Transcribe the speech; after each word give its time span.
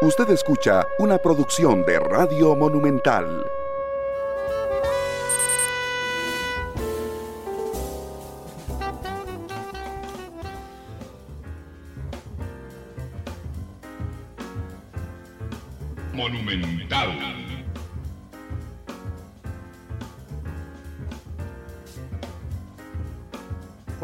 Usted 0.00 0.30
escucha 0.30 0.86
una 1.00 1.18
producción 1.18 1.84
de 1.84 1.98
Radio 1.98 2.54
Monumental. 2.54 3.44
Monumental. 16.14 17.47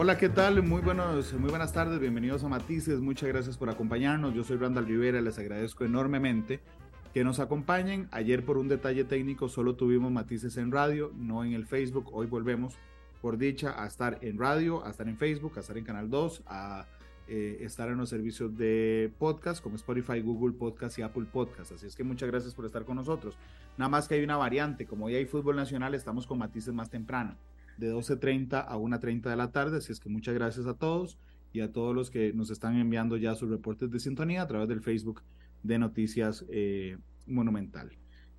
Hola, 0.05 0.19
¿qué 0.19 0.29
tal? 0.29 0.63
Muy, 0.63 0.83
buenos, 0.83 1.33
muy 1.33 1.49
buenas 1.49 1.73
tardes, 1.73 1.99
bienvenidos 1.99 2.45
a 2.45 2.49
Matices, 2.49 3.01
muchas 3.01 3.27
gracias 3.31 3.57
por 3.57 3.71
acompañarnos. 3.71 4.35
Yo 4.35 4.45
soy 4.45 4.59
Randall 4.59 4.85
Rivera, 4.85 5.19
les 5.23 5.39
agradezco 5.39 5.83
enormemente 5.83 6.61
que 7.15 7.25
nos 7.25 7.41
acompañen. 7.41 8.07
Ayer 8.11 8.45
por 8.45 8.59
un 8.59 8.69
detalle 8.69 9.05
técnico 9.05 9.49
solo 9.49 9.77
tuvimos 9.77 10.13
Matices 10.13 10.59
en 10.59 10.71
radio, 10.73 11.11
no 11.17 11.43
en 11.43 11.55
el 11.55 11.65
Facebook. 11.65 12.11
Hoy 12.13 12.27
volvemos 12.27 12.75
por 13.23 13.39
dicha 13.39 13.83
a 13.83 13.87
estar 13.87 14.19
en 14.21 14.39
radio, 14.39 14.85
a 14.85 14.91
estar 14.91 15.09
en 15.09 15.17
Facebook, 15.17 15.55
a 15.57 15.61
estar 15.61 15.79
en 15.79 15.85
Canal 15.85 16.11
2, 16.11 16.43
a 16.49 16.85
eh, 17.27 17.61
estar 17.63 17.89
en 17.89 17.97
los 17.97 18.11
servicios 18.11 18.55
de 18.59 19.11
podcast 19.19 19.63
como 19.63 19.77
Spotify, 19.77 20.21
Google 20.21 20.53
Podcast 20.53 20.99
y 20.99 21.03
Apple 21.03 21.25
Podcast. 21.33 21.73
Así 21.73 21.87
es 21.87 21.97
que 21.97 22.05
muchas 22.05 22.29
gracias 22.29 22.53
por 22.53 22.67
estar 22.67 22.85
con 22.85 22.97
nosotros. 22.97 23.39
Nada 23.79 23.89
más 23.89 24.07
que 24.07 24.17
hay 24.17 24.23
una 24.23 24.37
variante, 24.37 24.85
como 24.85 25.07
hoy 25.07 25.15
hay 25.15 25.25
fútbol 25.25 25.57
nacional, 25.57 25.95
estamos 25.95 26.27
con 26.27 26.37
Matices 26.37 26.75
más 26.75 26.91
temprano 26.91 27.39
de 27.77 27.93
12.30 27.93 28.65
a 28.67 28.77
1.30 28.77 29.31
de 29.31 29.37
la 29.37 29.51
tarde. 29.51 29.79
Así 29.79 29.93
es 29.93 30.01
que 30.01 30.09
muchas 30.09 30.35
gracias 30.35 30.67
a 30.67 30.75
todos 30.75 31.19
y 31.53 31.61
a 31.61 31.73
todos 31.73 31.95
los 31.95 32.11
que 32.11 32.33
nos 32.33 32.51
están 32.51 32.77
enviando 32.77 33.17
ya 33.17 33.35
sus 33.35 33.49
reportes 33.49 33.91
de 33.91 34.01
sintonía 34.01 34.43
a 34.43 34.47
través 34.47 34.69
del 34.69 34.81
Facebook 34.81 35.23
de 35.63 35.79
Noticias 35.79 36.45
eh, 36.51 36.99
Monumental. 37.27 37.91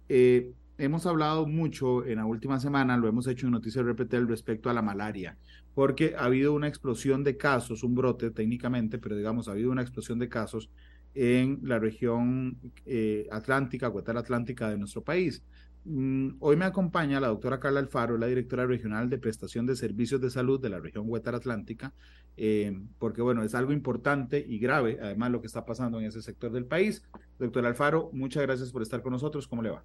Eh, 0.10 0.52
hemos 0.78 1.06
hablado 1.06 1.48
mucho 1.48 2.06
en 2.06 2.18
la 2.18 2.26
última 2.26 2.60
semana, 2.60 2.98
lo 2.98 3.08
hemos 3.08 3.28
hecho 3.28 3.48
en 3.48 3.54
Noticias 3.54 3.86
Repetel 3.86 4.28
respecto 4.28 4.70
a 4.70 4.74
la 4.74 4.82
malaria, 4.82 5.38
porque 5.74 6.16
ha 6.18 6.26
habido 6.26 6.54
una 6.54 6.68
explosión 6.68 7.24
de 7.24 7.38
casos, 7.38 7.84
un 7.84 7.96
brote 7.96 8.32
técnicamente, 8.32 8.98
pero 8.98 9.16
digamos, 9.16 9.48
ha 9.48 9.52
habido 9.52 9.72
una 9.72 9.82
explosión 9.82 10.20
de 10.20 10.30
casos 10.30 10.70
en 11.14 11.60
la 11.64 11.80
región 11.80 12.58
eh, 12.86 13.28
atlántica, 13.32 13.88
Guatemala 13.88 14.20
Atlántica 14.20 14.70
de 14.70 14.78
nuestro 14.78 15.02
país. 15.02 15.42
Mm, 15.88 16.38
hoy 16.40 16.56
me 16.56 16.66
acompaña 16.66 17.20
la 17.20 17.28
doctora 17.28 17.60
Carla 17.60 17.80
Alfaro, 17.80 18.18
la 18.18 18.26
directora 18.26 18.66
regional 18.66 19.08
de 19.08 19.20
prestación 19.20 19.68
de 19.68 19.76
servicios 19.76 20.20
de 20.20 20.32
salud 20.32 20.60
de 20.60 20.70
la 20.70 20.80
región 20.80 21.06
Huetar 21.08 21.36
Atlántica, 21.36 21.94
eh, 22.38 22.76
porque 22.98 23.22
bueno, 23.22 23.44
es 23.44 23.54
algo 23.54 23.72
importante 23.72 24.44
y 24.48 24.58
grave, 24.58 24.98
además 25.00 25.30
lo 25.30 25.42
que 25.42 25.48
está 25.48 25.64
pasando 25.64 26.00
en 26.00 26.08
ese 26.08 26.24
sector 26.24 26.52
del 26.52 26.66
país. 26.66 27.04
Doctora 27.38 27.70
Alfaro, 27.70 28.10
muchas 28.14 28.42
gracias 28.42 28.72
por 28.72 28.82
estar 28.82 29.04
con 29.04 29.14
nosotros. 29.14 29.48
¿Cómo 29.48 29.62
le 29.62 29.70
va? 29.70 29.84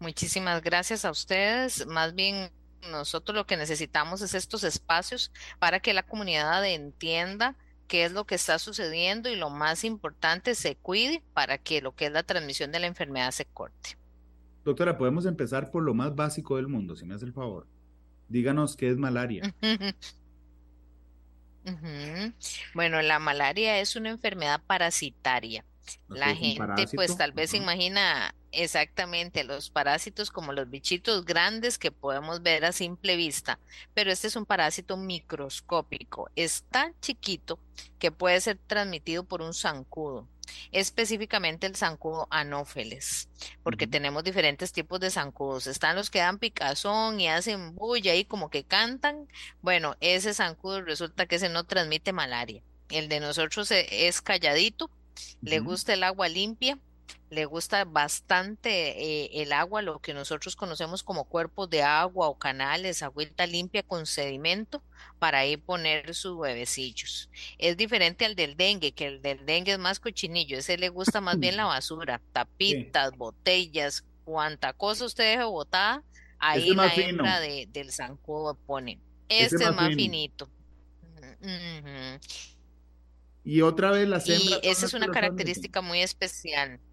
Muchísimas 0.00 0.60
gracias 0.60 1.04
a 1.04 1.12
ustedes. 1.12 1.86
Más 1.86 2.16
bien, 2.16 2.50
nosotros 2.90 3.36
lo 3.36 3.46
que 3.46 3.56
necesitamos 3.56 4.22
es 4.22 4.34
estos 4.34 4.64
espacios 4.64 5.30
para 5.60 5.78
que 5.78 5.94
la 5.94 6.02
comunidad 6.02 6.66
entienda 6.66 7.56
qué 7.86 8.04
es 8.04 8.12
lo 8.12 8.24
que 8.24 8.34
está 8.34 8.58
sucediendo 8.58 9.28
y 9.30 9.36
lo 9.36 9.50
más 9.50 9.84
importante, 9.84 10.54
se 10.54 10.76
cuide 10.76 11.22
para 11.32 11.58
que 11.58 11.80
lo 11.80 11.94
que 11.94 12.06
es 12.06 12.12
la 12.12 12.22
transmisión 12.22 12.72
de 12.72 12.80
la 12.80 12.86
enfermedad 12.86 13.30
se 13.30 13.44
corte. 13.46 13.96
Doctora, 14.64 14.98
podemos 14.98 15.26
empezar 15.26 15.70
por 15.70 15.82
lo 15.82 15.94
más 15.94 16.14
básico 16.14 16.56
del 16.56 16.68
mundo, 16.68 16.96
si 16.96 17.04
me 17.04 17.14
hace 17.14 17.24
el 17.24 17.32
favor. 17.32 17.66
Díganos 18.28 18.76
qué 18.76 18.90
es 18.90 18.96
malaria. 18.96 19.54
Bueno, 22.74 23.02
la 23.02 23.18
malaria 23.18 23.80
es 23.80 23.96
una 23.96 24.10
enfermedad 24.10 24.62
parasitaria. 24.68 25.64
La 26.08 26.34
gente 26.34 26.86
pues 26.94 27.16
tal 27.16 27.32
vez 27.32 27.50
se 27.50 27.56
imagina 27.56 28.34
exactamente 28.52 29.44
los 29.44 29.70
parásitos 29.70 30.30
como 30.30 30.52
los 30.52 30.70
bichitos 30.70 31.24
grandes 31.24 31.78
que 31.78 31.92
podemos 31.92 32.42
ver 32.42 32.64
a 32.64 32.72
simple 32.72 33.16
vista, 33.16 33.58
pero 33.94 34.10
este 34.10 34.28
es 34.28 34.36
un 34.36 34.46
parásito 34.46 34.96
microscópico. 34.96 36.30
Es 36.36 36.64
tan 36.70 36.98
chiquito 37.00 37.58
que 37.98 38.10
puede 38.10 38.40
ser 38.40 38.58
transmitido 38.66 39.24
por 39.24 39.42
un 39.42 39.52
zancudo, 39.52 40.26
específicamente 40.72 41.66
el 41.66 41.76
zancudo 41.76 42.26
anófeles, 42.30 43.28
porque 43.62 43.86
tenemos 43.86 44.24
diferentes 44.24 44.72
tipos 44.72 45.00
de 45.00 45.10
zancudos. 45.10 45.66
Están 45.66 45.96
los 45.96 46.10
que 46.10 46.20
dan 46.20 46.38
picazón 46.38 47.20
y 47.20 47.28
hacen 47.28 47.74
bulla 47.74 48.14
y 48.14 48.24
como 48.24 48.48
que 48.48 48.64
cantan. 48.64 49.28
Bueno, 49.60 49.96
ese 50.00 50.32
zancudo 50.32 50.82
resulta 50.82 51.26
que 51.26 51.36
ese 51.36 51.48
no 51.48 51.64
transmite 51.64 52.12
malaria. 52.12 52.62
El 52.88 53.08
de 53.08 53.20
nosotros 53.20 53.70
e, 53.72 54.06
es 54.06 54.22
calladito 54.22 54.90
le 55.42 55.60
gusta 55.60 55.94
el 55.94 56.02
agua 56.02 56.28
limpia, 56.28 56.78
le 57.28 57.44
gusta 57.44 57.84
bastante 57.84 58.70
eh, 59.02 59.42
el 59.42 59.52
agua, 59.52 59.82
lo 59.82 59.98
que 59.98 60.14
nosotros 60.14 60.54
conocemos 60.54 61.02
como 61.02 61.24
cuerpos 61.24 61.68
de 61.68 61.82
agua 61.82 62.28
o 62.28 62.38
canales, 62.38 63.02
agüita 63.02 63.46
limpia 63.46 63.82
con 63.82 64.06
sedimento 64.06 64.82
para 65.18 65.38
ahí 65.38 65.56
poner 65.56 66.14
sus 66.14 66.36
huevecillos. 66.36 67.28
Es 67.58 67.76
diferente 67.76 68.24
al 68.24 68.36
del 68.36 68.56
dengue, 68.56 68.92
que 68.92 69.06
el 69.06 69.22
del 69.22 69.44
dengue 69.44 69.72
es 69.72 69.78
más 69.78 69.98
cochinillo, 69.98 70.58
ese 70.58 70.78
le 70.78 70.88
gusta 70.88 71.20
más 71.20 71.38
bien 71.38 71.56
la 71.56 71.64
basura, 71.66 72.20
tapitas, 72.32 73.16
botellas, 73.16 74.04
cuanta 74.24 74.72
cosa 74.72 75.04
usted 75.04 75.32
deje 75.32 75.44
botada, 75.44 76.02
ahí 76.38 76.74
la 76.74 76.94
hembra 76.94 77.40
de, 77.40 77.68
del 77.72 77.92
zancudo 77.92 78.54
pone. 78.54 79.00
Este 79.28 79.64
es 79.64 79.74
más, 79.74 79.94
finito. 79.94 80.48
Y 83.46 83.62
otra 83.62 83.92
vez 83.92 84.08
las 84.08 84.28
hembras. 84.28 84.60
Y 84.60 84.68
esa 84.68 84.86
es 84.86 84.94
una 84.94 85.06
característica 85.06 85.80
muy 85.80 86.02
especial. 86.02 86.80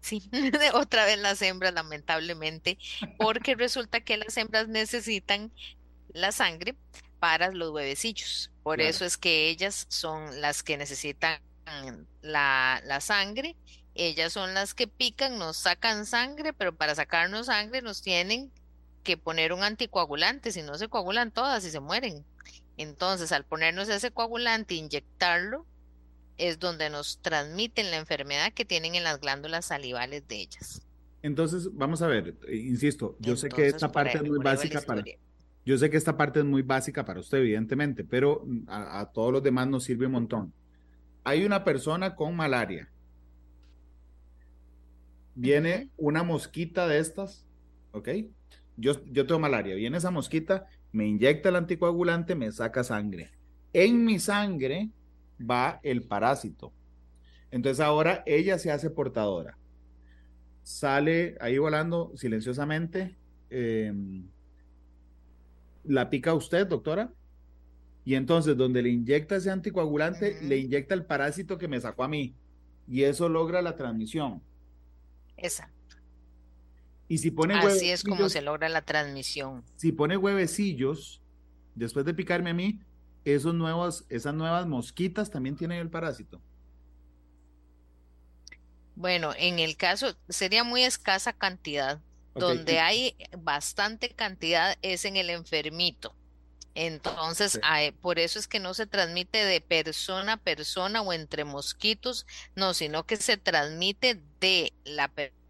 Sí, 0.00 0.22
otra 0.74 1.04
vez 1.04 1.18
las 1.18 1.42
hembras, 1.42 1.74
lamentablemente, 1.74 2.78
porque 3.18 3.56
resulta 3.56 4.02
que 4.02 4.16
las 4.16 4.36
hembras 4.36 4.68
necesitan 4.68 5.50
la 6.12 6.30
sangre 6.30 6.76
para 7.18 7.50
los 7.50 7.70
huevecillos. 7.70 8.52
Por 8.62 8.80
eso 8.80 9.04
es 9.04 9.16
que 9.16 9.48
ellas 9.48 9.86
son 9.88 10.40
las 10.40 10.62
que 10.62 10.76
necesitan 10.76 11.40
la, 12.20 12.80
la 12.84 13.00
sangre. 13.00 13.56
Ellas 13.94 14.32
son 14.32 14.54
las 14.54 14.74
que 14.74 14.86
pican, 14.86 15.38
nos 15.38 15.56
sacan 15.56 16.06
sangre, 16.06 16.52
pero 16.52 16.76
para 16.76 16.94
sacarnos 16.94 17.46
sangre 17.46 17.82
nos 17.82 18.00
tienen 18.00 18.52
que 19.02 19.16
poner 19.16 19.52
un 19.52 19.64
anticoagulante, 19.64 20.52
si 20.52 20.62
no 20.62 20.76
se 20.78 20.88
coagulan 20.88 21.32
todas 21.32 21.64
y 21.64 21.70
se 21.70 21.80
mueren. 21.80 22.24
Entonces, 22.76 23.32
al 23.32 23.44
ponernos 23.44 23.88
ese 23.88 24.10
coagulante 24.10 24.74
e 24.74 24.78
inyectarlo, 24.78 25.66
es 26.38 26.58
donde 26.58 26.90
nos 26.90 27.20
transmiten 27.20 27.90
la 27.90 27.96
enfermedad 27.96 28.52
que 28.52 28.64
tienen 28.64 28.94
en 28.94 29.04
las 29.04 29.20
glándulas 29.20 29.66
salivales 29.66 30.26
de 30.26 30.36
ellas. 30.36 30.82
Entonces, 31.22 31.68
vamos 31.72 32.02
a 32.02 32.06
ver, 32.06 32.36
eh, 32.48 32.56
insisto, 32.56 33.16
yo 33.20 33.36
sé 33.36 33.48
que 33.48 33.68
esta 33.68 33.90
parte 33.90 34.18
es 34.18 34.24
muy 34.24 34.38
básica 34.38 34.80
para 34.80 35.02
yo 35.64 35.78
sé 35.78 35.88
que 35.88 35.96
esta 35.96 36.16
parte 36.16 36.40
es 36.40 36.44
muy 36.44 36.62
básica 36.62 37.04
para 37.04 37.20
usted, 37.20 37.38
evidentemente, 37.38 38.04
pero 38.04 38.42
mm, 38.44 38.64
a, 38.68 39.10
todos 39.12 39.32
los 39.32 39.42
demás 39.42 39.66
nos 39.66 39.84
sirve 39.84 40.06
un 40.06 40.12
montón. 40.12 40.52
Hay 41.24 41.44
una 41.44 41.64
persona 41.64 42.14
con 42.14 42.36
malaria. 42.36 42.90
Viene 45.34 45.88
una 45.96 46.22
mosquita 46.22 46.86
de 46.86 46.98
estas, 46.98 47.46
¿ok? 47.92 48.08
Yo, 48.76 49.02
yo 49.06 49.26
tengo 49.26 49.40
malaria. 49.40 49.74
Viene 49.74 49.96
esa 49.96 50.10
mosquita 50.10 50.66
me 50.94 51.08
inyecta 51.08 51.48
el 51.48 51.56
anticoagulante, 51.56 52.36
me 52.36 52.52
saca 52.52 52.84
sangre. 52.84 53.32
En 53.72 54.04
mi 54.04 54.20
sangre 54.20 54.90
va 55.40 55.80
el 55.82 56.04
parásito. 56.04 56.72
Entonces 57.50 57.84
ahora 57.84 58.22
ella 58.26 58.60
se 58.60 58.70
hace 58.70 58.90
portadora. 58.90 59.58
Sale 60.62 61.36
ahí 61.40 61.58
volando 61.58 62.12
silenciosamente. 62.14 63.16
Em, 63.50 64.28
la 65.82 66.10
pica 66.10 66.32
usted, 66.32 66.64
doctora. 66.68 67.12
Y 68.04 68.14
entonces 68.14 68.56
donde 68.56 68.80
le 68.80 68.90
inyecta 68.90 69.34
ese 69.34 69.50
anticoagulante, 69.50 70.40
le 70.42 70.58
inyecta 70.58 70.94
el 70.94 71.06
parásito 71.06 71.58
que 71.58 71.66
me 71.66 71.80
sacó 71.80 72.04
a 72.04 72.08
mí. 72.08 72.36
Y 72.86 73.02
eso 73.02 73.28
logra 73.28 73.62
la 73.62 73.74
transmisión. 73.74 74.40
Esa. 75.36 75.73
Y 77.08 77.18
si 77.18 77.30
pone 77.30 77.54
Así 77.54 77.90
es 77.90 78.02
como 78.02 78.28
se 78.28 78.42
logra 78.42 78.68
la 78.68 78.82
transmisión. 78.82 79.64
Si 79.76 79.92
pone 79.92 80.16
huevecillos, 80.16 81.20
después 81.74 82.04
de 82.06 82.14
picarme 82.14 82.50
a 82.50 82.54
mí, 82.54 82.80
esos 83.24 83.54
nuevos, 83.54 84.04
esas 84.08 84.34
nuevas 84.34 84.66
mosquitas 84.66 85.30
también 85.30 85.56
tienen 85.56 85.78
el 85.78 85.90
parásito. 85.90 86.40
Bueno, 88.96 89.32
en 89.36 89.58
el 89.58 89.76
caso 89.76 90.16
sería 90.28 90.64
muy 90.64 90.82
escasa 90.82 91.32
cantidad. 91.32 92.00
Donde 92.36 92.80
hay 92.80 93.14
bastante 93.38 94.10
cantidad 94.10 94.76
es 94.82 95.04
en 95.04 95.16
el 95.16 95.30
enfermito. 95.30 96.16
Entonces, 96.74 97.60
por 98.00 98.18
eso 98.18 98.40
es 98.40 98.48
que 98.48 98.58
no 98.58 98.74
se 98.74 98.88
transmite 98.88 99.44
de 99.44 99.60
persona 99.60 100.32
a 100.32 100.36
persona 100.38 101.00
o 101.00 101.12
entre 101.12 101.44
mosquitos, 101.44 102.26
no, 102.56 102.74
sino 102.74 103.06
que 103.06 103.14
se 103.16 103.36
transmite 103.36 104.20
de 104.40 104.72
la 104.84 105.06
persona 105.06 105.43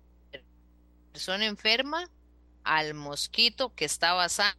persona 1.15 1.47
enferma 1.47 2.11
al 2.65 2.93
mosquito 2.93 3.73
que 3.77 3.85
estaba 3.85 4.29
sano 4.29 4.57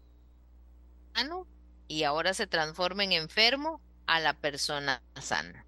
y 1.89 2.03
ahora 2.03 2.33
se 2.33 2.47
transforma 2.47 3.03
en 3.03 3.11
enfermo 3.11 3.81
a 4.07 4.21
la 4.21 4.33
persona 4.33 5.03
sana. 5.21 5.65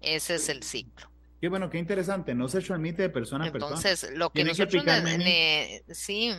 Ese 0.00 0.36
es 0.36 0.48
el 0.48 0.62
ciclo. 0.62 1.10
Qué 1.40 1.48
bueno, 1.48 1.68
qué 1.68 1.78
interesante. 1.78 2.36
No 2.36 2.46
se 2.48 2.60
transmite 2.60 3.02
de 3.02 3.10
persona 3.10 3.46
a 3.46 3.52
persona. 3.52 3.74
Entonces, 3.74 4.12
lo 4.12 4.30
que 4.30 4.44
nosotros 4.44 4.84
sí, 5.90 6.32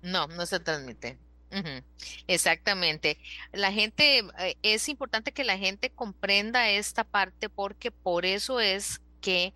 no, 0.00 0.26
no 0.28 0.46
se 0.46 0.58
transmite. 0.58 1.18
Exactamente. 2.26 3.18
La 3.52 3.70
gente, 3.70 4.20
eh, 4.38 4.56
es 4.62 4.88
importante 4.88 5.32
que 5.32 5.44
la 5.44 5.58
gente 5.58 5.90
comprenda 5.90 6.70
esta 6.70 7.04
parte 7.04 7.50
porque 7.50 7.90
por 7.90 8.24
eso 8.24 8.60
es 8.60 9.02
que 9.22 9.54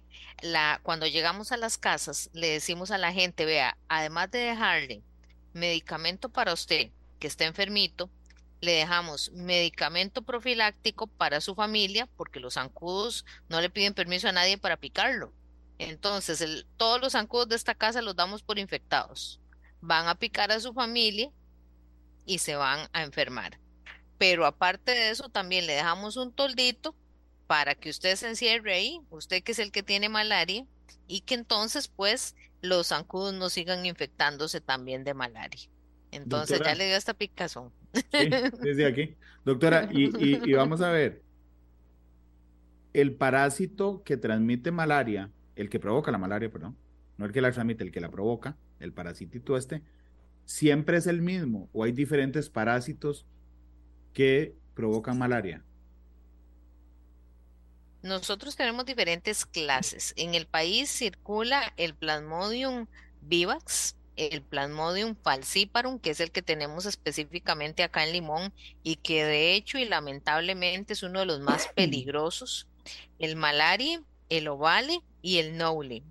cuando 0.83 1.07
llegamos 1.07 1.53
a 1.53 1.59
las 1.59 1.77
casas 1.77 2.31
le 2.33 2.49
decimos 2.49 2.91
a 2.91 2.99
la 2.99 3.13
gente, 3.13 3.45
vea, 3.45 3.77
además 3.89 4.31
de 4.31 4.39
dejarle 4.39 5.03
medicamento 5.53 6.31
para 6.31 6.55
usted 6.55 6.91
que 7.19 7.27
está 7.27 7.45
enfermito, 7.45 8.09
le 8.61 8.73
dejamos 8.73 9.31
medicamento 9.33 10.23
profiláctico 10.23 11.07
para 11.07 11.43
su 11.43 11.55
familia, 11.55 12.09
porque 12.17 12.41
los 12.41 12.55
zancudos 12.55 13.27
no 13.49 13.61
le 13.61 13.69
piden 13.69 13.93
permiso 13.93 14.29
a 14.29 14.33
nadie 14.33 14.57
para 14.57 14.79
picarlo. 14.79 15.33
Entonces, 15.79 16.67
todos 16.79 17.01
los 17.01 17.13
zancudos 17.13 17.49
de 17.49 17.57
esta 17.57 17.75
casa 17.75 18.01
los 18.01 18.17
damos 18.17 18.43
por 18.43 18.59
infectados. 18.59 19.41
Van 19.83 20.09
a 20.09 20.15
picar 20.15 20.51
a 20.53 20.61
su 20.61 20.73
familia 20.73 21.31
y 22.25 22.39
se 22.39 22.57
van 22.57 22.89
a 22.93 23.03
enfermar. 23.03 23.59
Pero 24.17 24.47
aparte 24.47 24.93
de 24.93 25.11
eso, 25.11 25.29
también 25.29 25.67
le 25.67 25.75
dejamos 25.75 26.17
un 26.17 26.33
toldito 26.33 26.95
para 27.47 27.75
que 27.75 27.91
usted 27.91 28.17
se 28.17 28.29
encierre 28.29 28.75
ahí, 28.75 29.01
usted 29.11 29.43
que 29.43 29.53
es 29.53 29.59
el 29.59 29.71
que 29.73 29.83
tiene 29.83 30.09
malaria, 30.09 30.67
y 31.07 31.21
que 31.21 31.35
entonces 31.35 31.89
pues 31.89 32.35
los 32.63 32.89
zancudos 32.89 33.35
no 33.35 33.49
sigan 33.49 33.87
infectándose 33.87 34.61
también 34.61 35.05
de 35.05 35.15
malaria. 35.15 35.61
Entonces 36.11 36.61
ya 36.65 36.75
le 36.75 36.87
dio 36.87 36.97
esta 36.97 37.15
picazón. 37.15 37.73
Sí, 37.93 38.29
desde 38.63 38.87
aquí. 38.87 39.15
Doctora, 39.45 39.89
y, 39.93 40.53
vamos 40.53 40.81
a 40.81 40.91
ver, 40.91 41.23
el 42.93 43.15
parásito 43.15 44.03
que 44.03 44.17
transmite 44.17 44.71
malaria, 44.71 45.31
el 45.55 45.69
que 45.69 45.79
provoca 45.79 46.11
la 46.11 46.19
malaria, 46.19 46.51
perdón, 46.51 46.77
no 47.17 47.27
el 47.27 47.33
que 47.33 47.41
la 47.41 47.53
transmite, 47.53 47.85
el 47.85 47.93
que 47.93 48.01
la 48.01 48.11
provoca, 48.11 48.57
el 48.81 48.93
parasitito 48.93 49.57
este, 49.57 49.83
siempre 50.45 50.99
es 50.99 51.07
el 51.07 51.23
mismo 51.23 51.69
o 51.73 51.85
hay 51.85 51.93
diferentes 51.93 52.51
parásitos 52.51 53.27
que 54.13 54.55
provocan 54.75 55.19
malaria. 55.19 55.65
Nosotros 58.07 58.55
tenemos 58.55 58.87
diferentes 58.87 59.45
clases. 59.45 60.15
En 60.17 60.37
el 60.37 60.47
país 60.47 60.89
circula 60.89 61.73
el 61.77 61.93
Plasmodium 61.97 62.87
vivax, 63.21 63.97
el 64.15 64.43
Plasmodium 64.43 65.17
falciparum, 65.17 65.99
que 65.99 66.11
es 66.11 66.21
el 66.21 66.31
que 66.31 66.41
tenemos 66.41 66.87
específicamente 66.87 67.83
acá 67.83 68.05
en 68.05 68.13
Limón 68.13 68.55
y 68.85 68.95
que 68.97 69.25
de 69.25 69.55
hecho 69.55 69.79
y 69.79 69.87
lamentablemente 69.87 70.93
es 70.93 71.03
uno 71.03 71.19
de 71.19 71.27
los 71.27 71.41
más 71.41 71.67
peligrosos, 71.75 72.69
el 73.19 73.35
malaria, 73.35 74.01
el 74.29 74.47
ovale 74.47 75.01
y 75.21 75.39
el 75.39 75.57
noule, 75.57 76.05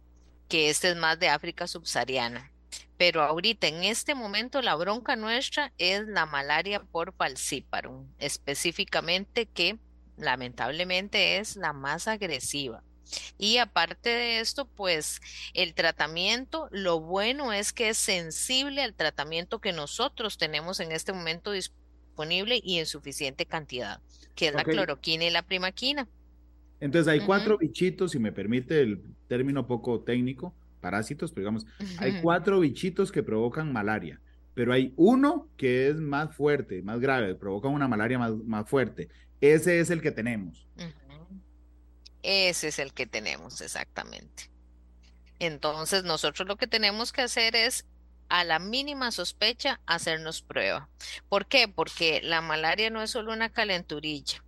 que 0.50 0.70
este 0.70 0.90
es 0.90 0.98
más 0.98 1.18
de 1.18 1.30
África 1.30 1.66
subsahariana. 1.66 2.52
Pero 2.98 3.22
ahorita, 3.22 3.68
en 3.68 3.86
este 3.86 4.16
momento, 4.16 4.62
la 4.62 4.76
bronca 4.76 5.16
nuestra 5.16 5.72
es 5.78 6.06
la 6.08 6.26
malaria 6.26 6.84
por 6.84 7.14
falciparum, 7.14 8.06
específicamente 8.20 9.46
que 9.46 9.80
lamentablemente 10.18 11.38
es 11.38 11.56
la 11.56 11.74
más 11.74 12.08
agresiva. 12.08 12.84
Y 13.38 13.58
aparte 13.58 14.10
de 14.10 14.40
esto, 14.40 14.66
pues 14.66 15.22
el 15.54 15.74
tratamiento, 15.74 16.68
lo 16.72 17.00
bueno 17.00 17.54
es 17.54 17.72
que 17.72 17.90
es 17.90 17.98
sensible 17.98 18.82
al 18.82 18.94
tratamiento 18.94 19.60
que 19.60 19.74
nosotros 19.74 20.38
tenemos 20.38 20.80
en 20.80 20.92
este 20.92 21.14
momento 21.14 21.52
disponible 21.52 22.60
y 22.64 22.80
en 22.80 22.86
suficiente 22.86 23.46
cantidad, 23.46 24.00
que 24.36 24.48
es 24.48 24.54
la 24.54 24.64
cloroquina 24.64 25.26
y 25.26 25.30
la 25.30 25.44
primaquina. 25.44 26.08
Entonces 26.80 27.12
hay 27.12 27.22
cuatro 27.22 27.58
bichitos, 27.58 28.12
si 28.12 28.20
me 28.20 28.32
permite 28.32 28.82
el 28.82 29.04
término 29.28 29.68
poco 29.68 30.02
técnico, 30.02 30.54
parásitos, 30.82 31.32
pero 31.32 31.44
digamos, 31.44 31.66
hay 31.98 32.22
cuatro 32.22 32.60
bichitos 32.60 33.12
que 33.12 33.24
provocan 33.24 33.72
malaria, 33.72 34.20
pero 34.56 34.74
hay 34.74 34.94
uno 34.96 35.50
que 35.58 35.90
es 35.90 35.98
más 35.98 36.34
fuerte, 36.34 36.82
más 36.82 37.00
grave, 37.00 37.36
provoca 37.36 37.68
una 37.68 37.90
malaria 37.90 38.18
más, 38.18 38.32
más 38.46 38.68
fuerte. 38.68 39.10
Ese 39.42 39.80
es 39.80 39.90
el 39.90 40.02
que 40.02 40.12
tenemos. 40.12 40.66
Ese 42.24 42.70
es 42.70 42.80
el 42.80 42.94
que 42.94 43.06
tenemos, 43.06 43.60
exactamente. 43.62 44.50
Entonces, 45.40 46.06
nosotros 46.06 46.48
lo 46.48 46.56
que 46.56 46.68
tenemos 46.68 47.12
que 47.12 47.22
hacer 47.22 47.56
es, 47.56 47.86
a 48.30 48.46
la 48.46 48.58
mínima 48.58 49.12
sospecha, 49.12 49.82
hacernos 49.86 50.42
prueba. 50.42 50.90
¿Por 51.28 51.48
qué? 51.48 51.68
Porque 51.68 52.22
la 52.24 52.42
malaria 52.42 52.90
no 52.90 53.02
es 53.04 53.12
solo 53.12 53.34
una 53.34 53.50
calenturilla. 53.50 54.45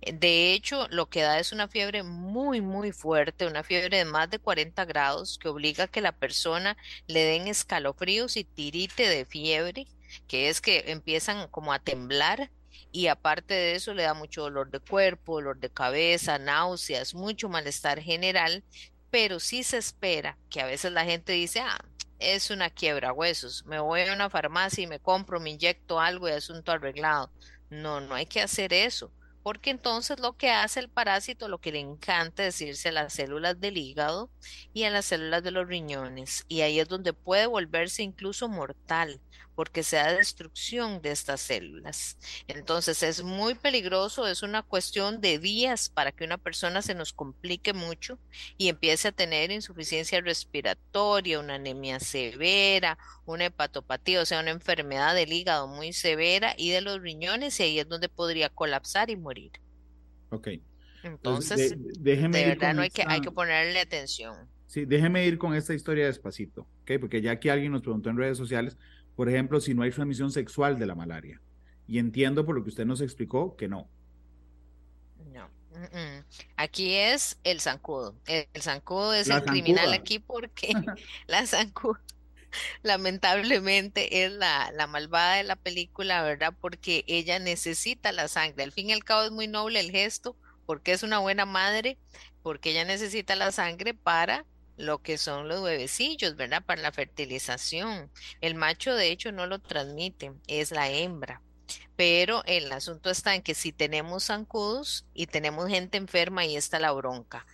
De 0.00 0.52
hecho, 0.54 0.86
lo 0.88 1.08
que 1.08 1.22
da 1.22 1.38
es 1.40 1.52
una 1.52 1.68
fiebre 1.68 2.02
muy, 2.04 2.60
muy 2.60 2.92
fuerte, 2.92 3.46
una 3.46 3.64
fiebre 3.64 3.98
de 3.98 4.04
más 4.04 4.30
de 4.30 4.38
40 4.38 4.84
grados 4.84 5.38
que 5.38 5.48
obliga 5.48 5.84
a 5.84 5.88
que 5.88 6.00
la 6.00 6.12
persona 6.12 6.76
le 7.08 7.24
den 7.24 7.48
escalofríos 7.48 8.36
y 8.36 8.44
tirite 8.44 9.08
de 9.08 9.24
fiebre, 9.24 9.86
que 10.28 10.48
es 10.48 10.60
que 10.60 10.84
empiezan 10.92 11.48
como 11.48 11.72
a 11.72 11.80
temblar 11.80 12.50
y 12.92 13.08
aparte 13.08 13.54
de 13.54 13.74
eso 13.74 13.92
le 13.92 14.04
da 14.04 14.14
mucho 14.14 14.42
dolor 14.42 14.70
de 14.70 14.80
cuerpo, 14.80 15.34
dolor 15.34 15.58
de 15.58 15.70
cabeza, 15.70 16.38
náuseas, 16.38 17.14
mucho 17.14 17.48
malestar 17.48 18.00
general, 18.00 18.64
pero 19.10 19.40
sí 19.40 19.64
se 19.64 19.78
espera 19.78 20.38
que 20.48 20.60
a 20.60 20.66
veces 20.66 20.92
la 20.92 21.04
gente 21.04 21.32
dice, 21.32 21.60
ah, 21.60 21.78
es 22.20 22.50
una 22.50 22.70
quiebra 22.70 23.12
huesos, 23.12 23.66
me 23.66 23.80
voy 23.80 24.02
a 24.02 24.14
una 24.14 24.30
farmacia 24.30 24.84
y 24.84 24.86
me 24.86 25.00
compro, 25.00 25.40
me 25.40 25.50
inyecto 25.50 26.00
algo 26.00 26.28
y 26.28 26.32
asunto 26.32 26.72
arreglado. 26.72 27.30
No, 27.70 28.00
no 28.00 28.14
hay 28.14 28.26
que 28.26 28.40
hacer 28.40 28.72
eso 28.72 29.12
porque 29.48 29.70
entonces 29.70 30.20
lo 30.20 30.36
que 30.36 30.50
hace 30.50 30.78
el 30.78 30.90
parásito, 30.90 31.48
lo 31.48 31.58
que 31.58 31.72
le 31.72 31.80
encanta 31.80 32.42
decirse 32.42 32.90
a 32.90 32.92
las 32.92 33.14
células 33.14 33.58
del 33.58 33.78
hígado 33.78 34.30
y 34.74 34.84
a 34.84 34.90
las 34.90 35.06
células 35.06 35.42
de 35.42 35.52
los 35.52 35.66
riñones, 35.66 36.44
y 36.48 36.60
ahí 36.60 36.78
es 36.78 36.86
donde 36.86 37.14
puede 37.14 37.46
volverse 37.46 38.02
incluso 38.02 38.50
mortal, 38.50 39.22
porque 39.54 39.82
se 39.82 39.96
da 39.96 40.12
destrucción 40.12 41.02
de 41.02 41.10
estas 41.10 41.40
células. 41.40 42.16
Entonces 42.46 43.02
es 43.02 43.22
muy 43.22 43.54
peligroso, 43.54 44.26
es 44.26 44.42
una 44.42 44.62
cuestión 44.62 45.20
de 45.20 45.38
días 45.38 45.88
para 45.88 46.12
que 46.12 46.24
una 46.24 46.38
persona 46.38 46.82
se 46.82 46.94
nos 46.94 47.12
complique 47.12 47.72
mucho 47.72 48.18
y 48.56 48.68
empiece 48.68 49.08
a 49.08 49.12
tener 49.12 49.50
insuficiencia 49.50 50.20
respiratoria, 50.20 51.40
una 51.40 51.56
anemia 51.56 51.98
severa, 52.00 52.98
una 53.26 53.46
hepatopatía, 53.46 54.22
o 54.22 54.26
sea, 54.26 54.40
una 54.40 54.50
enfermedad 54.50 55.14
del 55.14 55.32
hígado 55.32 55.66
muy 55.66 55.92
severa 55.92 56.54
y 56.56 56.70
de 56.70 56.80
los 56.80 57.00
riñones, 57.00 57.58
y 57.60 57.64
ahí 57.64 57.78
es 57.78 57.88
donde 57.88 58.08
podría 58.08 58.48
colapsar 58.48 59.10
y 59.10 59.16
morir. 59.16 59.52
Ok. 60.30 60.48
Entonces, 61.02 61.74
de, 61.78 62.28
verdad 62.28 62.74
no 62.74 62.82
hay, 62.82 62.90
que, 62.90 63.04
hay 63.06 63.20
que 63.20 63.30
ponerle 63.30 63.80
atención. 63.80 64.48
Sí, 64.66 64.84
déjeme 64.84 65.26
ir 65.26 65.38
con 65.38 65.54
esta 65.54 65.74
historia 65.74 66.06
despacito, 66.06 66.68
¿ok? 66.82 66.92
Porque 67.00 67.22
ya 67.22 67.32
aquí 67.32 67.48
alguien 67.48 67.72
nos 67.72 67.82
preguntó 67.82 68.10
en 68.10 68.18
redes 68.18 68.36
sociales, 68.36 68.76
por 69.18 69.28
ejemplo, 69.28 69.60
si 69.60 69.74
no 69.74 69.82
hay 69.82 69.90
transmisión 69.90 70.30
sexual 70.30 70.78
de 70.78 70.86
la 70.86 70.94
malaria. 70.94 71.40
Y 71.88 71.98
entiendo 71.98 72.46
por 72.46 72.54
lo 72.54 72.62
que 72.62 72.68
usted 72.68 72.86
nos 72.86 73.00
explicó 73.00 73.56
que 73.56 73.66
no. 73.66 73.90
No. 75.32 75.50
Aquí 76.54 76.94
es 76.94 77.36
el 77.42 77.60
zancudo. 77.60 78.14
El, 78.26 78.46
zancudo 78.62 79.12
es 79.14 79.28
el 79.28 79.42
criminal 79.42 79.92
aquí 79.92 80.20
porque 80.20 80.68
la 81.26 81.44
zancudo 81.48 81.98
lamentablemente 82.84 84.24
es 84.24 84.30
la, 84.30 84.70
la, 84.70 84.86
malvada 84.86 85.34
de 85.34 85.42
la 85.42 85.56
película, 85.56 86.22
¿verdad? 86.22 86.54
Porque 86.60 87.04
ella 87.08 87.40
necesita 87.40 88.12
la 88.12 88.28
sangre. 88.28 88.62
Al 88.62 88.70
fin 88.70 88.90
y 88.90 88.92
al 88.92 89.02
cabo 89.02 89.24
es 89.24 89.32
muy 89.32 89.48
noble 89.48 89.80
el 89.80 89.90
gesto, 89.90 90.36
porque 90.64 90.92
es 90.92 91.02
una 91.02 91.18
buena 91.18 91.44
madre, 91.44 91.98
porque 92.44 92.70
ella 92.70 92.84
necesita 92.84 93.34
la 93.34 93.50
sangre 93.50 93.94
para 93.94 94.46
lo 94.78 95.02
que 95.02 95.18
son 95.18 95.48
los 95.48 95.60
huevecillos, 95.60 96.36
¿verdad? 96.36 96.64
Para 96.64 96.80
la 96.80 96.92
fertilización. 96.92 98.10
El 98.40 98.54
macho 98.54 98.94
de 98.94 99.10
hecho 99.10 99.32
no 99.32 99.46
lo 99.46 99.58
transmite, 99.58 100.32
es 100.46 100.70
la 100.70 100.88
hembra. 100.88 101.42
Pero 101.96 102.44
el 102.46 102.70
asunto 102.72 103.10
está 103.10 103.34
en 103.34 103.42
que 103.42 103.54
si 103.54 103.72
tenemos 103.72 104.26
zancudos 104.26 105.04
y 105.12 105.26
tenemos 105.26 105.68
gente 105.68 105.98
enferma, 105.98 106.42
ahí 106.42 106.56
está 106.56 106.78
la 106.78 106.92
bronca. 106.92 107.44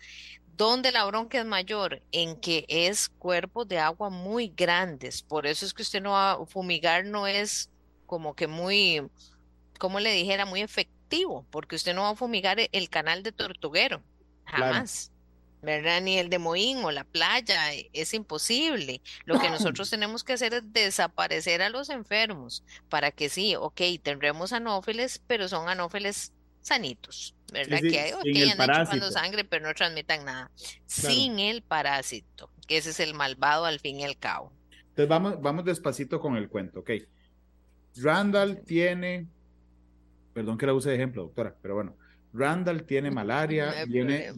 ¿Dónde 0.57 0.93
la 0.93 1.05
bronca 1.07 1.41
es 1.41 1.47
mayor? 1.47 2.03
En 2.13 2.39
que 2.39 2.65
es 2.69 3.09
cuerpos 3.09 3.67
de 3.67 3.79
agua 3.79 4.11
muy 4.11 4.53
grandes. 4.55 5.23
Por 5.23 5.47
eso 5.47 5.67
es 5.67 5.75
que 5.75 5.83
usted 5.83 6.03
no 6.03 6.11
va 6.11 6.33
a 6.33 6.47
fumigar, 6.47 7.07
no 7.07 7.27
es 7.27 7.71
como 8.07 8.37
que 8.37 8.47
muy, 8.47 9.03
como 9.79 9.99
le 9.99 10.13
dijera, 10.13 10.45
muy 10.45 10.61
efectivo, 10.61 11.47
porque 11.51 11.77
usted 11.77 11.95
no 11.95 12.03
va 12.03 12.11
a 12.11 12.17
fumigar 12.17 12.59
el 12.71 12.89
canal 12.91 13.23
de 13.23 13.33
tortuguero, 13.33 14.03
jamás. 14.45 15.11
¿Verdad? 15.65 16.01
Ni 16.03 16.19
el 16.19 16.31
de 16.31 16.39
Moín 16.39 16.85
o 16.85 16.91
la 16.91 17.05
playa, 17.05 17.73
e, 17.75 17.91
es 17.93 18.15
imposible. 18.15 19.01
Lo 19.25 19.39
que 19.41 19.51
nosotros 19.51 19.91
tenemos 19.91 20.23
que 20.23 20.35
hacer 20.35 20.55
es 20.55 20.73
desaparecer 20.73 21.63
a 21.63 21.71
los 21.71 21.91
enfermos 21.91 22.65
para 22.89 23.11
que 23.11 23.29
sí, 23.29 23.57
ok, 23.57 23.81
tendremos 24.03 24.53
anófeles, 24.53 25.23
pero 25.27 25.49
son 25.49 25.69
anófeles 25.69 26.33
sanitos, 26.61 27.35
¿verdad? 27.53 27.81
que 27.81 28.01
hay, 28.01 28.13
okay, 28.13 28.51
andan 28.51 28.85
chupando 28.85 29.11
sangre, 29.11 29.45
pero 29.45 29.67
no 29.67 29.75
transmitan 29.75 30.25
nada. 30.25 30.51
Sin 30.87 31.39
el 31.39 31.63
parásito, 31.63 32.51
que 32.67 32.79
ese 32.79 32.91
es 32.91 33.01
el 33.01 33.15
malvado 33.15 33.67
al 33.67 33.81
fin 33.81 34.01
y 34.01 34.05
al 34.05 34.17
cabo. 34.17 34.53
Entonces 34.81 35.09
vamos, 35.09 35.41
vamos 35.43 35.65
despacito 35.65 36.21
con 36.21 36.37
el 36.37 36.49
cuento, 36.49 36.81
ok. 36.81 36.91
Randall 37.97 38.63
tiene, 38.65 39.27
perdón 40.33 40.57
que 40.57 40.67
la 40.67 40.73
use 40.73 40.89
de 40.89 40.97
ejemplo, 40.97 41.23
doctora, 41.23 41.55
pero 41.61 41.75
bueno, 41.75 41.97
Randall 42.33 42.85
tiene 42.85 43.11
malaria, 43.11 43.85
viene, 43.87 44.33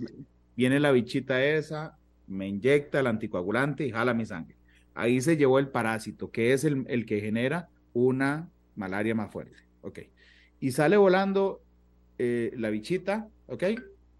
Viene 0.56 0.80
la 0.80 0.92
bichita 0.92 1.44
esa, 1.44 1.98
me 2.26 2.48
inyecta 2.48 3.00
el 3.00 3.06
anticoagulante 3.06 3.86
y 3.86 3.90
jala 3.90 4.14
mi 4.14 4.26
sangre. 4.26 4.56
Ahí 4.94 5.20
se 5.20 5.36
llevó 5.36 5.58
el 5.58 5.68
parásito, 5.68 6.30
que 6.30 6.52
es 6.52 6.64
el, 6.64 6.84
el 6.88 7.04
que 7.04 7.20
genera 7.20 7.68
una 7.92 8.48
malaria 8.74 9.14
más 9.14 9.30
fuerte. 9.30 9.56
Ok. 9.82 10.00
Y 10.60 10.72
sale 10.72 10.96
volando 10.96 11.62
eh, 12.18 12.52
la 12.56 12.70
bichita, 12.70 13.28
¿ok? 13.46 13.64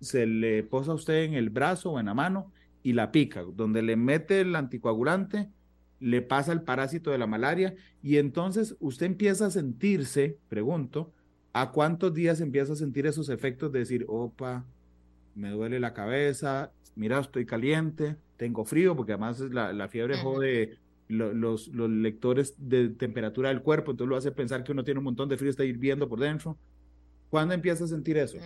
Se 0.00 0.26
le 0.26 0.62
posa 0.62 0.93
a 0.93 0.95
usted 0.95 1.25
en 1.25 1.35
el 1.35 1.50
brazo 1.50 1.93
o 1.93 2.00
en 2.00 2.07
la 2.07 2.14
mano 2.14 2.52
y 2.83 2.93
la 2.93 3.11
pica. 3.11 3.43
Donde 3.43 3.83
le 3.83 3.97
mete 3.97 4.43
el 4.43 4.55
anticoagulante, 4.55 5.49
le 5.99 6.21
pasa 6.21 6.52
el 6.52 6.62
parásito 6.62 7.11
de 7.11 7.19
la 7.19 7.26
malaria 7.26 7.75
y 8.02 8.19
entonces 8.19 8.76
usted 8.81 9.07
empieza 9.07 9.47
a 9.47 9.50
sentirse, 9.50 10.38
pregunto, 10.49 11.12
¿a 11.52 11.73
cuántos 11.73 12.12
días 12.12 12.40
empieza 12.40 12.75
a 12.75 12.76
sentir 12.76 13.07
esos 13.07 13.31
efectos 13.31 13.73
de 13.73 13.78
decir, 13.78 14.05
opa, 14.09 14.66
me 15.37 15.50
duele 15.50 15.78
la 15.78 15.95
cabeza, 15.95 16.73
mira, 16.97 17.21
estoy 17.21 17.47
caliente, 17.47 18.16
tengo 18.37 18.64
frío, 18.64 18.97
porque 18.97 19.12
además 19.12 19.38
la, 19.40 19.73
la 19.73 19.88
fiebre 19.88 20.16
jode 20.16 20.78
los, 21.09 21.69
los, 21.69 21.90
lectores 21.90 22.55
de 22.59 22.88
temperatura 22.88 23.50
del 23.50 23.62
cuerpo, 23.62 23.93
entonces 23.93 24.09
lo 24.09 24.16
hace 24.16 24.33
pensar 24.33 24.64
que 24.64 24.73
uno 24.73 24.83
tiene 24.83 24.99
un 24.99 25.05
montón 25.05 25.28
de 25.28 25.37
frío, 25.37 25.50
está 25.50 25.64
hirviendo 25.64 26.09
por 26.09 26.19
dentro. 26.19 26.59
¿Cuándo 27.28 27.55
empieza 27.55 27.85
a 27.85 27.88
sentir 27.88 28.16
eso? 28.16 28.38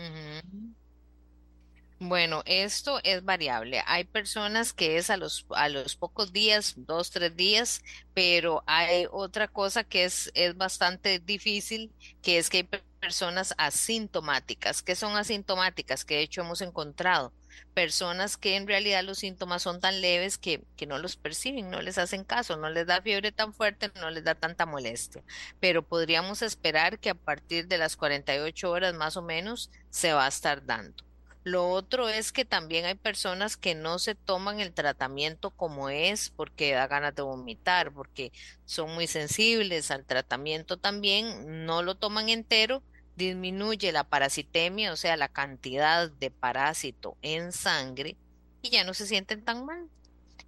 Bueno, 2.03 2.43
esto 2.47 2.99
es 3.05 3.23
variable. 3.25 3.83
Hay 3.87 4.05
personas 4.05 4.73
que 4.73 4.97
es 4.97 5.11
a 5.11 5.19
los, 5.19 5.45
a 5.51 5.69
los 5.69 5.97
pocos 5.97 6.33
días, 6.33 6.73
dos, 6.79 7.11
tres 7.11 7.37
días, 7.37 7.83
pero 8.15 8.63
hay 8.67 9.07
otra 9.11 9.49
cosa 9.49 9.85
que 9.85 10.05
es, 10.05 10.31
es 10.35 10.57
bastante 10.57 11.19
difícil, 11.19 11.93
que 12.23 12.39
es 12.39 12.49
que 12.49 12.57
hay 12.59 12.69
personas 13.01 13.55
asintomáticas. 13.59 14.83
¿Qué 14.83 14.97
son 14.97 15.15
asintomáticas? 15.17 16.07
Que 16.07 16.17
de 16.17 16.23
hecho 16.23 16.41
hemos 16.41 16.63
encontrado 16.63 17.35
personas 17.75 18.39
que 18.39 18.57
en 18.57 18.67
realidad 18.67 19.05
los 19.05 19.19
síntomas 19.19 19.63
son 19.63 19.81
tan 19.81 20.01
leves 20.01 20.39
que, 20.39 20.65
que, 20.77 20.87
no 20.87 20.99
los 20.99 21.17
perciben, 21.17 21.69
no 21.71 21.83
les 21.83 21.99
hacen 21.99 22.25
caso, 22.25 22.57
no 22.57 22.71
les 22.71 22.87
da 22.87 23.03
fiebre 23.03 23.31
tan 23.31 23.53
fuerte, 23.53 23.93
no 23.97 24.11
les 24.11 24.25
da 24.25 24.35
tanta 24.35 24.65
molestia. 24.65 25.23
Pero 25.61 25.87
podríamos 25.87 26.41
esperar 26.41 26.99
que 26.99 27.11
a 27.11 27.15
partir 27.15 27.69
de 27.69 27.77
las 27.77 27.97
48 27.97 28.71
horas 28.71 28.95
más 28.95 29.19
o 29.19 29.23
menos 29.23 29.71
se 29.91 30.15
va 30.15 30.25
a 30.25 30.29
estar 30.29 30.65
dando. 30.65 31.10
Lo 31.43 31.71
otro 31.71 32.09
es 32.09 32.33
que 32.33 32.45
también 32.45 32.85
hay 32.85 32.95
personas 32.95 33.57
que 33.57 33.75
no 33.75 33.99
se 33.99 34.15
toman 34.15 34.61
el 34.61 34.73
tratamiento 34.73 35.51
como 35.51 35.89
es 35.89 36.31
porque 36.31 36.73
da 36.73 36.87
ganas 36.87 37.15
de 37.15 37.23
vomitar, 37.23 37.93
porque 37.93 38.31
son 38.67 38.95
muy 38.95 39.07
sensibles 39.07 39.91
al 39.91 40.05
tratamiento 40.05 40.77
también, 40.77 41.65
no 41.65 41.83
lo 41.83 41.95
toman 41.95 42.29
entero 42.29 42.83
disminuye 43.21 43.93
la 43.93 44.05
parasitemia, 44.05 44.93
o 44.93 44.97
sea, 44.97 45.17
la 45.17 45.29
cantidad 45.29 46.11
de 46.11 46.31
parásito 46.31 47.17
en 47.23 47.53
sangre, 47.53 48.17
y 48.63 48.71
ya 48.71 48.85
no 48.85 48.95
se 48.95 49.07
sienten 49.07 49.45
tan 49.45 49.65
mal. 49.65 49.89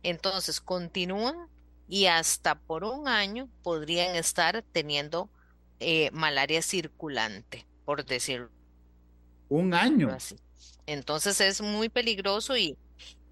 Entonces 0.02 0.60
continúan 0.60 1.48
y 1.88 2.06
hasta 2.06 2.54
por 2.54 2.84
un 2.84 3.08
año 3.08 3.48
podrían 3.62 4.16
estar 4.16 4.64
teniendo 4.72 5.30
eh, 5.80 6.10
malaria 6.12 6.62
circulante, 6.62 7.66
por 7.84 8.04
decirlo. 8.04 8.50
Un 9.48 9.74
año. 9.74 10.10
Así. 10.10 10.36
Entonces 10.86 11.40
es 11.40 11.60
muy 11.60 11.88
peligroso 11.88 12.56
y 12.56 12.76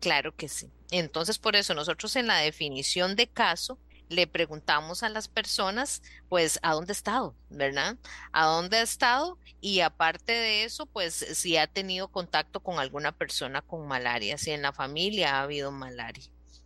claro 0.00 0.35
que 0.35 0.49
sí. 0.49 0.71
Entonces 0.90 1.38
por 1.38 1.57
eso 1.57 1.75
nosotros 1.75 2.16
en 2.16 2.26
la 2.26 2.38
definición 2.38 3.16
de 3.16 3.26
caso 3.26 3.78
le 4.11 4.26
preguntamos 4.26 5.02
a 5.02 5.09
las 5.09 5.28
personas, 5.28 6.02
pues, 6.28 6.59
¿a 6.62 6.73
dónde 6.73 6.90
ha 6.90 6.92
estado? 6.92 7.35
¿Verdad? 7.49 7.97
¿A 8.33 8.47
dónde 8.47 8.78
ha 8.78 8.83
estado? 8.83 9.38
Y 9.61 9.80
aparte 9.80 10.33
de 10.33 10.64
eso, 10.64 10.87
pues, 10.87 11.14
si 11.14 11.57
ha 11.57 11.69
tenido 11.69 12.09
contacto 12.09 12.59
con 12.59 12.80
alguna 12.80 13.12
persona 13.12 13.62
con 13.62 13.87
malaria, 13.87 14.37
si 14.37 14.50
en 14.50 14.62
la 14.62 14.73
familia 14.73 15.37
ha 15.37 15.42
habido 15.42 15.71
malaria. 15.71 16.25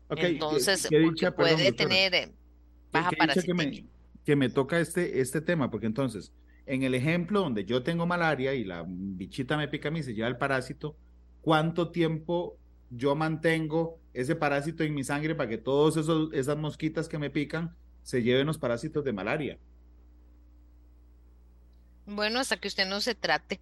Entonces, 0.09 0.89
puede 1.37 1.73
tener 1.73 2.33
baja 2.91 3.11
que 3.11 3.55
me, 3.55 3.85
que 4.25 4.37
me 4.37 4.49
toca 4.49 4.81
este, 4.81 5.21
este 5.21 5.43
tema, 5.43 5.71
porque 5.71 5.87
entonces, 5.87 6.33
en 6.67 6.83
el 6.83 6.95
ejemplo 6.95 7.41
donde 7.41 7.65
yo 7.65 7.83
tengo 7.83 8.07
malaria 8.07 8.55
y 8.55 8.65
la 8.65 8.85
bichita 8.87 9.57
me 9.57 9.69
pica 9.69 9.89
a 9.89 9.93
mí, 9.93 10.03
se 10.03 10.15
lleva 10.15 10.29
el 10.29 10.39
parásito, 10.39 10.97
¿cuánto 11.41 11.91
tiempo 11.91 12.59
yo 12.91 13.15
mantengo 13.15 13.99
ese 14.13 14.37
parásito 14.37 14.85
en 14.85 14.95
mi 14.95 15.05
sangre 15.05 15.35
para 15.35 15.49
que 15.49 15.59
todas 15.59 15.97
esas 16.33 16.57
mosquitas 16.57 17.09
que 17.09 17.19
me 17.19 17.31
pican 17.31 17.77
se 18.03 18.23
lleven 18.23 18.47
los 18.47 18.59
parásitos 18.59 19.05
de 19.05 19.13
malaria. 19.13 19.59
Bueno, 22.07 22.39
hasta 22.39 22.59
que 22.59 22.69
usted 22.69 22.87
no 22.87 23.01
se 23.01 23.15
trate. 23.15 23.61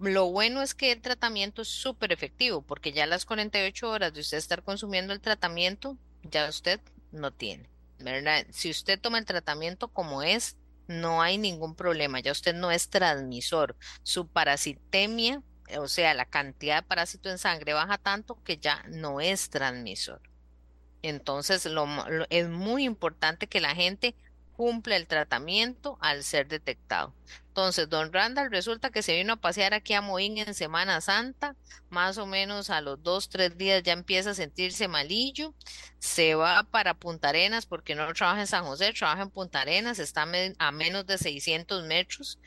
Lo 0.00 0.30
bueno 0.30 0.62
es 0.62 0.74
que 0.74 0.90
el 0.90 1.00
tratamiento 1.00 1.62
es 1.62 1.68
súper 1.68 2.12
efectivo, 2.12 2.60
porque 2.60 2.92
ya 2.92 3.06
las 3.06 3.24
48 3.24 3.88
horas 3.88 4.12
de 4.12 4.20
usted 4.20 4.36
estar 4.36 4.64
consumiendo 4.64 5.12
el 5.12 5.20
tratamiento, 5.20 5.96
ya 6.24 6.48
usted 6.48 6.80
no 7.12 7.30
tiene, 7.30 7.68
¿verdad? 8.00 8.44
Si 8.50 8.68
usted 8.68 9.00
toma 9.00 9.18
el 9.18 9.26
tratamiento 9.26 9.86
como 9.88 10.24
es, 10.24 10.56
no 10.92 11.22
hay 11.22 11.38
ningún 11.38 11.74
problema, 11.74 12.20
ya 12.20 12.32
usted 12.32 12.54
no 12.54 12.70
es 12.70 12.88
transmisor. 12.88 13.76
Su 14.02 14.28
parasitemia 14.28 15.42
o 15.78 15.88
sea, 15.88 16.14
la 16.14 16.24
cantidad 16.24 16.82
de 16.82 16.88
parásito 16.88 17.30
en 17.30 17.38
sangre 17.38 17.72
baja 17.72 17.98
tanto 17.98 18.42
que 18.42 18.58
ya 18.58 18.84
no 18.88 19.20
es 19.20 19.50
transmisor. 19.50 20.20
Entonces, 21.02 21.68
es 22.30 22.48
muy 22.48 22.84
importante 22.84 23.48
que 23.48 23.60
la 23.60 23.74
gente 23.74 24.14
cumpla 24.56 24.96
el 24.96 25.06
tratamiento 25.06 25.98
al 26.00 26.22
ser 26.22 26.48
detectado. 26.48 27.14
Entonces, 27.48 27.88
don 27.88 28.12
Randall 28.12 28.50
resulta 28.50 28.90
que 28.90 29.02
se 29.02 29.14
vino 29.14 29.34
a 29.34 29.40
pasear 29.40 29.74
aquí 29.74 29.92
a 29.92 30.00
Moín 30.00 30.38
en 30.38 30.54
Semana 30.54 31.00
Santa, 31.00 31.54
más 31.90 32.16
o 32.16 32.24
menos 32.24 32.70
a 32.70 32.80
los 32.80 33.02
dos, 33.02 33.28
tres 33.28 33.58
días 33.58 33.82
ya 33.82 33.92
empieza 33.92 34.30
a 34.30 34.34
sentirse 34.34 34.88
malillo, 34.88 35.54
se 35.98 36.34
va 36.34 36.62
para 36.64 36.94
Punta 36.94 37.28
Arenas 37.28 37.66
porque 37.66 37.94
no 37.94 38.12
trabaja 38.14 38.40
en 38.40 38.46
San 38.46 38.64
José, 38.64 38.92
trabaja 38.92 39.22
en 39.22 39.30
Punta 39.30 39.60
Arenas, 39.60 39.98
está 39.98 40.22
a 40.58 40.72
menos 40.72 41.06
de 41.06 41.18
600 41.18 41.84
metros 41.84 42.38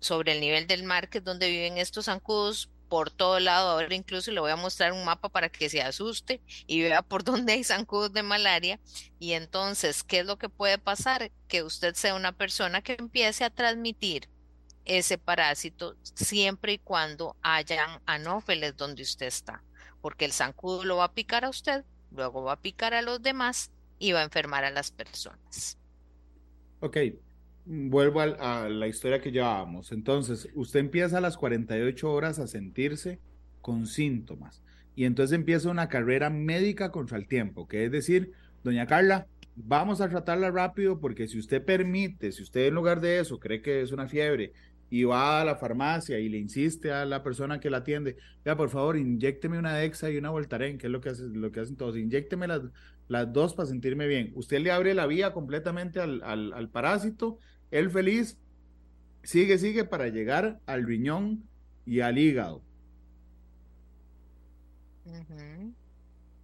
sobre 0.00 0.32
el 0.32 0.40
nivel 0.40 0.66
del 0.66 0.82
mar, 0.82 1.08
que 1.08 1.18
es 1.18 1.24
donde 1.24 1.48
viven 1.48 1.78
estos 1.78 2.06
zancudos 2.06 2.70
por 2.90 3.10
todo 3.10 3.40
lado. 3.40 3.70
Ahora 3.70 3.94
incluso 3.94 4.30
le 4.32 4.40
voy 4.40 4.50
a 4.50 4.56
mostrar 4.56 4.92
un 4.92 5.04
mapa 5.06 5.30
para 5.30 5.48
que 5.48 5.70
se 5.70 5.80
asuste 5.80 6.42
y 6.66 6.82
vea 6.82 7.00
por 7.08 7.24
dónde 7.24 7.54
hay 7.54 7.64
zancudos 7.64 8.12
de 8.12 8.22
malaria. 8.22 8.78
Y 9.18 9.32
entonces, 9.32 10.02
¿qué 10.02 10.18
es 10.18 10.26
lo 10.26 10.36
que 10.36 10.50
puede 10.50 10.76
pasar? 10.76 11.30
Que 11.48 11.62
usted 11.62 11.94
sea 11.94 12.14
una 12.14 12.32
persona 12.32 12.82
que 12.82 12.96
empiece 12.98 13.44
a 13.44 13.50
transmitir 13.50 14.28
ese 14.84 15.18
parásito 15.18 15.96
siempre 16.02 16.72
y 16.72 16.78
cuando 16.78 17.36
hayan 17.42 18.02
anófeles 18.06 18.76
donde 18.76 19.02
usted 19.02 19.26
está, 19.26 19.62
porque 20.00 20.24
el 20.24 20.32
zancudo 20.32 20.84
lo 20.84 20.96
va 20.96 21.04
a 21.04 21.12
picar 21.12 21.44
a 21.44 21.50
usted, 21.50 21.84
luego 22.10 22.42
va 22.42 22.54
a 22.54 22.60
picar 22.60 22.94
a 22.94 23.02
los 23.02 23.22
demás 23.22 23.70
y 23.98 24.12
va 24.12 24.20
a 24.20 24.24
enfermar 24.24 24.64
a 24.64 24.70
las 24.70 24.90
personas. 24.90 25.78
Ok, 26.80 26.96
vuelvo 27.70 28.20
a, 28.20 28.68
la 28.68 28.88
historia 28.88 29.20
que 29.20 29.30
llevábamos. 29.30 29.92
Entonces, 29.92 30.48
usted 30.54 30.80
empieza 30.80 31.18
a 31.18 31.20
las 31.20 31.36
48 31.36 32.12
horas 32.12 32.38
a 32.40 32.48
sentirse 32.48 33.20
con 33.60 33.86
síntomas 33.86 34.62
y 34.96 35.04
entonces 35.04 35.36
empieza 35.36 35.70
una 35.70 35.88
carrera 35.88 36.30
médica 36.30 36.90
contra 36.90 37.16
el 37.16 37.28
tiempo, 37.28 37.68
que 37.68 37.84
es 37.84 37.92
decir, 37.92 38.32
doña 38.64 38.86
Carla, 38.86 39.28
vamos 39.54 40.00
a 40.00 40.08
tratarla 40.08 40.50
rápido 40.50 40.98
porque 40.98 41.28
si 41.28 41.38
usted 41.38 41.64
permite, 41.64 42.32
si 42.32 42.42
usted 42.42 42.66
en 42.66 42.74
lugar 42.74 43.00
de 43.00 43.20
eso 43.20 43.38
cree 43.38 43.62
que 43.62 43.82
es 43.82 43.92
una 43.92 44.08
fiebre 44.08 44.52
y 44.88 45.04
va 45.04 45.40
a 45.40 45.44
la 45.44 45.54
farmacia 45.54 46.18
y 46.18 46.28
le 46.28 46.38
insiste 46.38 46.90
a 46.90 47.04
la 47.04 47.22
persona 47.22 47.60
que 47.60 47.70
la 47.70 47.78
atiende, 47.78 48.16
ya 48.44 48.56
por 48.56 48.70
favor, 48.70 48.96
inyecteme 48.96 49.58
una 49.58 49.76
Dexa 49.76 50.10
y 50.10 50.16
una 50.16 50.30
Voltaren, 50.30 50.76
que 50.76 50.88
es 50.88 50.92
lo 50.92 51.00
que, 51.00 51.10
hace, 51.10 51.22
lo 51.28 51.52
que 51.52 51.60
hacen 51.60 51.76
todos, 51.76 51.96
inyecteme 51.96 52.48
las, 52.48 52.62
las 53.06 53.32
dos 53.32 53.54
para 53.54 53.68
sentirme 53.68 54.08
bien. 54.08 54.32
Usted 54.34 54.58
le 54.58 54.72
abre 54.72 54.94
la 54.94 55.06
vía 55.06 55.32
completamente 55.32 56.00
al, 56.00 56.22
al 56.24 56.68
parásito 56.70 57.38
él 57.70 57.90
feliz 57.90 58.36
sigue, 59.22 59.58
sigue 59.58 59.84
para 59.84 60.08
llegar 60.08 60.60
al 60.66 60.86
riñón 60.86 61.48
y 61.86 62.00
al 62.00 62.18
hígado. 62.18 62.62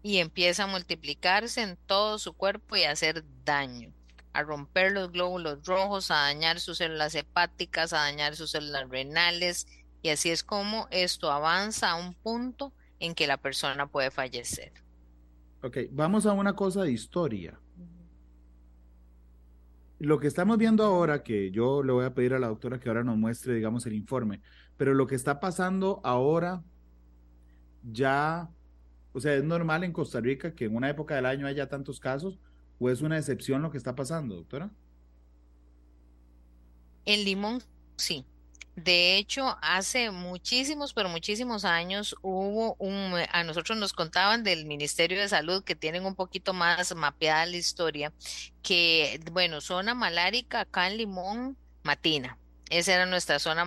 Y 0.02 0.18
empieza 0.18 0.64
a 0.64 0.66
multiplicarse 0.66 1.62
en 1.62 1.76
todo 1.86 2.18
su 2.18 2.32
cuerpo 2.32 2.76
y 2.76 2.84
a 2.84 2.92
hacer 2.92 3.24
daño, 3.44 3.92
a 4.32 4.42
romper 4.42 4.92
los 4.92 5.10
glóbulos 5.10 5.64
rojos, 5.66 6.10
a 6.10 6.16
dañar 6.16 6.60
sus 6.60 6.78
células 6.78 7.14
hepáticas, 7.14 7.92
a 7.92 7.98
dañar 7.98 8.36
sus 8.36 8.52
células 8.52 8.88
renales, 8.88 9.66
y 10.02 10.10
así 10.10 10.30
es 10.30 10.44
como 10.44 10.86
esto 10.90 11.30
avanza 11.32 11.90
a 11.90 11.96
un 11.96 12.14
punto 12.14 12.72
en 13.00 13.14
que 13.14 13.26
la 13.26 13.36
persona 13.36 13.88
puede 13.88 14.10
fallecer. 14.10 14.72
Ok, 15.62 15.78
vamos 15.90 16.26
a 16.26 16.32
una 16.32 16.54
cosa 16.54 16.82
de 16.82 16.92
historia 16.92 17.58
lo 19.98 20.18
que 20.18 20.26
estamos 20.26 20.58
viendo 20.58 20.84
ahora, 20.84 21.22
que 21.22 21.50
yo 21.50 21.82
le 21.82 21.92
voy 21.92 22.04
a 22.04 22.14
pedir 22.14 22.34
a 22.34 22.38
la 22.38 22.48
doctora 22.48 22.78
que 22.78 22.88
ahora 22.88 23.04
nos 23.04 23.16
muestre, 23.16 23.54
digamos, 23.54 23.86
el 23.86 23.94
informe, 23.94 24.40
pero 24.76 24.94
lo 24.94 25.06
que 25.06 25.14
está 25.14 25.40
pasando 25.40 26.00
ahora 26.04 26.62
ya, 27.90 28.50
o 29.12 29.20
sea, 29.20 29.34
es 29.34 29.44
normal 29.44 29.84
en 29.84 29.92
Costa 29.92 30.20
Rica 30.20 30.54
que 30.54 30.66
en 30.66 30.76
una 30.76 30.90
época 30.90 31.14
del 31.14 31.26
año 31.26 31.46
haya 31.46 31.68
tantos 31.68 32.00
casos, 32.00 32.38
o 32.78 32.90
es 32.90 33.00
una 33.00 33.16
excepción 33.16 33.62
lo 33.62 33.70
que 33.70 33.78
está 33.78 33.94
pasando, 33.94 34.34
doctora? 34.34 34.70
En 37.06 37.24
Limón, 37.24 37.62
sí. 37.96 38.26
De 38.76 39.16
hecho, 39.16 39.56
hace 39.62 40.10
muchísimos, 40.10 40.92
pero 40.92 41.08
muchísimos 41.08 41.64
años 41.64 42.14
hubo 42.20 42.76
un, 42.78 43.14
a 43.32 43.42
nosotros 43.42 43.78
nos 43.78 43.94
contaban 43.94 44.44
del 44.44 44.66
Ministerio 44.66 45.18
de 45.18 45.30
Salud 45.30 45.64
que 45.64 45.74
tienen 45.74 46.04
un 46.04 46.14
poquito 46.14 46.52
más 46.52 46.94
mapeada 46.94 47.46
la 47.46 47.56
historia, 47.56 48.12
que, 48.62 49.18
bueno, 49.32 49.62
zona 49.62 49.94
malárica 49.94 50.60
acá 50.60 50.88
en 50.88 50.98
Limón, 50.98 51.56
Matina. 51.84 52.38
Esa 52.68 52.92
era 52.92 53.06
nuestra 53.06 53.38
zona 53.38 53.64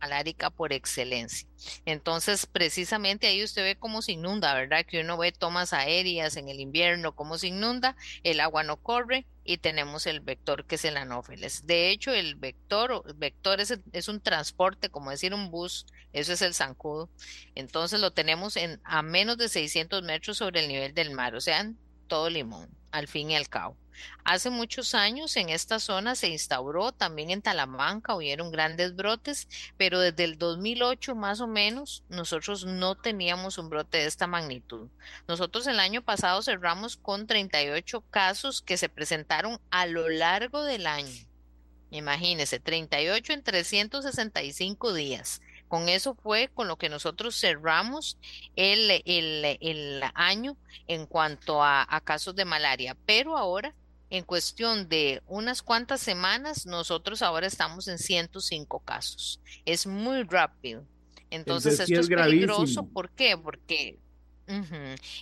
malárica 0.00 0.50
por 0.50 0.72
excelencia. 0.72 1.48
Entonces, 1.84 2.46
precisamente 2.46 3.28
ahí 3.28 3.44
usted 3.44 3.62
ve 3.62 3.76
cómo 3.76 4.02
se 4.02 4.12
inunda, 4.12 4.52
¿verdad? 4.54 4.84
Que 4.84 5.00
uno 5.00 5.16
ve 5.16 5.30
tomas 5.30 5.72
aéreas 5.72 6.36
en 6.36 6.48
el 6.48 6.58
invierno, 6.58 7.14
cómo 7.14 7.38
se 7.38 7.46
inunda, 7.48 7.94
el 8.24 8.40
agua 8.40 8.64
no 8.64 8.78
corre 8.78 9.26
y 9.44 9.58
tenemos 9.58 10.06
el 10.06 10.20
vector 10.20 10.64
que 10.64 10.76
es 10.76 10.84
el 10.84 10.96
anófeles. 10.96 11.66
De 11.66 11.90
hecho, 11.90 12.12
el 12.12 12.34
vector, 12.34 13.14
vector 13.16 13.60
es, 13.60 13.78
es, 13.92 14.08
un 14.08 14.20
transporte, 14.20 14.88
como 14.88 15.10
decir 15.10 15.34
un 15.34 15.50
bus, 15.50 15.86
eso 16.12 16.32
es 16.32 16.42
el 16.42 16.54
zancudo. 16.54 17.10
Entonces 17.54 18.00
lo 18.00 18.12
tenemos 18.12 18.56
en, 18.56 18.80
a 18.84 19.02
menos 19.02 19.36
de 19.36 19.48
600 19.48 20.02
metros 20.02 20.38
sobre 20.38 20.60
el 20.60 20.68
nivel 20.68 20.94
del 20.94 21.10
mar, 21.10 21.34
o 21.34 21.40
sea, 21.40 21.70
todo 22.06 22.30
limón, 22.30 22.68
al 22.90 23.06
fin 23.06 23.30
y 23.30 23.36
al 23.36 23.48
cabo. 23.48 23.76
Hace 24.24 24.50
muchos 24.50 24.94
años 24.94 25.36
en 25.36 25.48
esta 25.50 25.78
zona 25.78 26.14
se 26.14 26.28
instauró, 26.28 26.92
también 26.92 27.30
en 27.30 27.42
Talamanca 27.42 28.14
hubieron 28.14 28.50
grandes 28.50 28.96
brotes, 28.96 29.48
pero 29.76 30.00
desde 30.00 30.24
el 30.24 30.38
2008 30.38 31.14
más 31.14 31.40
o 31.40 31.46
menos 31.46 32.02
nosotros 32.08 32.64
no 32.64 32.94
teníamos 32.94 33.58
un 33.58 33.68
brote 33.68 33.98
de 33.98 34.06
esta 34.06 34.26
magnitud. 34.26 34.88
Nosotros 35.28 35.66
el 35.66 35.80
año 35.80 36.02
pasado 36.02 36.42
cerramos 36.42 36.96
con 36.96 37.26
38 37.26 38.02
casos 38.10 38.62
que 38.62 38.76
se 38.76 38.88
presentaron 38.88 39.60
a 39.70 39.86
lo 39.86 40.08
largo 40.08 40.62
del 40.64 40.86
año. 40.86 41.26
Imagínense, 41.90 42.58
38 42.58 43.32
en 43.34 43.42
365 43.44 44.94
días. 44.94 45.40
Con 45.68 45.88
eso 45.88 46.14
fue 46.14 46.50
con 46.52 46.66
lo 46.66 46.76
que 46.76 46.88
nosotros 46.88 47.38
cerramos 47.38 48.18
el, 48.56 49.02
el, 49.06 50.02
año 50.14 50.56
en 50.88 51.06
cuanto 51.06 51.62
a, 51.62 51.86
a 51.88 52.00
casos 52.00 52.34
de 52.34 52.44
malaria. 52.44 52.96
Pero 53.06 53.36
ahora 53.36 53.74
en 54.16 54.24
cuestión 54.24 54.88
de 54.88 55.22
unas 55.26 55.60
cuantas 55.60 56.00
semanas, 56.00 56.66
nosotros 56.66 57.20
ahora 57.20 57.48
estamos 57.48 57.88
en 57.88 57.98
105 57.98 58.78
casos. 58.80 59.40
Es 59.64 59.88
muy 59.88 60.22
rápido. 60.22 60.84
Entonces, 61.30 61.80
esto 61.80 62.00
es, 62.00 62.08
peligroso. 62.08 62.86
¿Por 62.86 63.10
qué? 63.10 63.36
Porque 63.36 63.98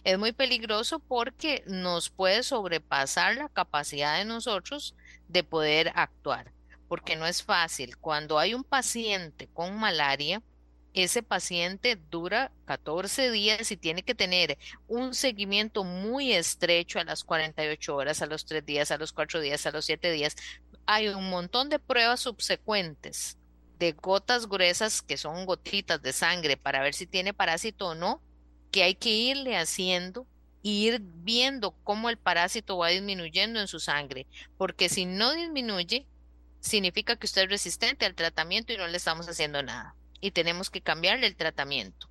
es 0.04 0.18
muy 0.18 0.32
peligroso 0.32 0.98
porque 0.98 1.64
nos 1.66 2.10
puede 2.10 2.42
sobrepasar 2.42 3.36
la 3.36 3.48
capacidad 3.48 4.18
de 4.18 4.26
nosotros 4.26 4.94
de 5.28 5.42
poder 5.42 5.90
actuar. 5.94 6.52
Porque 6.86 7.16
no 7.16 7.26
es 7.26 7.42
fácil. 7.42 7.96
Cuando 7.96 8.38
hay 8.38 8.52
un 8.52 8.62
paciente 8.62 9.48
con 9.54 9.74
malaria, 9.78 10.42
ese 10.94 11.22
paciente 11.22 11.96
dura 12.10 12.52
14 12.66 13.30
días 13.30 13.70
y 13.70 13.76
tiene 13.76 14.02
que 14.02 14.14
tener 14.14 14.58
un 14.88 15.14
seguimiento 15.14 15.84
muy 15.84 16.32
estrecho 16.32 16.98
a 16.98 17.04
las 17.04 17.24
48 17.24 17.96
horas, 17.96 18.20
a 18.22 18.26
los 18.26 18.44
3 18.44 18.64
días, 18.64 18.90
a 18.90 18.98
los 18.98 19.12
4 19.12 19.40
días, 19.40 19.64
a 19.66 19.70
los 19.70 19.86
7 19.86 20.10
días. 20.10 20.36
Hay 20.84 21.08
un 21.08 21.30
montón 21.30 21.70
de 21.70 21.78
pruebas 21.78 22.20
subsecuentes 22.20 23.38
de 23.78 23.92
gotas 23.92 24.46
gruesas 24.48 25.02
que 25.02 25.16
son 25.16 25.46
gotitas 25.46 26.02
de 26.02 26.12
sangre 26.12 26.56
para 26.56 26.82
ver 26.82 26.94
si 26.94 27.06
tiene 27.06 27.32
parásito 27.32 27.88
o 27.88 27.94
no, 27.94 28.22
que 28.70 28.82
hay 28.82 28.94
que 28.94 29.10
irle 29.10 29.56
haciendo 29.56 30.26
y 30.62 30.86
ir 30.86 31.00
viendo 31.00 31.72
cómo 31.82 32.10
el 32.10 32.18
parásito 32.18 32.76
va 32.76 32.88
disminuyendo 32.88 33.60
en 33.60 33.66
su 33.66 33.80
sangre, 33.80 34.26
porque 34.56 34.88
si 34.88 35.06
no 35.06 35.32
disminuye, 35.32 36.06
significa 36.60 37.16
que 37.16 37.26
usted 37.26 37.42
es 37.42 37.48
resistente 37.48 38.06
al 38.06 38.14
tratamiento 38.14 38.72
y 38.72 38.76
no 38.76 38.86
le 38.86 38.96
estamos 38.96 39.28
haciendo 39.28 39.62
nada 39.62 39.96
y 40.22 40.30
tenemos 40.30 40.70
que 40.70 40.80
cambiarle 40.80 41.26
el 41.26 41.36
tratamiento. 41.36 42.08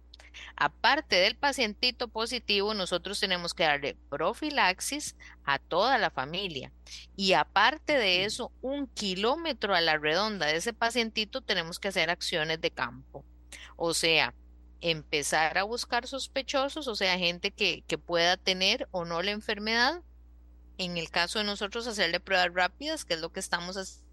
Aparte 0.55 1.15
del 1.15 1.35
pacientito 1.35 2.07
positivo, 2.07 2.73
nosotros 2.73 3.19
tenemos 3.19 3.53
que 3.53 3.63
darle 3.63 3.97
profilaxis 4.09 5.15
a 5.43 5.57
toda 5.59 5.97
la 5.97 6.11
familia. 6.11 6.71
Y 7.15 7.33
aparte 7.33 7.97
de 7.97 8.25
eso, 8.25 8.51
un 8.61 8.87
kilómetro 8.87 9.73
a 9.73 9.81
la 9.81 9.97
redonda 9.97 10.45
de 10.47 10.57
ese 10.57 10.73
pacientito 10.73 11.41
tenemos 11.41 11.79
que 11.79 11.87
hacer 11.87 12.09
acciones 12.09 12.61
de 12.61 12.71
campo. 12.71 13.25
O 13.75 13.93
sea, 13.93 14.33
empezar 14.81 15.57
a 15.57 15.63
buscar 15.63 16.07
sospechosos, 16.07 16.87
o 16.87 16.95
sea, 16.95 17.17
gente 17.17 17.51
que, 17.51 17.83
que 17.87 17.97
pueda 17.97 18.37
tener 18.37 18.87
o 18.91 19.05
no 19.05 19.21
la 19.21 19.31
enfermedad. 19.31 20.01
En 20.77 20.97
el 20.97 21.09
caso 21.09 21.39
de 21.39 21.45
nosotros, 21.45 21.87
hacerle 21.87 22.19
pruebas 22.19 22.53
rápidas, 22.53 23.05
que 23.05 23.13
es 23.13 23.21
lo 23.21 23.31
que 23.31 23.39
estamos 23.39 23.77
haciendo 23.77 24.10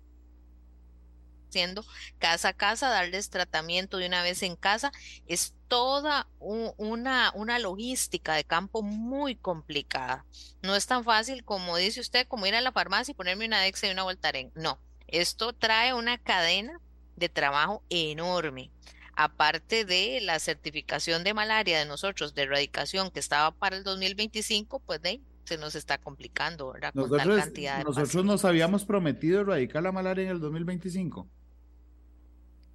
haciendo 1.49 1.85
casa 2.19 2.49
a 2.49 2.53
casa, 2.53 2.89
darles 2.89 3.31
tratamiento 3.31 3.97
de 3.97 4.07
una 4.07 4.23
vez 4.23 4.43
en 4.43 4.57
casa, 4.57 4.93
es 5.27 5.55
toda 5.69 6.29
una, 6.39 7.33
una 7.35 7.59
logística 7.59 8.35
de 8.35 8.45
campo 8.45 8.83
muy 8.83 9.37
complicada. 9.37 10.25
No 10.63 10.75
es 10.75 10.87
tan 10.87 11.05
fácil 11.05 11.45
como 11.45 11.77
dice 11.77 12.01
usted, 12.01 12.27
como 12.27 12.47
ir 12.47 12.55
a 12.55 12.61
la 12.61 12.73
farmacia 12.73 13.13
y 13.13 13.15
ponerme 13.15 13.47
una 13.47 13.61
Dexa 13.61 13.87
y 13.87 13.91
una 13.91 14.05
Voltaren. 14.05 14.53
No, 14.55 14.79
esto 15.07 15.53
trae 15.53 15.95
una 15.95 16.19
cadena 16.19 16.81
de 17.17 17.29
trabajo 17.29 17.83
enorme. 17.91 18.71
Aparte 19.15 19.85
de 19.85 20.21
la 20.23 20.39
certificación 20.39 21.25
de 21.25 21.35
malaria 21.35 21.81
de 21.81 21.87
nosotros, 21.87 22.35
de 22.35 22.43
erradicación 22.43 23.11
que 23.11 23.19
estaba 23.19 23.51
para 23.51 23.77
el 23.77 23.83
2025, 23.83 24.79
pues 24.81 25.03
de 25.03 25.21
se 25.49 25.57
nos 25.57 25.75
está 25.75 25.99
complicando, 25.99 26.73
¿verdad? 26.73 26.93
Nosotros, 26.95 27.51
nosotros 27.85 28.25
nos 28.25 28.45
habíamos 28.45 28.85
prometido 28.85 29.41
erradicar 29.41 29.83
la 29.83 29.93
malaria 29.93 30.25
en 30.25 30.31
el 30.31 30.41
2025. 30.41 31.27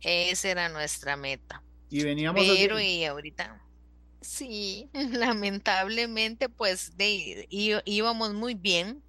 Esa 0.03 0.49
era 0.49 0.69
nuestra 0.69 1.15
meta. 1.17 1.63
Y 1.89 2.03
veníamos 2.03 2.43
Pero 2.45 2.79
y 2.79 3.05
ahorita, 3.05 3.61
sí, 4.21 4.89
lamentablemente, 4.93 6.49
pues 6.49 6.97
de, 6.97 7.47
íbamos 7.49 8.33
muy 8.33 8.55
bien 8.55 9.01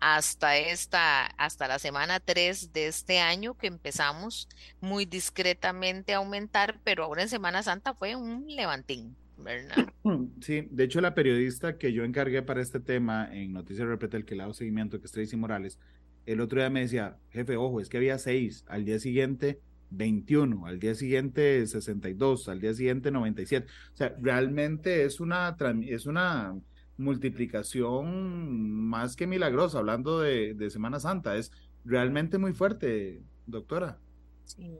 hasta 0.00 0.58
esta, 0.58 1.26
hasta 1.26 1.68
la 1.68 1.78
semana 1.78 2.20
3 2.20 2.72
de 2.72 2.86
este 2.86 3.18
año 3.18 3.54
que 3.54 3.66
empezamos 3.66 4.48
muy 4.80 5.06
discretamente 5.06 6.12
a 6.12 6.18
aumentar, 6.18 6.80
pero 6.84 7.04
ahora 7.04 7.22
en 7.22 7.28
Semana 7.28 7.62
Santa 7.62 7.94
fue 7.94 8.14
un 8.14 8.46
levantín. 8.46 9.16
¿verdad? 9.38 9.92
Sí, 10.40 10.66
de 10.70 10.84
hecho 10.84 11.00
la 11.00 11.14
periodista 11.14 11.78
que 11.78 11.92
yo 11.92 12.04
encargué 12.04 12.42
para 12.42 12.62
este 12.62 12.80
tema 12.80 13.28
en 13.32 13.52
Noticias 13.52 13.86
Repretel, 13.86 14.24
que 14.24 14.34
le 14.34 14.42
hago 14.42 14.54
seguimiento, 14.54 15.00
que 15.00 15.06
es 15.06 15.12
Tracy 15.12 15.36
Morales, 15.36 15.78
el 16.24 16.40
otro 16.40 16.60
día 16.60 16.70
me 16.70 16.80
decía, 16.80 17.18
jefe, 17.30 17.56
ojo, 17.56 17.80
es 17.80 17.88
que 17.88 17.98
había 17.98 18.18
seis, 18.18 18.64
al 18.68 18.84
día 18.84 18.98
siguiente 18.98 19.60
21, 19.90 20.66
al 20.66 20.78
día 20.78 20.94
siguiente 20.94 21.66
62, 21.66 22.48
al 22.48 22.60
día 22.60 22.74
siguiente 22.74 23.10
97. 23.10 23.66
O 23.66 23.96
sea, 23.96 24.14
realmente 24.20 25.04
es 25.04 25.20
una, 25.20 25.56
es 25.86 26.06
una 26.06 26.56
multiplicación 26.96 28.88
más 28.88 29.16
que 29.16 29.26
milagrosa, 29.26 29.78
hablando 29.78 30.20
de, 30.20 30.54
de 30.54 30.70
Semana 30.70 31.00
Santa. 31.00 31.36
Es 31.36 31.52
realmente 31.84 32.38
muy 32.38 32.52
fuerte, 32.52 33.22
doctora. 33.46 33.98
Sí. 34.44 34.78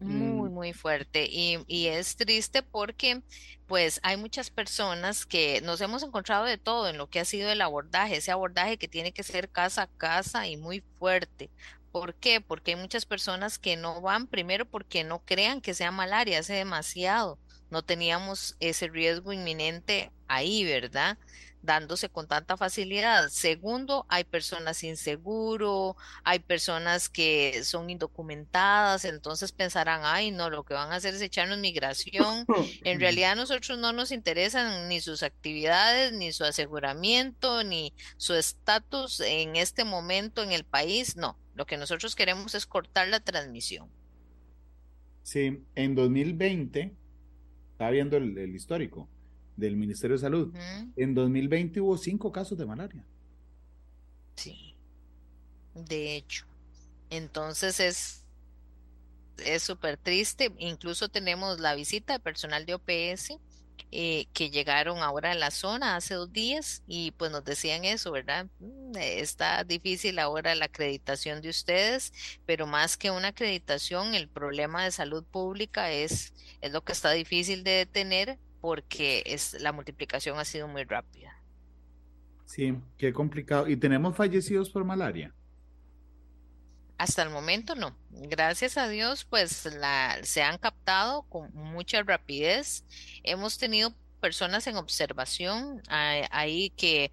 Muy, 0.00 0.48
mm. 0.48 0.52
muy 0.52 0.72
fuerte. 0.72 1.26
Y, 1.28 1.58
y, 1.66 1.86
es 1.86 2.16
triste 2.16 2.62
porque 2.62 3.22
pues 3.66 4.00
hay 4.02 4.16
muchas 4.16 4.50
personas 4.50 5.26
que 5.26 5.60
nos 5.62 5.80
hemos 5.80 6.02
encontrado 6.02 6.44
de 6.44 6.56
todo 6.56 6.88
en 6.88 6.96
lo 6.96 7.08
que 7.08 7.20
ha 7.20 7.24
sido 7.24 7.50
el 7.50 7.60
abordaje, 7.60 8.16
ese 8.16 8.30
abordaje 8.30 8.78
que 8.78 8.88
tiene 8.88 9.12
que 9.12 9.22
ser 9.22 9.50
casa 9.50 9.82
a 9.82 9.86
casa 9.88 10.46
y 10.46 10.56
muy 10.56 10.82
fuerte. 10.98 11.50
¿Por 11.92 12.14
qué? 12.14 12.40
Porque 12.40 12.72
hay 12.72 12.76
muchas 12.76 13.06
personas 13.06 13.58
que 13.58 13.76
no 13.76 14.00
van, 14.00 14.26
primero 14.26 14.66
porque 14.66 15.04
no 15.04 15.20
crean 15.24 15.60
que 15.60 15.74
sea 15.74 15.90
malaria, 15.90 16.40
hace 16.40 16.54
demasiado. 16.54 17.38
No 17.70 17.82
teníamos 17.82 18.56
ese 18.60 18.88
riesgo 18.88 19.32
inminente 19.32 20.10
ahí, 20.26 20.64
¿verdad? 20.64 21.18
dándose 21.62 22.08
con 22.08 22.26
tanta 22.28 22.56
facilidad. 22.56 23.28
Segundo, 23.30 24.06
hay 24.08 24.24
personas 24.24 24.78
sin 24.78 24.96
seguro, 24.96 25.96
hay 26.24 26.38
personas 26.38 27.08
que 27.08 27.62
son 27.64 27.90
indocumentadas, 27.90 29.04
entonces 29.04 29.52
pensarán, 29.52 30.02
ay, 30.04 30.30
no, 30.30 30.50
lo 30.50 30.64
que 30.64 30.74
van 30.74 30.92
a 30.92 30.96
hacer 30.96 31.14
es 31.14 31.22
echarnos 31.22 31.58
migración. 31.58 32.46
En 32.84 33.00
realidad 33.00 33.32
a 33.32 33.34
nosotros 33.34 33.78
no 33.78 33.92
nos 33.92 34.12
interesan 34.12 34.88
ni 34.88 35.00
sus 35.00 35.22
actividades, 35.22 36.12
ni 36.12 36.32
su 36.32 36.44
aseguramiento, 36.44 37.64
ni 37.64 37.92
su 38.16 38.34
estatus 38.34 39.20
en 39.20 39.56
este 39.56 39.84
momento 39.84 40.42
en 40.42 40.52
el 40.52 40.64
país, 40.64 41.16
no. 41.16 41.36
Lo 41.58 41.66
que 41.66 41.76
nosotros 41.76 42.16
queremos 42.16 42.54
es 42.54 42.64
cortar 42.64 43.08
la 43.08 43.20
transmisión. 43.20 43.90
Sí, 45.22 45.62
en 45.74 45.94
2020, 45.94 46.94
estaba 47.72 47.90
viendo 47.90 48.16
el 48.16 48.54
histórico, 48.54 49.06
del 49.58 49.76
Ministerio 49.76 50.16
de 50.16 50.20
Salud. 50.20 50.54
En 50.96 51.14
2020 51.14 51.80
hubo 51.80 51.98
cinco 51.98 52.30
casos 52.30 52.56
de 52.56 52.64
malaria. 52.64 53.04
Sí, 54.36 54.76
de 55.74 56.16
hecho. 56.16 56.46
Entonces 57.10 57.80
es 57.80 58.24
es 59.44 59.62
súper 59.62 59.96
triste. 59.96 60.52
Incluso 60.58 61.08
tenemos 61.08 61.60
la 61.60 61.74
visita 61.74 62.12
de 62.12 62.20
personal 62.20 62.66
de 62.66 62.74
OPS 62.74 63.38
eh, 63.90 64.26
que 64.32 64.50
llegaron 64.50 64.98
ahora 64.98 65.32
a 65.32 65.34
la 65.34 65.50
zona 65.50 65.96
hace 65.96 66.14
dos 66.14 66.32
días 66.32 66.82
y 66.86 67.12
pues 67.12 67.30
nos 67.30 67.44
decían 67.44 67.84
eso, 67.84 68.12
¿verdad? 68.12 68.46
Mm, 68.58 68.96
está 68.96 69.64
difícil 69.64 70.18
ahora 70.18 70.54
la 70.54 70.66
acreditación 70.66 71.40
de 71.40 71.48
ustedes, 71.48 72.12
pero 72.46 72.66
más 72.66 72.96
que 72.96 73.10
una 73.10 73.28
acreditación, 73.28 74.14
el 74.14 74.28
problema 74.28 74.84
de 74.84 74.90
salud 74.90 75.24
pública 75.24 75.90
es, 75.90 76.34
es 76.60 76.72
lo 76.72 76.82
que 76.84 76.92
está 76.92 77.12
difícil 77.12 77.64
de 77.64 77.70
detener 77.72 78.38
porque 78.60 79.22
es, 79.26 79.60
la 79.60 79.72
multiplicación 79.72 80.38
ha 80.38 80.44
sido 80.44 80.68
muy 80.68 80.84
rápida. 80.84 81.34
Sí, 82.44 82.74
qué 82.96 83.12
complicado. 83.12 83.68
¿Y 83.68 83.76
tenemos 83.76 84.16
fallecidos 84.16 84.70
por 84.70 84.84
malaria? 84.84 85.34
Hasta 86.98 87.22
el 87.22 87.30
momento 87.30 87.76
no. 87.76 87.96
Gracias 88.10 88.76
a 88.76 88.88
Dios, 88.88 89.24
pues 89.24 89.64
la, 89.66 90.18
se 90.24 90.42
han 90.42 90.58
captado 90.58 91.22
con 91.22 91.54
mucha 91.54 92.02
rapidez. 92.02 92.84
Hemos 93.22 93.56
tenido 93.56 93.94
personas 94.20 94.66
en 94.66 94.76
observación 94.76 95.80
ahí 95.88 96.70
que 96.70 97.12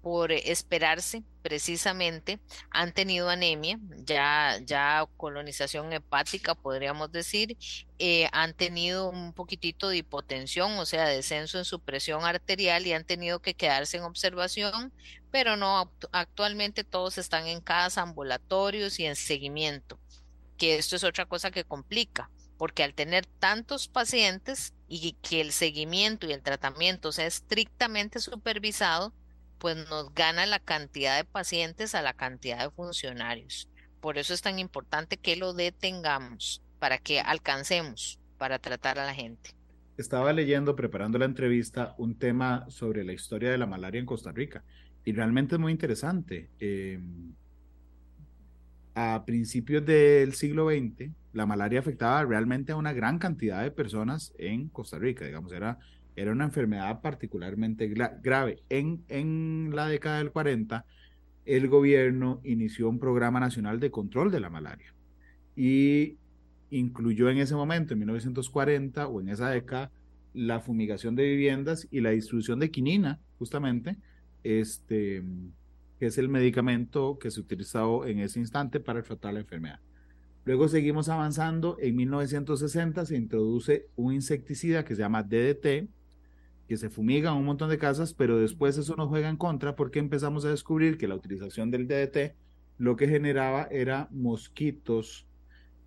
por 0.00 0.30
esperarse 0.30 1.24
precisamente 1.42 2.38
han 2.70 2.92
tenido 2.92 3.28
anemia, 3.28 3.78
ya, 4.04 4.56
ya 4.64 5.04
colonización 5.16 5.92
hepática 5.92 6.54
podríamos 6.54 7.10
decir, 7.10 7.56
eh, 7.98 8.28
han 8.30 8.54
tenido 8.54 9.10
un 9.10 9.32
poquitito 9.32 9.88
de 9.88 9.96
hipotensión, 9.98 10.78
o 10.78 10.86
sea, 10.86 11.08
descenso 11.08 11.58
en 11.58 11.64
su 11.64 11.80
presión 11.80 12.24
arterial 12.24 12.86
y 12.86 12.92
han 12.92 13.04
tenido 13.04 13.40
que 13.40 13.54
quedarse 13.54 13.96
en 13.96 14.04
observación, 14.04 14.92
pero 15.36 15.54
no, 15.54 15.92
actualmente 16.12 16.82
todos 16.82 17.18
están 17.18 17.46
en 17.46 17.60
casa, 17.60 18.00
ambulatorios 18.00 18.98
y 18.98 19.04
en 19.04 19.16
seguimiento, 19.16 20.00
que 20.56 20.76
esto 20.76 20.96
es 20.96 21.04
otra 21.04 21.26
cosa 21.26 21.50
que 21.50 21.62
complica, 21.62 22.30
porque 22.56 22.82
al 22.82 22.94
tener 22.94 23.26
tantos 23.26 23.86
pacientes 23.86 24.72
y 24.88 25.12
que 25.20 25.42
el 25.42 25.52
seguimiento 25.52 26.26
y 26.26 26.32
el 26.32 26.40
tratamiento 26.40 27.12
sea 27.12 27.26
estrictamente 27.26 28.18
supervisado, 28.18 29.12
pues 29.58 29.76
nos 29.90 30.14
gana 30.14 30.46
la 30.46 30.58
cantidad 30.58 31.18
de 31.18 31.24
pacientes 31.24 31.94
a 31.94 32.00
la 32.00 32.14
cantidad 32.14 32.64
de 32.64 32.70
funcionarios. 32.70 33.68
Por 34.00 34.16
eso 34.16 34.32
es 34.32 34.40
tan 34.40 34.58
importante 34.58 35.18
que 35.18 35.36
lo 35.36 35.52
detengamos, 35.52 36.62
para 36.78 36.96
que 36.96 37.20
alcancemos 37.20 38.18
para 38.38 38.58
tratar 38.58 38.98
a 38.98 39.04
la 39.04 39.12
gente. 39.12 39.50
Estaba 39.98 40.32
leyendo, 40.32 40.76
preparando 40.76 41.18
la 41.18 41.26
entrevista, 41.26 41.94
un 41.98 42.18
tema 42.18 42.64
sobre 42.70 43.04
la 43.04 43.12
historia 43.12 43.50
de 43.50 43.58
la 43.58 43.66
malaria 43.66 43.98
en 43.98 44.06
Costa 44.06 44.32
Rica 44.32 44.64
y 45.06 45.12
realmente 45.12 45.54
es 45.54 45.60
muy 45.60 45.72
interesante. 45.72 46.50
Em, 46.60 47.32
a 48.94 49.24
principios 49.24 49.86
del 49.86 50.34
siglo 50.34 50.68
XX, 50.68 51.10
la 51.32 51.46
malaria 51.46 51.80
afectaba 51.80 52.22
realmente 52.24 52.72
a 52.72 52.76
una 52.76 52.92
gran 52.92 53.18
cantidad 53.18 53.62
de 53.62 53.70
personas 53.70 54.34
en 54.36 54.68
Costa 54.68 54.98
Rica, 54.98 55.24
digamos, 55.24 55.52
era 55.52 55.78
era 56.16 56.32
una 56.32 56.44
enfermedad 56.44 57.02
particularmente 57.02 57.88
grave. 58.22 58.62
En, 58.70 59.04
en 59.08 59.70
la 59.74 59.86
década 59.86 60.18
del 60.18 60.32
40, 60.32 60.84
el 61.44 61.68
gobierno 61.68 62.40
inició 62.42 62.88
un 62.88 62.98
programa 62.98 63.38
nacional 63.38 63.78
de 63.78 63.90
control 63.90 64.32
de 64.32 64.40
la 64.40 64.50
malaria 64.50 64.94
y 65.54 66.16
incluyó 66.70 67.28
en 67.28 67.38
ese 67.38 67.54
momento, 67.54 67.92
en 67.92 68.00
1940 68.00 69.06
o 69.06 69.20
en 69.20 69.28
esa 69.28 69.50
década, 69.50 69.92
la 70.32 70.60
fumigación 70.60 71.14
de 71.14 71.24
viviendas 71.24 71.86
y 71.90 72.00
la 72.00 72.10
distribución 72.10 72.58
de 72.58 72.70
quinina, 72.70 73.20
justamente, 73.38 73.96
este, 74.46 75.22
que 75.98 76.06
es 76.06 76.18
el 76.18 76.28
medicamento 76.28 77.18
que 77.18 77.30
se 77.30 77.40
utilizó 77.40 78.06
en 78.06 78.20
ese 78.20 78.38
instante 78.38 78.80
para 78.80 79.02
tratar 79.02 79.34
la 79.34 79.40
enfermedad. 79.40 79.80
Luego 80.44 80.68
seguimos 80.68 81.08
avanzando, 81.08 81.76
en 81.80 81.96
1960 81.96 83.04
se 83.04 83.16
introduce 83.16 83.88
un 83.96 84.14
insecticida 84.14 84.84
que 84.84 84.94
se 84.94 85.02
llama 85.02 85.24
DDT, 85.24 85.88
que 86.68 86.76
se 86.76 86.90
fumigan 86.90 87.36
un 87.36 87.44
montón 87.44 87.70
de 87.70 87.78
casas, 87.78 88.14
pero 88.14 88.38
después 88.38 88.78
eso 88.78 88.94
nos 88.96 89.08
juega 89.08 89.28
en 89.28 89.36
contra 89.36 89.74
porque 89.74 89.98
empezamos 89.98 90.44
a 90.44 90.50
descubrir 90.50 90.98
que 90.98 91.08
la 91.08 91.16
utilización 91.16 91.70
del 91.70 91.88
DDT 91.88 92.36
lo 92.78 92.96
que 92.96 93.08
generaba 93.08 93.64
era 93.70 94.08
mosquitos 94.10 95.26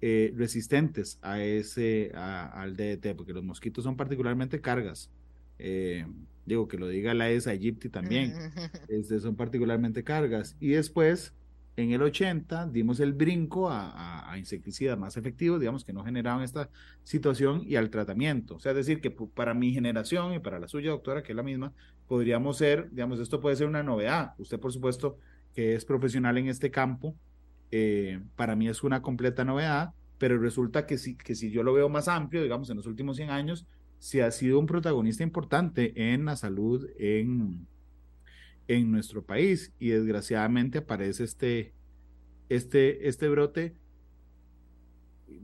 eh, 0.01 0.33
resistentes 0.35 1.19
a 1.21 1.41
ese, 1.41 2.11
al 2.15 2.75
DDT, 2.75 3.15
porque 3.15 3.33
los 3.33 3.43
mosquitos 3.43 3.83
son 3.83 3.95
particularmente 3.95 4.61
cargas. 4.61 5.11
Eh, 5.59 6.05
digo 6.45 6.67
que 6.67 6.77
lo 6.77 6.87
diga 6.87 7.13
la 7.13 7.29
ESA 7.29 7.51
aegypti 7.51 7.89
también, 7.89 8.33
este, 8.89 9.19
son 9.19 9.35
particularmente 9.35 10.03
cargas. 10.03 10.57
Y 10.59 10.69
después 10.69 11.33
en 11.75 11.91
el 11.91 12.01
80 12.01 12.67
dimos 12.67 12.99
el 12.99 13.13
brinco 13.13 13.69
a, 13.69 14.35
insecticidas 14.37 14.97
más 14.97 15.17
efectivos, 15.17 15.59
digamos, 15.59 15.83
que 15.83 15.93
no 15.93 16.03
generaban 16.03 16.43
esta 16.43 16.69
situación 17.03 17.63
y 17.65 17.75
al 17.75 17.89
tratamiento. 17.89 18.55
O 18.55 18.59
sea, 18.59 18.71
es 18.71 18.77
decir, 18.77 19.01
que 19.01 19.11
para 19.11 19.53
mi 19.53 19.73
generación 19.73 20.33
y 20.33 20.39
para 20.39 20.59
la 20.59 20.67
suya, 20.67 20.91
doctora, 20.91 21.23
que 21.23 21.31
es 21.31 21.35
la 21.35 21.43
misma, 21.43 21.73
podríamos 22.07 22.57
ser, 22.57 22.89
digamos, 22.91 23.19
esto 23.19 23.39
puede 23.39 23.55
ser 23.55 23.67
una 23.67 23.83
novedad. 23.83 24.33
Usted, 24.37 24.59
por 24.59 24.73
supuesto, 24.73 25.17
que 25.53 25.75
es 25.75 25.85
profesional 25.85 26.37
en 26.37 26.47
este 26.47 26.69
campo, 26.69 27.15
eh, 27.71 28.19
para 28.35 28.55
mí 28.55 28.67
es 28.67 28.83
una 28.83 29.01
completa 29.01 29.45
novedad, 29.45 29.93
pero 30.17 30.37
resulta 30.37 30.85
que 30.85 30.97
si, 30.97 31.15
que 31.15 31.35
si 31.35 31.49
yo 31.49 31.63
lo 31.63 31.73
veo 31.73 31.89
más 31.89 32.07
amplio, 32.07 32.43
digamos, 32.43 32.69
en 32.69 32.77
los 32.77 32.87
últimos 32.87 33.17
100 33.17 33.29
años, 33.29 33.65
sí 33.99 34.21
ha 34.21 34.31
sido 34.31 34.59
un 34.59 34.65
protagonista 34.65 35.23
importante 35.23 35.93
en 36.13 36.25
la 36.25 36.35
salud 36.35 36.89
en, 36.97 37.67
en 38.67 38.91
nuestro 38.91 39.23
país 39.23 39.73
y 39.77 39.89
desgraciadamente 39.89 40.79
aparece 40.79 41.25
este, 41.25 41.73
este, 42.47 43.07
este 43.07 43.27
brote. 43.29 43.75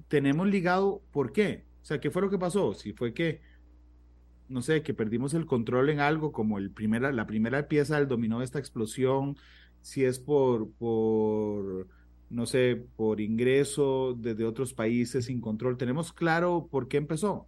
Tenemos 0.07 0.47
ligado, 0.47 1.03
¿por 1.11 1.31
qué? 1.31 1.65
O 1.81 1.85
sea, 1.85 1.99
¿qué 1.99 2.09
fue 2.09 2.21
lo 2.21 2.29
que 2.29 2.39
pasó? 2.39 2.73
Si 2.73 2.93
fue 2.93 3.13
que, 3.13 3.41
no 4.47 4.61
sé, 4.61 4.81
que 4.81 4.93
perdimos 4.93 5.33
el 5.33 5.45
control 5.45 5.89
en 5.89 5.99
algo 5.99 6.31
como 6.31 6.57
el 6.57 6.71
primera, 6.71 7.11
la 7.11 7.27
primera 7.27 7.67
pieza 7.67 7.97
del 7.97 8.07
dominó 8.07 8.39
de 8.39 8.45
esta 8.45 8.59
explosión, 8.59 9.37
si 9.81 10.05
es 10.05 10.17
por, 10.17 10.71
por, 10.71 11.87
no 12.29 12.45
sé, 12.45 12.87
por 12.95 13.21
ingreso 13.21 14.15
desde 14.17 14.45
otros 14.45 14.73
países 14.73 15.25
sin 15.25 15.41
control. 15.41 15.77
¿Tenemos 15.77 16.13
claro 16.13 16.67
por 16.71 16.87
qué 16.87 16.97
empezó? 16.97 17.47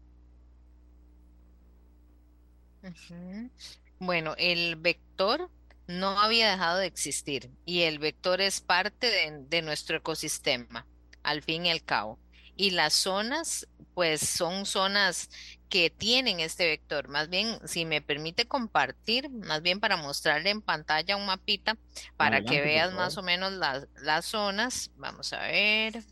Bueno, 4.00 4.36
el 4.38 4.76
vector 4.76 5.50
no 5.88 6.20
había 6.20 6.52
dejado 6.52 6.80
de 6.80 6.86
existir 6.86 7.50
y 7.66 7.84
el 7.84 8.00
vector 8.00 8.42
es 8.42 8.62
parte 8.62 9.08
de, 9.40 9.62
nuestro 9.62 9.98
ecosistema, 9.98 10.86
al 11.24 11.42
fin 11.42 11.66
y 11.66 11.72
al 11.72 11.84
cabo. 11.84 12.20
Y 12.56 12.72
las 12.72 12.94
zonas, 12.94 13.68
pues 13.94 14.22
son 14.22 14.66
zonas 14.66 15.30
que 15.70 15.90
tienen 15.90 16.40
este 16.40 16.66
vector. 16.66 17.08
Más 17.08 17.30
bien, 17.30 17.60
si 17.66 17.86
me 17.86 18.02
permite 18.02 18.48
compartir, 18.48 19.30
más 19.30 19.62
bien 19.62 19.80
para 19.80 19.98
mostrarle 19.98 20.50
en 20.50 20.62
pantalla 20.62 21.18
un 21.18 21.26
mapita 21.26 21.78
para 22.16 22.42
que 22.44 22.62
veas 22.62 22.94
más 22.94 23.18
o 23.18 23.24
menos 23.24 23.54
las, 23.54 23.88
las 24.02 24.26
zonas. 24.26 24.92
Vamos 24.98 25.34
a 25.34 25.42
ver. 25.42 26.04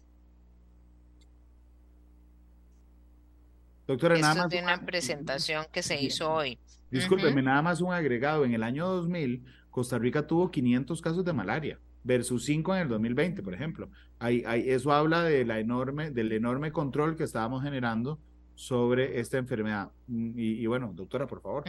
Doctora, 3.88 4.18
nada 4.18 4.36
más. 4.36 4.50
de 4.50 4.60
una 4.62 4.84
presentación 4.84 5.68
que 5.72 5.84
se 5.84 6.02
hizo 6.02 6.32
hoy. 6.32 6.60
Discúlpeme, 6.92 7.42
nada 7.42 7.62
más 7.62 7.82
un 7.82 7.94
agregado. 7.94 8.46
En 8.46 8.54
el 8.54 8.64
año 8.64 8.88
2000 8.88 9.44
Costa 9.76 9.98
Rica 9.98 10.26
tuvo 10.26 10.52
500 10.52 11.02
casos 11.02 11.26
de 11.26 11.34
malaria 11.34 11.80
versus 12.06 12.46
5 12.46 12.76
en 12.76 12.82
el 12.84 12.88
2020, 12.88 13.44
por 13.44 13.54
ejemplo. 13.54 13.90
Hay, 14.20 14.42
eso 14.68 14.94
habla 14.94 15.24
de 15.24 15.44
la 15.44 15.60
enorme, 15.60 16.12
del 16.12 16.32
enorme 16.32 16.72
control 16.72 17.18
que 17.18 17.24
estábamos 17.24 17.62
generando 17.62 18.18
sobre 18.54 19.20
esta 19.20 19.38
enfermedad. 19.38 19.92
Mm, 20.08 20.40
y, 20.40 20.66
bueno, 20.68 20.92
doctora, 20.94 21.28
por 21.28 21.42
favor. 21.42 21.66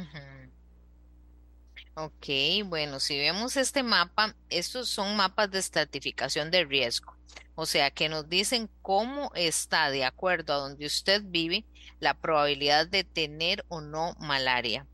Ok, 1.94 2.26
bueno, 2.66 3.00
si 3.00 3.18
vemos 3.18 3.56
este 3.56 3.82
mapa, 3.82 4.36
estos 4.50 4.88
son 4.88 5.16
mapas 5.16 5.50
de 5.50 5.58
estratificación 5.58 6.50
de 6.50 6.64
riesgo. 6.64 7.16
O 7.54 7.66
sea, 7.66 7.90
que 7.90 8.08
nos 8.08 8.28
dicen 8.28 8.68
cómo 8.82 9.32
está, 9.34 9.90
de 9.90 10.04
acuerdo 10.04 10.52
a 10.52 10.58
donde 10.58 10.86
usted 10.86 11.22
vive, 11.24 11.64
la 11.98 12.14
probabilidad 12.14 12.86
de 12.86 13.02
tener 13.02 13.64
o 13.68 13.80
no 13.80 14.14
malaria. 14.20 14.86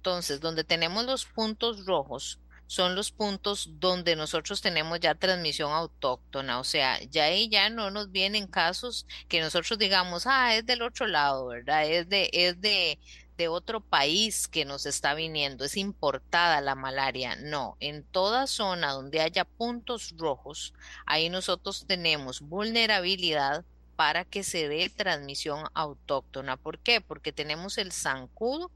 Entonces, 0.00 0.40
donde 0.40 0.64
tenemos 0.64 1.04
los 1.04 1.26
puntos 1.26 1.84
rojos, 1.84 2.38
son 2.66 2.94
los 2.94 3.10
puntos 3.10 3.68
donde 3.80 4.16
nosotros 4.16 4.62
tenemos 4.62 4.98
ya 4.98 5.14
transmisión 5.14 5.72
autóctona, 5.72 6.58
o 6.58 6.64
sea, 6.64 6.98
ya 7.02 7.24
ahí 7.24 7.50
ya 7.50 7.68
no 7.68 7.90
nos 7.90 8.10
vienen 8.10 8.46
casos 8.46 9.06
que 9.28 9.42
nosotros 9.42 9.78
digamos, 9.78 10.26
ah, 10.26 10.56
es 10.56 10.64
del 10.64 10.80
otro 10.80 11.06
lado, 11.06 11.48
¿verdad? 11.48 11.84
Es 11.86 12.08
de, 12.08 12.30
es 12.32 12.58
de, 12.62 12.98
de 13.36 13.48
otro 13.48 13.82
país 13.82 14.48
que 14.48 14.64
nos 14.64 14.86
está 14.86 15.12
viniendo, 15.12 15.66
es 15.66 15.76
importada 15.76 16.62
la 16.62 16.74
malaria. 16.74 17.36
No, 17.36 17.76
en 17.78 18.02
toda 18.02 18.46
zona 18.46 18.92
donde 18.92 19.20
haya 19.20 19.44
puntos 19.44 20.14
rojos, 20.16 20.72
ahí 21.04 21.28
nosotros 21.28 21.84
tenemos 21.86 22.40
vulnerabilidad 22.40 23.66
para 23.96 24.24
que 24.24 24.44
se 24.44 24.66
dé 24.66 24.88
transmisión 24.88 25.66
autóctona. 25.74 26.56
¿Por 26.56 26.78
qué? 26.78 27.02
Porque 27.02 27.32
tenemos 27.32 27.76
el 27.76 27.92
zancudo 27.92 28.70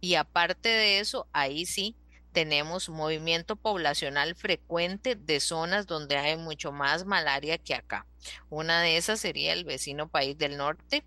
y 0.00 0.14
aparte 0.14 0.68
de 0.68 1.00
eso, 1.00 1.26
ahí 1.32 1.66
sí 1.66 1.96
tenemos 2.32 2.90
movimiento 2.90 3.56
poblacional 3.56 4.34
frecuente 4.34 5.14
de 5.14 5.40
zonas 5.40 5.86
donde 5.86 6.18
hay 6.18 6.36
mucho 6.36 6.70
más 6.70 7.06
malaria 7.06 7.56
que 7.56 7.74
acá. 7.74 8.06
Una 8.50 8.82
de 8.82 8.98
esas 8.98 9.20
sería 9.20 9.54
el 9.54 9.64
vecino 9.64 10.08
país 10.08 10.36
del 10.36 10.58
norte, 10.58 11.02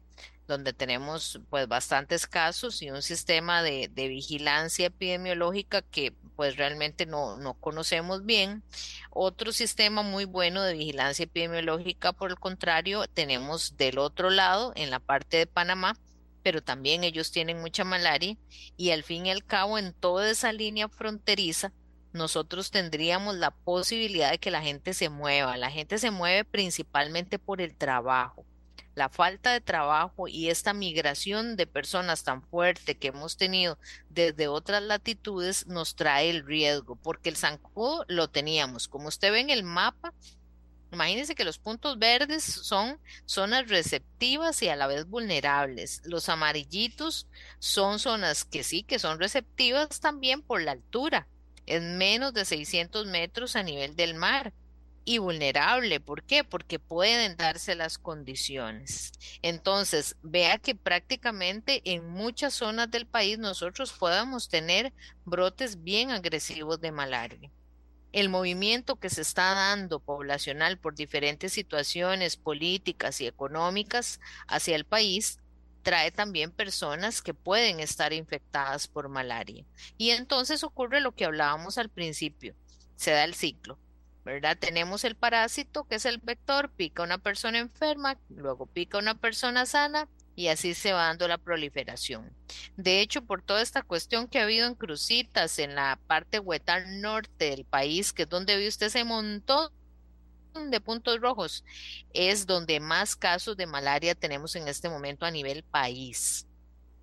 donde 0.47 0.73
tenemos 0.73 1.39
pues 1.51 1.67
bastantes 1.67 2.25
casos 2.25 2.81
y 2.81 2.89
un 2.89 3.03
sistema 3.03 3.61
de, 3.61 3.89
de 3.93 4.07
vigilancia 4.07 4.87
epidemiológica 4.87 5.83
que 5.83 6.15
pues 6.35 6.57
realmente 6.57 7.05
no, 7.05 7.37
no 7.37 7.53
conocemos 7.53 8.25
bien. 8.25 8.63
Otro 9.11 9.51
sistema 9.51 10.01
muy 10.01 10.25
bueno 10.25 10.63
de 10.63 10.73
vigilancia 10.73 11.25
epidemiológica, 11.25 12.11
por 12.11 12.31
el 12.31 12.39
contrario, 12.39 13.05
tenemos 13.07 13.77
del 13.77 13.99
otro 13.99 14.31
lado, 14.31 14.73
en 14.75 14.89
la 14.89 14.99
parte 14.99 15.37
de 15.37 15.45
Panamá, 15.45 15.95
pero 16.49 16.63
también 16.63 17.03
ellos 17.03 17.29
tienen 17.31 17.61
mucha 17.61 17.83
malaria 17.83 18.35
y 18.75 18.89
al 18.89 19.03
fin 19.03 19.27
y 19.27 19.29
al 19.29 19.45
cabo 19.45 19.77
en 19.77 19.93
toda 19.93 20.31
esa 20.31 20.51
línea 20.51 20.89
fronteriza 20.89 21.71
nosotros 22.11 22.71
tendríamos 22.71 23.35
la 23.35 23.51
posibilidad 23.51 24.31
de 24.31 24.39
que 24.39 24.49
la 24.49 24.63
gente 24.63 24.95
se 24.95 25.09
mueva. 25.09 25.57
La 25.57 25.69
gente 25.69 25.99
se 25.99 26.09
mueve 26.09 26.45
principalmente 26.45 27.37
por 27.37 27.61
el 27.61 27.75
trabajo 27.75 28.47
la 28.95 29.07
falta 29.07 29.53
de 29.53 29.61
trabajo 29.61 30.27
y 30.27 30.49
esta 30.49 30.73
migración 30.73 31.55
de 31.55 31.67
personas 31.67 32.25
tan 32.25 32.41
fuerte 32.41 32.97
que 32.97 33.07
hemos 33.07 33.37
tenido 33.37 33.77
desde 34.09 34.49
otras 34.49 34.83
latitudes 34.83 35.67
nos 35.67 35.95
trae 35.95 36.29
el 36.29 36.45
riesgo, 36.45 36.97
porque 36.97 37.29
el 37.29 37.37
zancudo 37.37 38.03
lo 38.09 38.29
teníamos. 38.29 38.89
Como 38.89 39.07
usted 39.07 39.31
ve 39.31 39.39
en 39.39 39.51
el 39.51 39.63
mapa, 39.63 40.13
imagínense 40.91 41.35
que 41.35 41.43
los 41.43 41.59
puntos 41.59 41.99
verdes 41.99 42.43
son 42.43 42.99
zonas 43.25 43.67
receptivas 43.67 44.61
y 44.61 44.69
a 44.69 44.75
la 44.75 44.87
vez 44.87 45.05
vulnerables. 45.05 46.01
Los 46.05 46.29
amarillitos 46.29 47.27
son 47.59 47.99
zonas 47.99 48.45
que 48.45 48.63
sí, 48.63 48.83
que 48.83 48.99
son 48.99 49.19
receptivas 49.19 49.99
también 49.99 50.41
por 50.41 50.61
la 50.61 50.71
altura. 50.71 51.27
Es 51.65 51.81
menos 51.81 52.33
de 52.33 52.45
600 52.45 53.05
metros 53.05 53.55
a 53.55 53.63
nivel 53.63 53.95
del 53.95 54.15
mar 54.15 54.53
y 55.05 55.17
vulnerable. 55.17 55.99
¿Por 55.99 56.23
qué? 56.23 56.43
Porque 56.43 56.77
pueden 56.77 57.35
darse 57.35 57.75
las 57.75 57.97
condiciones. 57.97 59.11
Entonces, 59.41 60.15
vea 60.21 60.59
que 60.59 60.75
prácticamente 60.75 61.81
en 61.85 62.07
muchas 62.07 62.53
zonas 62.53 62.91
del 62.91 63.07
país 63.07 63.39
nosotros 63.39 63.91
podemos 63.91 64.49
tener 64.49 64.93
brotes 65.25 65.83
bien 65.83 66.11
agresivos 66.11 66.79
de 66.79 66.91
malaria. 66.91 67.51
El 68.11 68.29
movimiento 68.29 68.95
que 68.95 69.09
se 69.09 69.21
está 69.21 69.53
dando 69.53 69.99
poblacional 69.99 70.77
por 70.79 70.95
diferentes 70.95 71.53
situaciones 71.53 72.37
políticas 72.37 73.21
y 73.21 73.27
económicas 73.27 74.19
hacia 74.47 74.75
el 74.75 74.85
país 74.85 75.39
trae 75.83 76.11
también 76.11 76.51
personas 76.51 77.21
que 77.21 77.33
pueden 77.33 77.79
estar 77.79 78.13
infectadas 78.13 78.87
por 78.87 79.09
malaria. 79.09 79.65
Y 79.97 80.09
entonces 80.11 80.63
ocurre 80.63 81.01
lo 81.01 81.13
que 81.13 81.25
hablábamos 81.25 81.77
al 81.77 81.89
principio, 81.89 82.55
se 82.95 83.11
da 83.11 83.23
el 83.23 83.35
ciclo 83.35 83.77
¿verdad? 84.29 84.57
Tenemos 84.59 85.03
el 85.05 85.15
parásito, 85.15 85.85
que 85.85 85.95
es 85.95 86.05
el 86.05 86.19
vector, 86.19 86.69
pica 86.69 87.03
una 87.03 87.17
persona 87.17 87.57
enferma, 87.57 88.17
luego 88.29 88.67
pica 88.67 88.97
una 88.97 89.15
persona 89.15 89.65
sana 89.65 90.07
y 90.39 90.47
así 90.47 90.73
se 90.73 90.93
va 90.93 91.07
dando 91.07 91.27
la 91.27 91.37
proliferación. 91.37 92.33
De 92.77 93.01
hecho, 93.01 93.25
por 93.25 93.41
toda 93.41 93.61
esta 93.61 93.81
cuestión 93.81 94.29
que 94.29 94.39
ha 94.39 94.43
habido 94.43 94.67
en 94.67 94.75
Crucitas, 94.75 95.59
en 95.59 95.75
la 95.75 95.99
parte 96.07 96.39
huetal 96.39 97.01
norte 97.01 97.49
del 97.49 97.65
país, 97.65 98.13
que 98.13 98.23
es 98.23 98.29
donde 98.29 98.55
ve 98.55 98.69
usted 98.69 98.85
ese 98.85 99.03
montón 99.03 99.69
de 100.69 100.79
puntos 100.79 101.19
rojos, 101.19 101.65
es 102.13 102.45
donde 102.47 102.79
más 102.79 103.17
casos 103.17 103.57
de 103.57 103.65
malaria 103.65 104.15
tenemos 104.15 104.55
en 104.55 104.69
este 104.69 104.87
momento 104.87 105.25
a 105.25 105.31
nivel 105.31 105.61
país. 105.61 106.47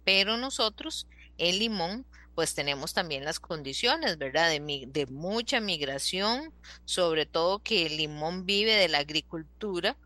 Pero 0.03 0.39
nosotros 0.39 1.07
en 1.37 1.59
Limón 1.59 2.07
pues 2.35 2.55
tenemos 2.55 2.95
también 2.95 3.23
las 3.23 3.39
condiciones, 3.39 4.17
¿verdad? 4.17 4.49
De, 4.49 4.85
de 4.89 5.07
mucha 5.07 5.61
migración, 5.61 6.55
sobre 6.87 7.27
todo 7.27 7.59
que 7.59 7.85
el 7.85 7.99
limón 7.99 8.47
vive 8.47 8.77
de 8.77 8.89
la 8.89 8.99
agricultura. 8.99 9.97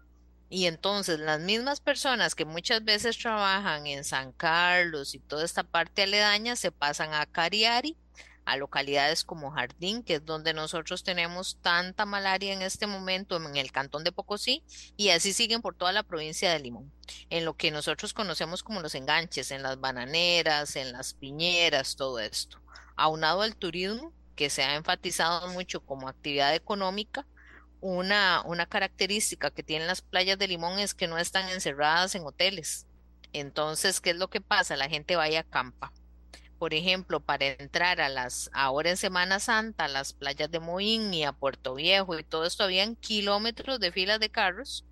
Y 0.50 0.66
entonces 0.66 1.20
las 1.20 1.40
mismas 1.40 1.80
personas 1.80 2.34
que 2.34 2.44
muchas 2.44 2.84
veces 2.84 3.16
trabajan 3.16 3.86
en 3.86 4.04
San 4.04 4.32
Carlos 4.32 5.14
y 5.14 5.20
toda 5.20 5.44
esta 5.44 5.62
parte 5.62 6.02
aledaña 6.02 6.56
se 6.56 6.72
pasan 6.72 7.14
a 7.14 7.24
Cariari 7.24 7.96
a 8.44 8.56
localidades 8.56 9.22
como 9.22 9.52
Jardín, 9.52 10.02
que 10.02 10.16
es 10.16 10.24
donde 10.24 10.52
nosotros 10.52 11.04
tenemos 11.04 11.58
tanta 11.62 12.04
malaria 12.04 12.52
en 12.52 12.62
este 12.62 12.88
momento 12.88 13.36
en 13.36 13.56
el 13.56 13.70
cantón 13.70 14.02
de 14.02 14.10
Pocosí, 14.10 14.64
y 14.96 15.10
así 15.10 15.32
siguen 15.32 15.62
por 15.62 15.76
toda 15.76 15.92
la 15.92 16.02
provincia 16.02 16.52
de 16.52 16.58
Limón, 16.58 16.92
en 17.28 17.44
lo 17.44 17.54
que 17.54 17.70
nosotros 17.70 18.12
conocemos 18.12 18.64
como 18.64 18.80
los 18.80 18.96
enganches, 18.96 19.52
en 19.52 19.62
las 19.62 19.78
bananeras, 19.78 20.74
en 20.74 20.90
las 20.90 21.14
piñeras, 21.14 21.94
todo 21.94 22.18
esto. 22.18 22.58
Aunado 22.96 23.42
al 23.42 23.54
turismo, 23.54 24.12
que 24.34 24.50
se 24.50 24.64
ha 24.64 24.74
enfatizado 24.74 25.46
mucho 25.48 25.80
como 25.84 26.08
actividad 26.08 26.54
económica, 26.54 27.26
una, 27.80 28.42
una 28.44 28.66
característica 28.66 29.50
que 29.50 29.62
tienen 29.62 29.88
las 29.88 30.02
playas 30.02 30.38
de 30.38 30.48
Limón 30.48 30.78
es 30.78 30.94
que 30.94 31.08
no 31.08 31.18
están 31.18 31.48
encerradas 31.48 32.14
en 32.14 32.24
hoteles. 32.24 32.86
Entonces, 33.32 34.00
¿qué 34.00 34.10
es 34.10 34.16
lo 34.16 34.28
que 34.28 34.40
pasa? 34.40 34.76
La 34.76 34.88
gente 34.88 35.16
va 35.16 35.24
a 35.24 35.38
acampa 35.38 35.92
por 36.60 36.74
ejemplo, 36.74 37.20
para 37.20 37.46
entrar 37.46 38.02
a 38.02 38.10
las, 38.10 38.50
ahora 38.52 38.90
en 38.90 38.98
Semana 38.98 39.40
Santa, 39.40 39.86
a 39.86 39.88
las 39.88 40.12
playas 40.12 40.50
de 40.50 40.60
Moín 40.60 41.14
y 41.14 41.24
a 41.24 41.32
Puerto 41.32 41.74
Viejo 41.74 42.18
y 42.18 42.22
todo 42.22 42.44
esto, 42.44 42.64
habían 42.64 42.96
kilómetros 42.96 43.80
de 43.80 43.90
filas 43.90 44.20
de 44.20 44.28
carros 44.28 44.84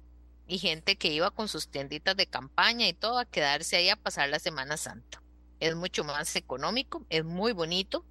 y 0.47 0.57
gente 0.57 0.97
que 0.97 1.13
iba 1.13 1.31
con 1.31 1.47
sus 1.47 1.69
tienditas 1.69 2.17
de 2.17 2.27
campaña 2.27 2.89
y 2.89 2.95
todo 2.95 3.19
a 3.19 3.27
quedarse 3.27 3.77
ahí 3.77 3.91
a 3.91 3.97
pasar 3.97 4.31
la 4.31 4.39
Semana 4.39 4.79
Santa. 4.79 5.23
Es 5.61 5.77
mucho 5.77 6.05
más 6.05 6.35
económico, 6.37 7.05
es 7.11 7.23
muy 7.23 7.53
bonito, 7.53 8.03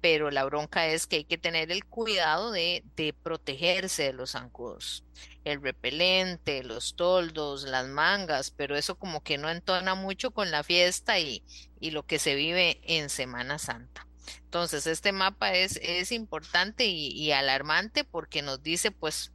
pero 0.00 0.30
la 0.30 0.44
bronca 0.44 0.86
es 0.86 1.06
que 1.06 1.16
hay 1.16 1.24
que 1.24 1.38
tener 1.38 1.72
el 1.72 1.84
cuidado 1.84 2.52
de, 2.52 2.84
protegerse 3.22 4.04
de 4.04 4.12
los 4.12 4.32
zancudos. 4.32 5.04
El 5.44 5.62
repelente, 5.62 6.62
los 6.62 6.94
toldos, 6.94 7.64
las 7.64 7.86
mangas, 7.88 8.50
pero 8.50 8.76
eso 8.76 8.98
como 8.98 9.22
que 9.22 9.38
no 9.38 9.50
entona 9.50 9.94
mucho 9.94 10.30
con 10.30 10.50
la 10.50 10.62
fiesta 10.62 11.18
y, 11.18 11.42
lo 11.80 12.04
que 12.04 12.18
se 12.18 12.34
vive 12.34 12.80
en 12.82 13.08
Semana 13.08 13.58
Santa. 13.58 14.06
Entonces, 14.44 14.86
este 14.86 15.12
mapa 15.12 15.52
es, 15.54 15.78
es 15.82 16.12
importante 16.12 16.86
y, 16.86 17.08
y 17.08 17.32
alarmante 17.32 18.04
porque 18.04 18.42
nos 18.42 18.62
dice 18.62 18.90
pues 18.90 19.32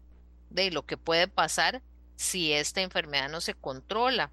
de 0.49 0.71
lo 0.71 0.85
que 0.85 0.97
puede 0.97 1.27
pasar 1.27 1.81
si 2.15 2.53
esta 2.53 2.81
enfermedad 2.81 3.29
no 3.29 3.41
se 3.41 3.55
controla 3.55 4.31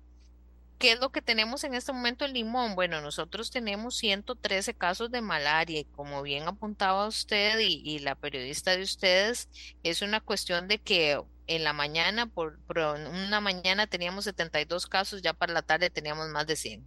¿Qué 0.81 0.93
es 0.93 0.99
lo 0.99 1.13
que 1.13 1.21
tenemos 1.21 1.63
en 1.65 1.75
este 1.75 1.93
momento 1.93 2.25
en 2.25 2.33
Limón? 2.33 2.75
Bueno, 2.75 3.03
nosotros 3.03 3.51
tenemos 3.51 3.99
113 3.99 4.73
casos 4.73 5.11
de 5.11 5.21
malaria 5.21 5.81
y 5.81 5.85
como 5.85 6.23
bien 6.23 6.49
apuntaba 6.49 7.07
usted 7.07 7.59
y, 7.59 7.99
la 7.99 8.15
periodista 8.15 8.75
de 8.75 8.83
ustedes, 8.83 9.51
es 9.83 10.01
una 10.01 10.23
cuestión 10.23 10.69
de 10.69 10.79
que 10.79 11.21
en 11.49 11.65
la 11.65 11.75
mañana, 11.75 12.25
por, 12.25 12.59
una 12.71 13.43
mañana 13.43 13.89
teníamos 13.89 14.25
72 14.25 14.87
casos, 14.87 15.21
ya 15.21 15.35
para 15.35 15.53
la 15.53 15.61
tarde 15.61 15.91
teníamos 15.91 16.31
más 16.31 16.47
de 16.47 16.57
100. 16.57 16.83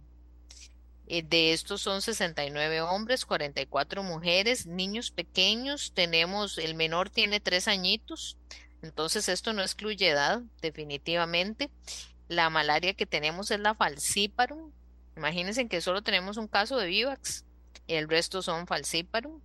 Eh, 1.06 1.22
de 1.22 1.52
estos 1.52 1.80
son 1.80 2.02
69 2.02 2.80
hombres, 2.80 3.24
44 3.24 4.02
mujeres, 4.02 4.66
niños 4.66 5.12
pequeños, 5.12 5.92
tenemos, 5.94 6.58
el 6.58 6.74
menor 6.74 7.10
tiene 7.10 7.38
tres 7.38 7.68
añitos, 7.68 8.38
entonces 8.82 9.28
esto 9.28 9.52
no 9.52 9.62
excluye 9.62 10.08
edad, 10.08 10.42
definitivamente. 10.60 11.70
La 12.34 12.50
malaria 12.50 12.94
que 12.94 13.06
tenemos 13.06 13.52
es 13.52 13.60
la 13.60 13.76
falciparum. 13.76 14.72
Imagínense 15.16 15.68
que 15.68 15.80
solo 15.80 16.02
tenemos 16.02 16.36
un 16.36 16.48
caso 16.48 16.76
de 16.76 16.88
vivax, 16.88 17.44
el 17.86 18.08
resto 18.08 18.42
son 18.42 18.66
falciparum. 18.66 19.40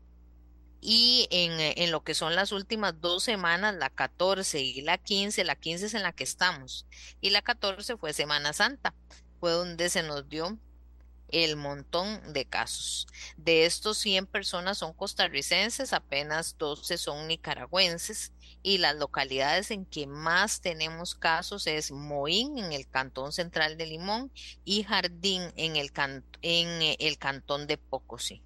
Y 0.82 1.28
en, 1.30 1.60
en, 1.60 1.91
lo 1.91 2.04
que 2.04 2.15
son 2.15 2.36
las 2.36 2.52
últimas 2.52 2.99
dos 2.99 3.21
semanas, 3.23 3.75
la 3.75 3.91
14 3.91 4.60
y 4.62 4.82
la 4.82 4.97
15, 4.97 5.43
la 5.43 5.56
15 5.56 5.86
es 5.86 5.93
en 5.93 6.02
la 6.02 6.13
que 6.13 6.23
estamos, 6.23 6.88
y 7.21 7.30
la 7.30 7.43
14 7.43 7.97
fue 7.97 8.13
Semana 8.13 8.54
Santa, 8.54 8.95
fue 9.39 9.52
donde 9.52 9.89
se 9.89 10.02
nos 10.02 10.28
dio 10.28 10.58
el 11.28 11.58
montón 11.58 12.34
de 12.34 12.45
casos. 12.45 13.08
De 13.38 13.65
estos 13.65 13.99
100 13.99 14.25
personas 14.25 14.80
son 14.80 14.93
costarricenses, 14.93 15.93
apenas 15.93 16.58
12 16.58 16.97
son 16.97 17.28
nicaragüenses 17.28 18.32
y 18.62 18.78
las 18.78 18.95
localidades 18.98 19.72
en 19.72 19.86
que 19.86 20.08
más 20.08 20.62
tenemos 20.62 21.15
casos 21.15 21.67
es 21.67 21.91
Moín 21.91 22.58
en 22.58 22.74
el 22.74 22.88
cantón 22.88 23.32
central 23.32 23.78
de 23.78 23.86
Limón 23.86 24.32
y 24.65 24.84
Jardín 24.84 25.43
en 25.56 25.76
el, 25.76 25.91
en 26.41 26.95
el 27.00 27.17
cantón 27.17 27.67
de 27.67 27.78
Pocosí. 27.78 28.41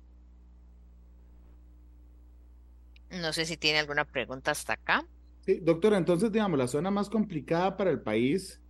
No 3.10 3.34
sé 3.34 3.46
si 3.46 3.58
tiene 3.58 3.80
alguna 3.80 4.06
pregunta 4.06 4.52
hasta 4.52 4.74
acá. 4.74 5.06
Sí, 5.46 5.60
doctora, 5.62 5.98
entonces 5.98 6.32
digamos, 6.32 6.58
la 6.58 6.68
zona 6.68 6.90
más 6.90 7.10
complicada 7.10 7.76
para 7.76 7.92
el 7.92 8.02
país 8.02 8.62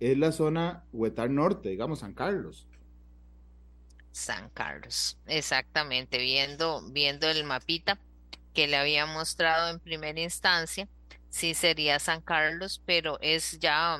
es 0.00 0.18
la 0.18 0.32
zona 0.32 0.84
Huetar 0.92 1.30
Norte, 1.30 1.68
digamos 1.68 2.00
San 2.00 2.14
Carlos. 2.14 2.66
San 4.10 4.48
Carlos, 4.50 5.18
exactamente, 5.26 6.18
viendo, 6.18 6.82
viendo 6.92 7.28
el 7.28 7.42
mapita 7.44 7.98
que 8.54 8.68
le 8.68 8.76
había 8.76 9.04
mostrado 9.04 9.70
en 9.70 9.80
primera 9.80 10.20
instancia, 10.20 10.88
sí 11.28 11.54
sería 11.54 11.98
San 11.98 12.20
Carlos, 12.20 12.80
pero 12.86 13.18
es 13.20 13.58
ya, 13.58 13.98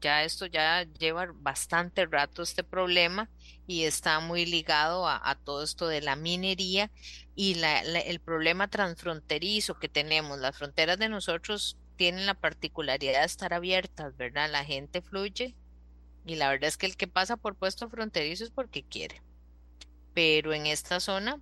ya 0.00 0.22
esto 0.22 0.46
ya 0.46 0.84
lleva 0.84 1.26
bastante 1.34 2.06
rato 2.06 2.42
este 2.42 2.62
problema 2.62 3.28
y 3.66 3.84
está 3.84 4.20
muy 4.20 4.46
ligado 4.46 5.08
a, 5.08 5.36
todo 5.44 5.62
esto 5.64 5.88
de 5.88 6.00
la 6.00 6.16
minería 6.16 6.90
y 7.34 7.56
la, 7.56 7.80
el 7.80 8.20
problema 8.20 8.68
transfronterizo 8.68 9.78
que 9.78 9.88
tenemos. 9.88 10.38
Las 10.38 10.56
fronteras 10.56 10.98
de 10.98 11.08
nosotros 11.08 11.76
tienen 11.96 12.26
la 12.26 12.34
particularidad 12.34 13.20
de 13.20 13.26
estar 13.26 13.52
abiertas, 13.52 14.16
¿verdad? 14.16 14.48
La 14.50 14.64
gente 14.64 15.02
fluye 15.02 15.56
Y 16.24 16.36
la 16.36 16.48
verdad 16.48 16.68
es 16.68 16.76
que 16.76 16.86
el 16.86 16.96
que 16.96 17.08
pasa 17.08 17.36
por 17.36 17.56
puesto 17.56 17.90
fronterizo 17.90 18.44
es 18.44 18.50
porque 18.50 18.84
quiere. 18.84 19.20
Pero 20.14 20.54
en 20.54 20.66
esta 20.66 21.00
zona, 21.00 21.40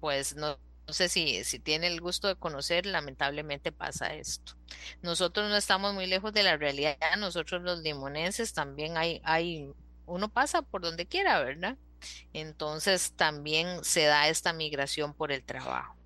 pues 0.00 0.34
no, 0.34 0.58
sé 0.92 1.08
si, 1.08 1.44
si 1.44 1.58
tiene 1.58 1.86
el 1.86 2.00
gusto 2.00 2.28
de 2.28 2.36
conocer, 2.36 2.86
lamentablemente 2.86 3.72
pasa 3.72 4.14
esto. 4.14 4.54
Nosotros 5.02 5.48
no 5.48 5.56
estamos 5.56 5.94
muy 5.94 6.06
lejos 6.06 6.32
de 6.32 6.42
la 6.42 6.56
realidad. 6.56 6.96
Nosotros 7.18 7.62
los 7.62 7.80
limonenses 7.80 8.52
también 8.52 8.96
hay, 8.96 9.20
hay, 9.24 9.70
uno 10.06 10.28
pasa 10.28 10.62
por 10.62 10.82
donde 10.82 11.06
quiera, 11.06 11.40
¿verdad? 11.42 11.76
Entonces 12.32 13.12
también 13.12 13.82
se 13.82 14.04
da 14.04 14.28
esta 14.28 14.52
migración 14.52 15.14
por 15.14 15.32
el 15.32 15.42
trabajo. 15.42 15.96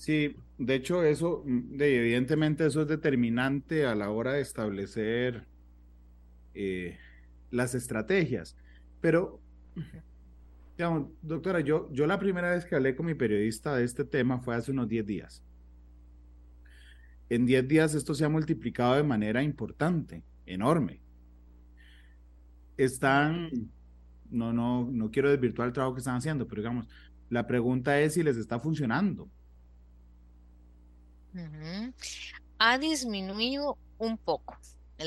Sí, 0.00 0.34
de 0.56 0.76
hecho 0.76 1.04
eso, 1.04 1.42
mm, 1.44 1.74
evidentemente 1.80 2.66
eso 2.66 2.82
es 2.82 2.88
determinante 2.88 3.84
a 3.84 3.94
la 3.94 4.10
hora 4.10 4.32
de 4.32 4.40
establecer 4.40 5.46
eh, 6.54 6.98
las 7.50 7.74
estrategias. 7.74 8.56
Pero, 9.02 9.40
doctora, 11.22 11.60
yo, 11.60 11.88
yo 11.92 12.06
la 12.06 12.18
primera 12.18 12.50
vez 12.50 12.64
que 12.64 12.74
hablé 12.74 12.94
con 12.96 13.06
mi 13.06 13.14
periodista 13.14 13.74
de 13.76 13.84
este 13.84 14.04
tema 14.04 14.40
fue 14.40 14.54
hace 14.54 14.70
unos 14.70 14.88
10 14.88 15.06
días. 15.06 15.44
En 17.28 17.46
10 17.46 17.68
días 17.68 17.94
esto 17.94 18.14
se 18.14 18.24
ha 18.24 18.28
multiplicado 18.28 18.94
de 18.94 19.02
manera 19.02 19.42
importante, 19.42 20.24
enorme. 20.46 21.00
Están, 22.76 23.50
no, 24.30 24.52
no, 24.52 24.88
no 24.90 25.10
quiero 25.10 25.30
desvirtuar 25.30 25.68
el 25.68 25.74
trabajo 25.74 25.94
que 25.94 26.00
están 26.00 26.16
haciendo, 26.16 26.46
pero 26.46 26.62
digamos, 26.62 26.88
la 27.28 27.46
pregunta 27.46 28.00
es 28.00 28.14
si 28.14 28.22
les 28.22 28.36
está 28.36 28.58
funcionando 28.58 29.30
ha 32.58 32.78
disminuido 32.78 33.78
un 33.98 34.18
poco 34.18 34.56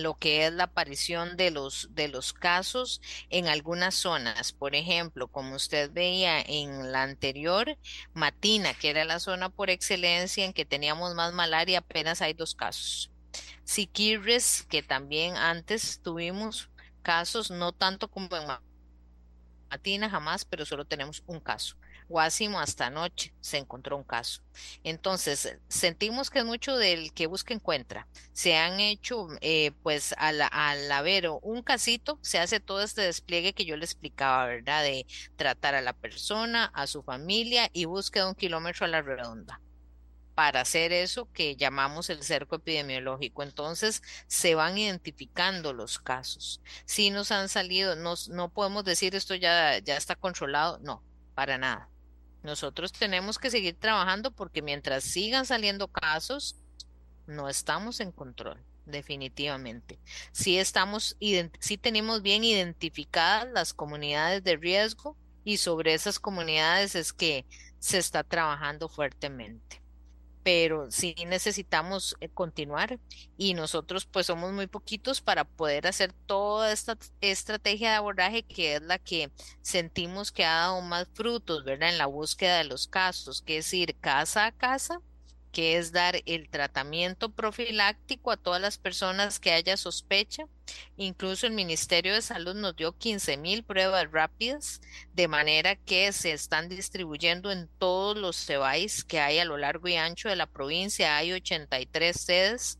lo 0.01 0.15
que 0.15 0.45
es 0.45 0.53
la 0.53 0.65
aparición 0.65 1.37
de 1.37 1.51
los, 1.51 1.89
de 1.91 2.07
los 2.07 2.33
casos 2.33 3.01
en 3.29 3.47
algunas 3.47 3.95
zonas. 3.95 4.51
Por 4.51 4.75
ejemplo, 4.75 5.27
como 5.27 5.55
usted 5.55 5.91
veía 5.91 6.41
en 6.41 6.91
la 6.91 7.03
anterior, 7.03 7.77
Matina, 8.13 8.73
que 8.73 8.89
era 8.89 9.05
la 9.05 9.19
zona 9.19 9.49
por 9.49 9.69
excelencia 9.69 10.45
en 10.45 10.53
que 10.53 10.65
teníamos 10.65 11.15
más 11.15 11.33
malaria, 11.33 11.79
apenas 11.79 12.21
hay 12.21 12.33
dos 12.33 12.55
casos. 12.55 13.11
Siquirres, 13.63 14.65
que 14.69 14.83
también 14.83 15.37
antes 15.37 16.01
tuvimos 16.01 16.69
casos, 17.01 17.51
no 17.51 17.71
tanto 17.71 18.09
como 18.09 18.35
en 18.35 18.47
Matina 19.69 20.09
jamás, 20.09 20.45
pero 20.45 20.65
solo 20.65 20.85
tenemos 20.85 21.23
un 21.27 21.39
caso. 21.39 21.75
Guásimo 22.09 22.59
hasta 22.59 22.87
anoche 22.87 23.33
se 23.41 23.57
encontró 23.57 23.97
un 23.97 24.03
caso. 24.03 24.41
Entonces, 24.83 25.57
sentimos 25.67 26.29
que 26.29 26.39
es 26.39 26.45
mucho 26.45 26.77
del 26.77 27.13
que 27.13 27.27
busca 27.27 27.53
encuentra. 27.53 28.07
Se 28.31 28.55
han 28.55 28.79
hecho, 28.79 29.27
eh, 29.41 29.71
pues 29.83 30.13
al, 30.17 30.41
al 30.51 30.91
haber 30.91 31.29
un 31.29 31.63
casito, 31.63 32.19
se 32.21 32.39
hace 32.39 32.59
todo 32.59 32.81
este 32.81 33.01
despliegue 33.01 33.53
que 33.53 33.65
yo 33.65 33.77
le 33.77 33.85
explicaba, 33.85 34.45
¿verdad? 34.45 34.83
De 34.83 35.05
tratar 35.35 35.75
a 35.75 35.81
la 35.81 35.93
persona, 35.93 36.65
a 36.73 36.87
su 36.87 37.03
familia 37.03 37.69
y 37.73 37.85
búsqueda 37.85 38.27
un 38.27 38.35
kilómetro 38.35 38.85
a 38.85 38.89
la 38.89 39.01
redonda 39.01 39.59
para 40.35 40.61
hacer 40.61 40.91
eso 40.93 41.31
que 41.31 41.55
llamamos 41.55 42.09
el 42.09 42.23
cerco 42.23 42.55
epidemiológico. 42.57 43.43
Entonces 43.43 44.01
se 44.27 44.55
van 44.55 44.77
identificando 44.77 45.73
los 45.73 45.99
casos. 45.99 46.61
Si 46.85 47.09
nos 47.11 47.31
han 47.31 47.49
salido, 47.49 47.95
no 47.95 48.49
podemos 48.49 48.83
decir 48.83 49.15
esto 49.15 49.35
ya, 49.35 49.79
ya 49.79 49.97
está 49.97 50.15
controlado, 50.15 50.79
no, 50.79 51.03
para 51.35 51.57
nada. 51.57 51.92
Nosotros 52.43 52.91
tenemos 52.91 53.39
que 53.39 53.49
seguir 53.49 53.75
trabajando 53.79 54.31
porque 54.31 54.61
mientras 54.61 55.03
sigan 55.03 55.45
saliendo 55.45 55.87
casos, 55.87 56.57
no 57.25 57.47
estamos 57.47 58.01
en 58.01 58.11
control, 58.11 58.61
definitivamente. 58.85 59.97
Sí 60.33 60.57
estamos, 60.57 61.17
tenemos 61.81 62.21
bien 62.21 62.43
identificadas 62.43 63.47
las 63.51 63.73
comunidades 63.73 64.43
de 64.43 64.57
riesgo 64.57 65.17
y 65.45 65.57
sobre 65.57 65.93
esas 65.93 66.19
comunidades 66.19 66.95
es 66.95 67.13
que 67.13 67.45
se 67.79 67.97
está 67.97 68.23
trabajando 68.23 68.89
fuertemente 68.89 69.82
pero 70.43 70.91
sí 70.91 71.15
necesitamos 71.27 72.15
eh, 72.19 72.29
continuar 72.29 72.99
y 73.37 73.53
nosotros 73.53 74.05
pues 74.05 74.27
somos 74.27 74.51
muy 74.53 74.67
poquitos 74.67 75.21
para 75.21 75.45
poder 75.45 75.87
hacer 75.87 76.13
toda 76.25 76.71
esta 76.71 76.97
estrategia 77.21 77.91
de 77.91 77.95
abordaje 77.97 78.43
que 78.43 78.75
es 78.75 78.81
la 78.81 78.99
que 78.99 79.31
sentimos 79.61 80.31
que 80.31 80.45
ha 80.45 80.53
dado 80.55 80.81
más 80.81 81.07
frutos, 81.13 81.63
¿verdad? 81.63 81.89
En 81.89 81.97
la 81.97 82.05
búsqueda 82.07 82.57
de 82.57 82.65
los 82.65 82.87
casos, 82.87 83.41
que 83.41 83.57
es 83.59 83.73
ir 83.73 83.95
casa 83.99 84.45
a 84.47 84.51
casa 84.51 85.01
que 85.53 85.77
es 85.77 85.91
dar 85.91 86.19
el 86.25 86.49
tratamiento 86.49 87.31
profiláctico 87.31 88.31
a 88.31 88.37
todas 88.37 88.59
las 88.59 88.79
personas 88.79 89.39
que 89.39 89.51
haya 89.51 89.77
sospecha. 89.77 90.45
Incluso 90.97 91.45
el 91.45 91.53
Ministerio 91.53 92.15
de 92.15 92.23
Salud 92.23 92.55
nos 92.55 92.75
dio 92.75 92.97
15 92.97 93.37
mil 93.37 93.63
pruebas 93.63 94.11
rápidas, 94.11 94.81
de 95.13 95.27
manera 95.27 95.75
que 95.75 96.11
se 96.11 96.33
están 96.33 96.69
distribuyendo 96.69 97.51
en 97.51 97.69
todos 97.77 98.17
los 98.17 98.35
CEBAIS 98.35 99.03
que 99.03 99.19
hay 99.19 99.37
a 99.37 99.45
lo 99.45 99.57
largo 99.57 99.87
y 99.87 99.95
ancho 99.95 100.27
de 100.27 100.35
la 100.35 100.47
provincia. 100.47 101.17
Hay 101.17 101.31
83 101.31 102.19
sedes 102.19 102.79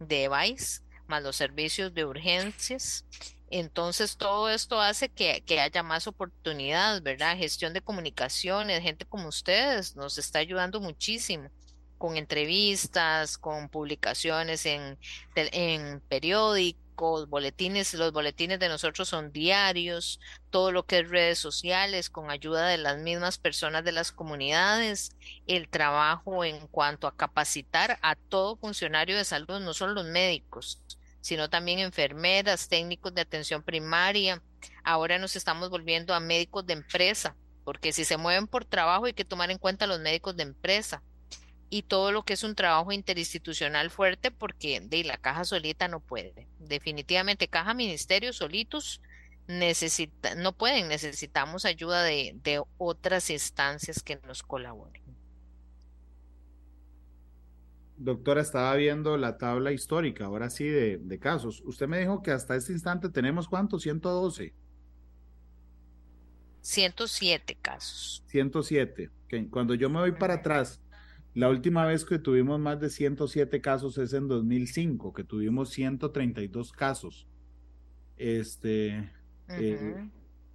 de 0.00 0.24
EBAIS, 0.24 0.82
más 1.06 1.22
los 1.22 1.36
servicios 1.36 1.92
de 1.92 2.06
urgencias. 2.06 3.04
Entonces, 3.50 4.16
todo 4.16 4.48
esto 4.48 4.80
hace 4.80 5.10
que, 5.10 5.42
que, 5.44 5.60
haya 5.60 5.82
más 5.82 6.06
oportunidades, 6.06 7.02
¿verdad? 7.02 7.36
Gestión 7.36 7.74
de 7.74 7.82
comunicaciones, 7.82 8.82
gente 8.82 9.04
como 9.04 9.28
ustedes 9.28 9.94
nos 9.94 10.16
está 10.16 10.38
ayudando 10.38 10.80
muchísimo 10.80 11.50
con 11.98 12.16
entrevistas, 12.16 13.38
con 13.38 13.68
publicaciones 13.68 14.66
en, 14.66 14.98
en 15.34 16.00
periódicos, 16.08 16.84
boletines, 17.28 17.94
los 17.94 18.12
boletines 18.12 18.58
de 18.58 18.68
nosotros 18.68 19.08
son 19.08 19.32
diarios, 19.32 20.20
todo 20.50 20.72
lo 20.72 20.86
que 20.86 21.00
es 21.00 21.08
redes 21.08 21.38
sociales, 21.38 22.10
con 22.10 22.30
ayuda 22.30 22.68
de 22.68 22.78
las 22.78 22.98
mismas 22.98 23.38
personas 23.38 23.84
de 23.84 23.92
las 23.92 24.12
comunidades, 24.12 25.12
el 25.46 25.68
trabajo 25.68 26.44
en 26.44 26.66
cuanto 26.68 27.06
a 27.06 27.16
capacitar 27.16 27.98
a 28.02 28.14
todo 28.14 28.56
funcionario 28.56 29.16
de 29.16 29.24
salud, 29.24 29.60
no 29.60 29.74
solo 29.74 29.94
los 29.94 30.06
médicos, 30.06 30.80
sino 31.20 31.50
también 31.50 31.78
enfermeras, 31.78 32.68
técnicos 32.68 33.14
de 33.14 33.22
atención 33.22 33.62
primaria. 33.62 34.42
Ahora 34.84 35.18
nos 35.18 35.36
estamos 35.36 35.70
volviendo 35.70 36.14
a 36.14 36.20
médicos 36.20 36.66
de 36.66 36.74
empresa, 36.74 37.34
porque 37.64 37.92
si 37.92 38.04
se 38.04 38.18
mueven 38.18 38.46
por 38.46 38.64
trabajo 38.64 39.06
hay 39.06 39.14
que 39.14 39.24
tomar 39.24 39.50
en 39.50 39.58
cuenta 39.58 39.86
los 39.86 40.00
médicos 40.00 40.36
de 40.36 40.42
empresa 40.44 41.02
y 41.70 41.82
todo 41.82 42.12
lo 42.12 42.24
que 42.24 42.34
es 42.34 42.44
un 42.44 42.54
trabajo 42.54 42.92
interinstitucional 42.92 43.90
fuerte 43.90 44.30
porque 44.30 44.80
de 44.80 45.04
la 45.04 45.16
caja 45.16 45.44
solita 45.44 45.88
no 45.88 46.00
puede. 46.00 46.48
Definitivamente 46.58 47.48
caja 47.48 47.74
ministerio 47.74 48.32
solitos 48.32 49.00
necesita, 49.46 50.34
no 50.34 50.52
pueden, 50.52 50.88
necesitamos 50.88 51.64
ayuda 51.64 52.02
de, 52.02 52.36
de 52.42 52.62
otras 52.78 53.30
instancias 53.30 54.02
que 54.02 54.16
nos 54.26 54.42
colaboren. 54.42 55.02
Doctora, 57.96 58.40
estaba 58.40 58.74
viendo 58.74 59.16
la 59.16 59.38
tabla 59.38 59.72
histórica, 59.72 60.24
ahora 60.26 60.50
sí, 60.50 60.66
de, 60.66 60.98
de 60.98 61.18
casos. 61.18 61.62
Usted 61.64 61.86
me 61.86 62.00
dijo 62.00 62.22
que 62.22 62.32
hasta 62.32 62.56
este 62.56 62.72
instante 62.72 63.08
tenemos 63.08 63.48
cuántos, 63.48 63.82
112. 63.82 64.52
107 66.60 67.58
casos. 67.60 68.24
107. 68.26 69.10
Cuando 69.50 69.74
yo 69.74 69.90
me 69.90 70.00
voy 70.00 70.12
para 70.12 70.34
atrás, 70.34 70.80
la 71.34 71.48
última 71.48 71.84
vez 71.84 72.04
que 72.04 72.18
tuvimos 72.18 72.60
más 72.60 72.80
de 72.80 72.88
107 72.90 73.60
casos 73.60 73.98
es 73.98 74.12
en 74.12 74.28
2005, 74.28 75.12
que 75.12 75.24
tuvimos 75.24 75.70
132 75.70 76.72
casos. 76.72 77.26
Este, 78.16 79.10
eh, 79.48 80.08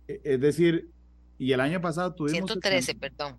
e, 0.07 0.21
es 0.23 0.39
decir, 0.39 0.89
y 1.37 1.51
el 1.51 1.59
año 1.59 1.81
pasado 1.81 2.15
tuvimos... 2.15 2.49
113, 2.49 2.95
perdón. 2.95 3.37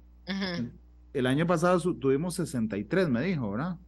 El 1.14 1.26
año 1.26 1.46
pasado 1.46 1.80
tuvimos 1.96 2.34
63, 2.34 3.08
me 3.08 3.22
dijo, 3.22 3.50
¿verdad? 3.50 3.78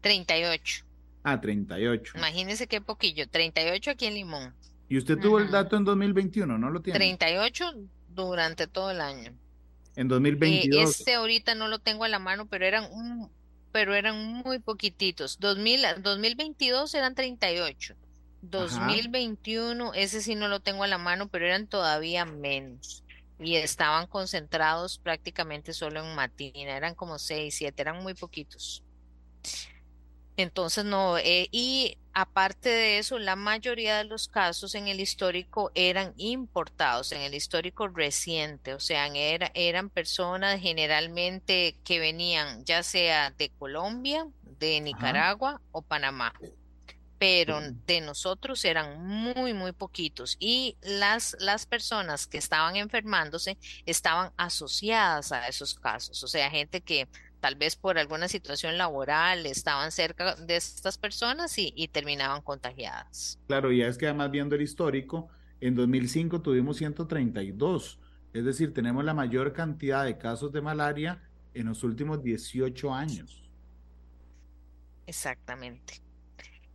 38. 0.00 0.84
Ah, 1.22 1.40
38. 1.40 2.14
Imagínese 2.16 2.66
qué 2.66 2.80
poquillo, 2.80 3.28
38 3.28 3.90
aquí 3.90 4.06
en 4.06 4.14
Limón. 4.14 4.54
¿Y 4.88 4.96
usted 4.96 5.18
tuvo 5.18 5.38
el 5.38 5.50
dato 5.50 5.76
en 5.76 5.84
2021, 5.84 6.58
no 6.58 6.70
lo 6.70 6.80
tiene? 6.80 6.98
38 6.98 7.64
durante 8.08 8.66
todo 8.66 8.90
el 8.90 9.00
año. 9.00 9.32
En 9.96 10.08
2022. 10.08 10.80
Eh, 10.80 10.82
este 10.82 11.14
ahorita 11.14 11.54
no 11.54 11.68
lo 11.68 11.78
tengo 11.78 12.04
a 12.04 12.08
la 12.08 12.18
mano, 12.18 12.46
pero 12.46 12.64
eran 12.64 12.84
un, 12.92 13.30
pero 13.72 13.94
eran 13.94 14.42
muy 14.44 14.58
poquititos. 14.58 15.38
2000, 15.40 16.02
2022 16.02 16.94
eran 16.94 17.14
38. 17.14 17.94
2021, 18.42 19.94
ese 19.94 20.20
sí 20.20 20.34
no 20.34 20.48
lo 20.48 20.60
tengo 20.60 20.82
a 20.82 20.88
la 20.88 20.98
mano, 20.98 21.28
pero 21.28 21.46
eran 21.46 21.66
todavía 21.66 22.24
menos. 22.24 23.04
Y 23.38 23.56
estaban 23.56 24.06
concentrados 24.06 24.98
prácticamente 24.98 25.72
solo 25.72 26.04
en 26.04 26.14
Matina, 26.14 26.76
eran 26.76 26.94
como 26.94 27.18
6, 27.18 27.54
7, 27.54 27.82
eran 27.82 28.02
muy 28.02 28.14
poquitos. 28.14 28.82
Entonces, 30.36 30.84
no, 30.84 31.18
eh, 31.18 31.48
y 31.52 31.98
aparte 32.14 32.68
de 32.68 32.98
eso, 32.98 33.18
la 33.18 33.36
mayoría 33.36 33.98
de 33.98 34.04
los 34.04 34.28
casos 34.28 34.74
en 34.74 34.88
el 34.88 35.00
histórico 35.00 35.70
eran 35.74 36.14
importados, 36.16 37.12
en 37.12 37.22
el 37.22 37.34
histórico 37.34 37.88
reciente, 37.88 38.74
o 38.74 38.80
sea, 38.80 39.08
eran 39.54 39.90
personas 39.90 40.60
generalmente 40.60 41.76
que 41.84 41.98
venían 41.98 42.64
ya 42.64 42.82
sea 42.82 43.30
de 43.30 43.50
Colombia, 43.50 44.26
de 44.58 44.80
Nicaragua 44.80 45.60
o 45.70 45.82
Panamá 45.82 46.32
pero 47.22 47.60
de 47.86 48.00
nosotros 48.00 48.64
eran 48.64 49.00
muy, 49.00 49.54
muy 49.54 49.70
poquitos 49.70 50.36
y 50.40 50.76
las, 50.82 51.36
las 51.38 51.66
personas 51.66 52.26
que 52.26 52.36
estaban 52.36 52.74
enfermándose 52.74 53.56
estaban 53.86 54.32
asociadas 54.36 55.30
a 55.30 55.46
esos 55.46 55.76
casos, 55.76 56.20
o 56.24 56.26
sea, 56.26 56.50
gente 56.50 56.80
que 56.80 57.06
tal 57.42 57.56
vez 57.56 57.74
por 57.74 57.98
alguna 57.98 58.28
situación 58.28 58.78
laboral 58.78 59.46
estaban 59.46 59.90
cerca 59.90 60.36
de 60.36 60.54
estas 60.54 60.96
personas 60.96 61.58
y, 61.58 61.72
y 61.76 61.88
terminaban 61.88 62.40
contagiadas. 62.40 63.40
Claro, 63.48 63.72
y 63.72 63.82
es 63.82 63.98
que 63.98 64.06
además 64.06 64.30
viendo 64.30 64.54
el 64.54 64.62
histórico, 64.62 65.28
en 65.60 65.74
2005 65.74 66.40
tuvimos 66.40 66.76
132, 66.76 67.98
es 68.32 68.44
decir, 68.44 68.72
tenemos 68.72 69.04
la 69.04 69.12
mayor 69.12 69.52
cantidad 69.52 70.04
de 70.04 70.18
casos 70.18 70.52
de 70.52 70.62
malaria 70.62 71.20
en 71.52 71.66
los 71.66 71.82
últimos 71.82 72.22
18 72.22 72.94
años. 72.94 73.42
Exactamente. 75.08 76.00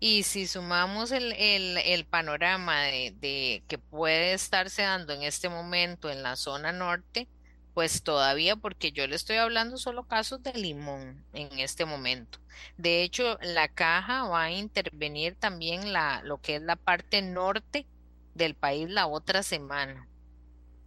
Y 0.02 0.24
si 0.24 0.48
sumamos 0.48 1.14
el, 1.14 1.32
el, 1.32 2.06
panorama 2.06 2.82
de, 2.82 3.64
que 3.70 3.78
puede 3.78 4.34
estarse 4.34 4.82
dando 4.82 5.14
en 5.14 5.24
este 5.24 5.48
momento 5.48 6.10
en 6.10 6.24
la 6.24 6.36
zona 6.36 6.74
norte, 6.74 7.30
pues 7.78 8.02
todavía, 8.02 8.56
porque 8.56 8.92
yo 8.92 9.06
le 9.06 9.16
estoy 9.16 9.36
hablando 9.36 9.78
solo 9.78 10.08
casos 10.08 10.42
de 10.42 10.52
limón 10.54 11.24
en 11.32 11.60
este 11.60 11.86
momento. 11.86 12.40
De 12.76 13.04
hecho, 13.04 13.38
la 13.44 13.68
caja 13.68 14.24
va 14.24 14.46
a 14.46 14.52
intervenir 14.52 15.36
también 15.36 15.94
la, 15.94 16.24
lo 16.24 16.42
que 16.42 16.56
es 16.56 16.64
la 16.64 16.76
parte 16.76 17.22
norte 17.22 17.86
del 18.34 18.56
país 18.56 18.90
la 18.90 19.06
otra 19.06 19.44
semana. 19.44 20.10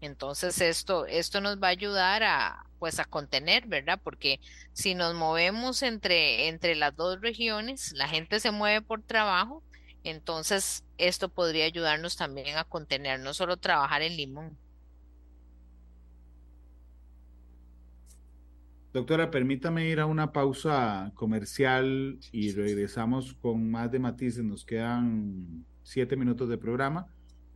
Entonces 0.01 0.61
esto, 0.61 1.07
esto 1.07 1.41
nos 1.41 1.62
va 1.62 1.68
a 1.68 1.70
ayudar 1.70 2.24
a, 2.24 2.66
pues 2.80 2.99
a 2.99 3.05
contener, 3.05 3.68
¿verdad? 3.68 4.01
Porque 4.03 4.41
si 4.72 4.97
nos 4.97 5.14
movemos 5.14 5.84
entre, 5.84 6.49
entre 6.49 6.74
las 6.74 6.97
dos 6.97 7.20
regiones, 7.20 7.93
la 7.93 8.09
gente 8.09 8.41
se 8.41 8.51
mueve 8.51 8.82
por 8.82 9.01
trabajo, 9.01 9.62
entonces 10.03 10.82
esto 10.99 11.28
podría 11.28 11.66
ayudarnos 11.66 12.16
también 12.16 12.59
a 12.59 12.64
contener, 12.64 13.20
no 13.20 13.32
solo 13.32 13.59
trabajar 13.59 14.03
en 14.03 14.16
limón. 14.16 14.59
Doctora, 18.93 19.30
permítame 19.30 19.88
ir 19.88 20.01
a 20.01 20.07
una 20.07 20.32
pausa 20.32 21.12
comercial 21.14 22.18
y 22.32 22.51
regresamos 22.53 23.34
con 23.34 23.70
más 23.70 23.93
de 23.93 24.01
matices. 24.01 24.43
Nos 24.43 24.64
quedan 24.64 25.64
siete 25.84 26.16
minutos 26.16 26.49
de 26.49 26.59
programa 26.59 27.07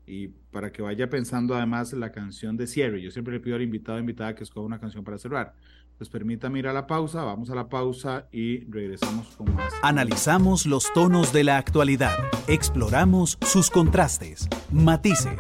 y 0.07 0.28
para 0.28 0.70
que 0.70 0.82
vaya 0.82 1.09
pensando 1.09 1.57
además 1.57 1.93
la 1.93 2.12
canción 2.12 2.57
de 2.57 2.68
cierre. 2.68 3.03
Yo 3.03 3.11
siempre 3.11 3.35
le 3.35 3.41
pido 3.41 3.57
al 3.57 3.62
invitado 3.62 3.97
o 3.97 4.01
invitada 4.01 4.37
que 4.37 4.45
escoja 4.45 4.64
una 4.64 4.78
canción 4.78 5.03
para 5.03 5.18
cerrar. 5.18 5.55
Pues 5.99 6.09
permítame 6.09 6.61
ir 6.61 6.68
a 6.68 6.72
la 6.72 6.87
pausa, 6.87 7.24
vamos 7.24 7.51
a 7.51 7.55
la 7.57 7.68
pausa 7.68 8.28
y 8.30 8.64
regresamos 8.70 9.35
con 9.37 9.55
más. 9.55 9.72
Analizamos 9.82 10.66
los 10.66 10.93
tonos 10.93 11.32
de 11.32 11.45
la 11.45 11.57
actualidad, 11.57 12.16
exploramos 12.47 13.39
sus 13.43 13.70
contrastes, 13.70 14.49
matices. 14.72 15.39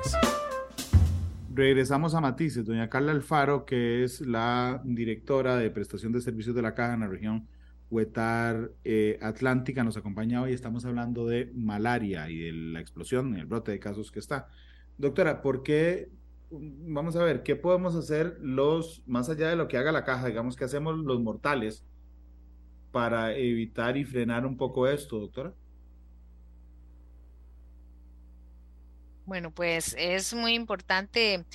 Regresamos 1.54 2.16
a 2.16 2.20
Matices. 2.20 2.64
Doña 2.64 2.88
Carla 2.90 3.12
Alfaro, 3.12 3.64
que 3.64 4.02
es 4.02 4.20
la 4.20 4.82
directora 4.84 5.56
de 5.56 5.70
prestación 5.70 6.10
de 6.10 6.20
servicios 6.20 6.56
de 6.56 6.62
la 6.62 6.74
Caja 6.74 6.94
en 6.94 7.00
la 7.00 7.06
región 7.06 7.46
Huetar 7.90 8.72
eh, 8.82 9.20
Atlántica 9.22 9.84
nos 9.84 9.96
acompaña 9.96 10.42
hoy. 10.42 10.52
Estamos 10.52 10.84
hablando 10.84 11.28
de 11.28 11.52
malaria 11.54 12.28
y 12.28 12.38
de 12.38 12.52
la 12.52 12.80
explosión, 12.80 13.36
el 13.36 13.46
brote 13.46 13.70
de 13.70 13.78
casos 13.78 14.10
que 14.10 14.18
está. 14.18 14.48
Doctora, 14.98 15.42
¿por 15.42 15.62
qué? 15.62 16.10
Vamos 16.50 17.14
a 17.14 17.22
ver, 17.22 17.44
¿qué 17.44 17.54
podemos 17.54 17.94
hacer 17.94 18.36
los, 18.40 19.04
más 19.06 19.28
allá 19.28 19.48
de 19.48 19.54
lo 19.54 19.68
que 19.68 19.76
haga 19.76 19.92
la 19.92 20.04
caja, 20.04 20.26
digamos, 20.26 20.56
que 20.56 20.64
hacemos 20.64 20.98
los 20.98 21.20
mortales 21.20 21.84
para 22.90 23.36
evitar 23.36 23.96
y 23.96 24.04
frenar 24.04 24.44
un 24.44 24.56
poco 24.56 24.88
esto, 24.88 25.20
doctora? 25.20 25.54
Bueno, 29.24 29.50
pues 29.52 29.94
es 29.98 30.34
muy 30.34 30.54
importante 30.54 31.46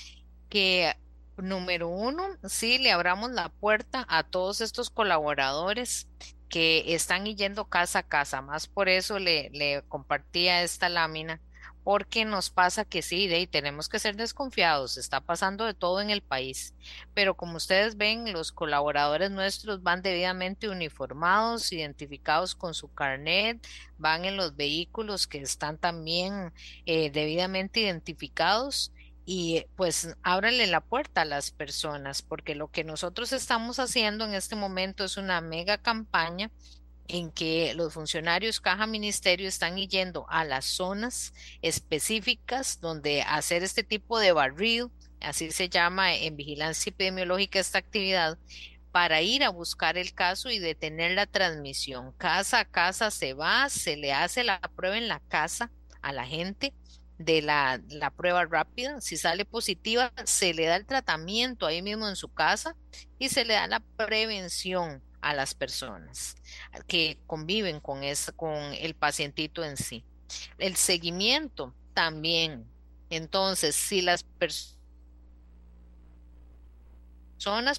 que 0.50 0.94
número 1.38 1.88
uno, 1.90 2.28
sí, 2.48 2.80
le 2.80 2.92
abramos 2.92 3.32
la 3.32 3.50
puerta 3.50 4.06
a 4.10 4.24
todos 4.24 4.62
estos 4.62 4.90
colaboradores 4.90 6.10
que 6.50 6.96
están 6.96 7.26
yendo 7.26 7.70
casa 7.70 8.00
a 8.00 8.04
casa. 8.04 8.42
Más 8.42 8.68
por 8.68 8.90
eso 8.90 9.20
le, 9.20 9.50
le 9.52 9.84
compartía 9.88 10.64
esta 10.64 10.90
lámina, 10.90 11.42
porque 11.84 12.26
nos 12.26 12.50
pasa 12.50 12.86
que 12.86 13.02
sí, 13.02 13.28
de, 13.28 13.48
tenemos 13.48 13.90
que 13.90 14.00
ser 14.00 14.16
desconfiados, 14.16 14.98
está 14.98 15.22
pasando 15.22 15.66
de 15.66 15.74
todo 15.74 16.02
en 16.02 16.10
el 16.10 16.22
país. 16.22 16.74
Pero 17.14 17.36
como 17.36 17.58
ustedes 17.58 17.98
ven, 17.98 18.32
los 18.32 18.52
colaboradores 18.52 19.32
nuestros 19.32 19.82
van 19.82 20.02
debidamente 20.02 20.70
uniformados, 20.70 21.72
identificados 21.72 22.56
con 22.56 22.74
su 22.74 22.94
carnet, 22.94 23.66
van 23.98 24.26
en 24.26 24.38
los 24.38 24.56
vehículos 24.56 25.28
que 25.28 25.40
están 25.40 25.78
también 25.78 26.54
eh, 26.86 27.10
debidamente 27.12 27.80
identificados 27.80 28.92
y 29.32 29.66
pues 29.76 30.16
ábranle 30.24 30.66
la 30.66 30.82
puerta 30.82 31.22
a 31.22 31.26
las 31.26 31.52
personas, 31.52 32.24
porque 32.24 32.56
lo 32.56 32.72
que 32.72 32.84
nosotros 32.84 33.32
estamos 33.32 33.78
haciendo 33.78 34.26
en 34.26 34.34
este 34.34 34.56
momento 34.56 35.04
es 35.04 35.18
una 35.18 35.40
mega 35.40 35.78
campaña 35.78 36.50
en 37.10 37.32
que 37.32 37.74
los 37.74 37.94
funcionarios 37.94 38.62
caja 38.62 38.88
ministerio 38.88 39.50
están 39.50 39.76
yendo 39.78 40.26
a 40.30 40.46
las 40.46 40.66
zonas 40.66 41.34
específicas 41.62 42.80
donde 42.80 43.24
hacer 43.24 43.64
este 43.64 43.84
tipo 43.84 44.20
de 44.20 44.32
barrido, 44.32 44.92
así 45.20 45.52
se 45.52 45.70
llama 45.70 46.16
en 46.16 46.38
vigilancia 46.38 46.92
epidemiológica 46.92 47.60
esta 47.60 47.80
actividad, 47.80 48.38
para 48.92 49.22
ir 49.22 49.44
a 49.44 49.50
buscar 49.50 49.98
el 49.98 50.14
caso 50.14 50.50
y 50.50 50.60
detener 50.60 51.12
la 51.12 51.26
transmisión. 51.26 52.12
Casa 52.14 52.62
a 52.62 52.66
casa 52.66 53.12
se 53.12 53.34
va, 53.34 53.70
se 53.70 53.98
le 53.98 54.14
hace 54.14 54.44
la 54.44 54.60
prueba 54.76 54.98
en 54.98 55.08
la 55.08 55.20
casa 55.20 55.72
a 56.02 56.14
la 56.14 56.26
gente 56.26 56.74
de 57.18 57.42
la, 57.42 57.82
la, 57.90 58.10
prueba 58.10 58.46
rápida. 58.46 59.02
Si 59.02 59.18
sale 59.18 59.46
positiva, 59.46 60.12
se 60.24 60.54
le 60.54 60.66
da 60.66 60.76
el 60.76 60.86
tratamiento 60.86 61.66
ahí 61.66 61.82
mismo 61.82 62.08
en 62.08 62.16
su 62.16 62.30
casa 62.34 62.76
y 63.20 63.30
se 63.30 63.46
le 63.46 63.56
da 63.56 63.68
la 63.68 63.80
prevención 63.80 65.04
a 65.22 65.34
las 65.34 65.54
personas 65.54 66.36
que 66.88 67.18
conviven 67.28 67.80
con, 67.80 68.04
ese, 68.04 68.34
con 68.34 68.74
el 68.74 68.96
pacientito 68.96 69.64
en 69.64 69.78
sí. 69.78 70.04
El 70.58 70.76
seguimiento 70.76 71.74
también. 71.94 72.66
Entonces, 73.10 73.76
si 73.76 74.02
las 74.02 74.24
personas, 74.24 74.78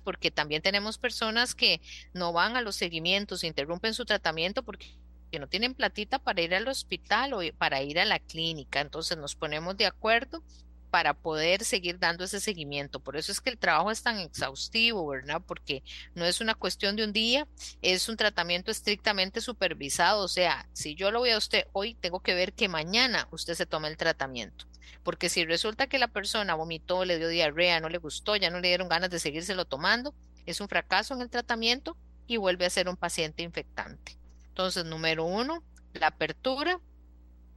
porque 0.01 0.31
también 0.31 0.63
tenemos 0.63 0.99
personas 0.99 1.55
que 1.55 1.81
no 2.13 2.33
van 2.33 2.57
a 2.57 2.63
los 2.63 2.77
seguimientos, 2.77 3.45
interrumpen 3.45 3.95
su 3.95 4.05
tratamiento 4.05 4.63
porque 4.63 5.01
que 5.31 5.39
no 5.39 5.49
tienen 5.49 5.75
platita 5.75 6.19
para 6.19 6.43
ir 6.43 6.55
al 6.55 6.69
hospital 6.69 7.33
o 7.35 7.41
para 7.57 7.83
ir 7.83 7.99
a 7.99 8.05
la 8.05 8.19
clínica. 8.19 8.81
Entonces 8.81 9.17
nos 9.17 9.37
ponemos 9.37 9.77
de 9.77 9.87
acuerdo 9.87 10.43
para 10.91 11.15
poder 11.15 11.65
seguir 11.65 11.99
dando 11.99 12.25
ese 12.25 12.41
seguimiento. 12.41 13.01
Por 13.01 13.17
eso 13.17 13.33
es 13.33 13.41
que 13.41 13.51
el 13.51 13.59
trabajo 13.59 13.91
es 13.91 14.03
tan 14.03 14.19
exhaustivo, 14.19 15.07
¿verdad? 15.07 15.41
Porque 15.47 15.83
no 16.15 16.25
es 16.25 16.41
una 16.41 16.55
cuestión 16.55 16.97
de 16.97 17.05
un 17.05 17.13
día, 17.13 17.47
es 17.83 18.09
un 18.09 18.17
tratamiento 18.17 18.71
estrictamente 18.71 19.41
supervisado. 19.41 20.25
O 20.25 20.29
sea, 20.29 20.69
si 20.73 20.95
yo 20.95 21.11
lo 21.11 21.21
voy 21.21 21.31
a 21.31 21.39
usted 21.39 21.67
hoy, 21.73 21.95
tengo 21.95 22.21
que 22.21 22.35
ver 22.35 22.53
que 22.53 22.69
mañana 22.69 23.29
usted 23.31 23.55
se 23.55 23.67
tome 23.67 23.89
el 23.89 23.97
tratamiento. 23.97 24.67
Porque 25.03 25.29
si 25.29 25.45
resulta 25.45 25.87
que 25.87 25.99
la 25.99 26.09
persona 26.09 26.55
vomitó, 26.55 27.05
le 27.05 27.19
dio 27.19 27.29
diarrea, 27.29 27.81
no 27.81 27.89
le 27.89 27.99
gustó, 27.99 28.37
ya 28.37 28.51
no 28.51 28.61
le 28.61 28.69
dieron 28.69 28.89
ganas 28.89 29.11
de 29.11 29.19
seguírselo 29.19 29.65
tomando, 29.65 30.15
es 30.47 30.61
un 30.61 30.69
fracaso 30.69 31.15
en 31.15 31.23
el 31.23 31.31
tratamiento 31.31 31.97
y 32.27 32.37
vuelve 32.37 32.67
a 32.67 32.71
ser 32.71 32.89
un 32.89 32.97
paciente 32.97 33.43
infectante. 33.43 34.19
Entonces, 34.49 34.85
número 34.85 35.25
uno, 35.25 35.63
la 35.95 36.09
apertura 36.09 36.81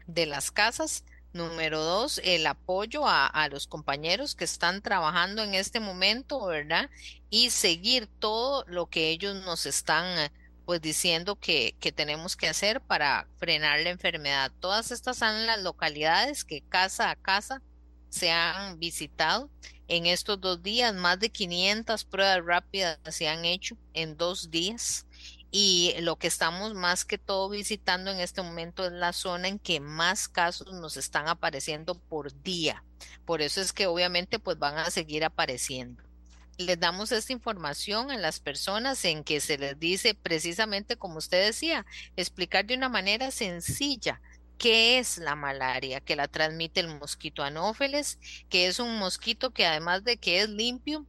de 0.08 0.26
las 0.26 0.52
casas. 0.52 1.04
Número 1.34 1.84
dos, 1.84 2.22
el 2.24 2.46
apoyo 2.46 3.08
a, 3.08 3.48
los 3.50 3.66
compañeros 3.66 4.36
que 4.36 4.44
están 4.44 4.84
trabajando 4.84 5.42
en 5.42 5.56
este 5.56 5.80
momento, 5.80 6.46
¿verdad? 6.46 6.92
Y 7.32 7.50
seguir 7.50 8.08
todo 8.20 8.64
lo 8.68 8.86
que 8.86 9.10
ellos 9.10 9.44
nos 9.44 9.66
están 9.66 10.32
pues 10.66 10.80
diciendo 10.80 11.36
que, 11.36 11.76
que 11.80 11.92
tenemos 11.92 12.38
que 12.38 12.48
hacer 12.48 12.82
para 12.82 13.28
frenar 13.38 13.80
la 13.80 13.90
enfermedad. 13.90 14.52
Todas 14.60 14.92
estas 14.92 15.18
son 15.18 15.48
las 15.48 15.62
localidades 15.62 16.46
que 16.46 16.62
casa 16.62 17.10
a 17.10 17.16
casa 17.16 17.64
se 18.10 18.32
han 18.32 18.78
visitado. 18.80 19.50
En 19.88 20.06
estos 20.06 20.40
dos 20.40 20.62
días, 20.62 20.94
más 20.94 21.20
de 21.20 21.30
500 21.30 22.06
pruebas 22.06 22.46
rápidas 22.46 23.00
se 23.10 23.28
han 23.28 23.44
hecho 23.44 23.76
en 23.94 24.16
dos 24.18 24.52
días 24.52 25.08
y 25.56 25.94
lo 26.00 26.16
que 26.16 26.26
estamos 26.26 26.74
más 26.74 27.06
que 27.06 27.20
todo 27.20 27.48
visitando 27.48 28.10
en 28.10 28.20
este 28.20 28.42
momento 28.42 28.88
es 28.88 28.92
la 28.92 29.14
zona 29.14 29.48
en 29.48 29.60
que 29.60 29.80
más 29.80 30.28
casos 30.28 30.74
nos 30.74 30.98
están 30.98 31.28
apareciendo 31.28 31.94
por 31.94 32.34
día. 32.42 32.84
Por 33.24 33.44
eso 33.44 33.62
es 33.62 33.72
que 33.72 33.86
obviamente 33.86 34.40
pues 34.40 34.58
van 34.58 34.80
a 34.80 34.90
seguir 34.90 35.24
apareciendo. 35.24 36.02
Les 36.58 36.80
damos 36.80 37.12
esta 37.12 37.34
información 37.34 38.10
a 38.10 38.18
las 38.18 38.40
personas 38.40 39.06
en 39.06 39.24
que 39.24 39.40
se 39.42 39.60
les 39.60 39.80
dice 39.80 40.16
precisamente 40.16 40.98
como 40.98 41.20
usted 41.20 41.46
decía, 41.46 41.86
explicar 42.16 42.66
de 42.66 42.76
una 42.76 42.90
manera 42.90 43.30
sencilla 43.30 44.22
qué 44.58 44.98
es 44.98 45.20
la 45.20 45.36
malaria, 45.36 46.02
que 46.02 46.16
la 46.16 46.28
transmite 46.28 46.80
el 46.80 46.98
mosquito 46.98 47.44
anófeles, 47.44 48.18
que 48.50 48.66
es 48.66 48.80
un 48.80 48.98
mosquito 48.98 49.52
que 49.52 49.68
además 49.68 50.04
de 50.04 50.18
que 50.18 50.42
es 50.42 50.50
limpio, 50.50 51.06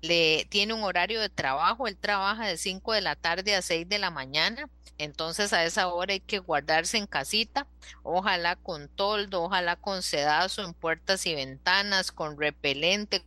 le 0.00 0.46
tiene 0.50 0.74
un 0.74 0.82
horario 0.82 1.20
de 1.20 1.28
trabajo, 1.28 1.86
él 1.88 1.96
trabaja 1.96 2.46
de 2.46 2.56
5 2.56 2.92
de 2.92 3.00
la 3.00 3.16
tarde 3.16 3.54
a 3.54 3.62
6 3.62 3.88
de 3.88 3.98
la 3.98 4.10
mañana, 4.10 4.68
Entonces 4.98 5.52
a 5.52 5.64
esa 5.64 5.88
hora 5.88 6.12
hay 6.14 6.20
que 6.20 6.40
guardarse 6.40 6.98
en 6.98 7.06
casita, 7.06 7.66
ojalá 8.02 8.56
con 8.56 8.88
toldo, 8.88 9.44
ojalá 9.44 9.76
con 9.76 10.02
sedazo 10.02 10.64
en 10.64 10.74
puertas 10.74 11.24
y 11.26 11.34
ventanas, 11.34 12.10
con 12.12 12.38
repelente, 12.38 13.24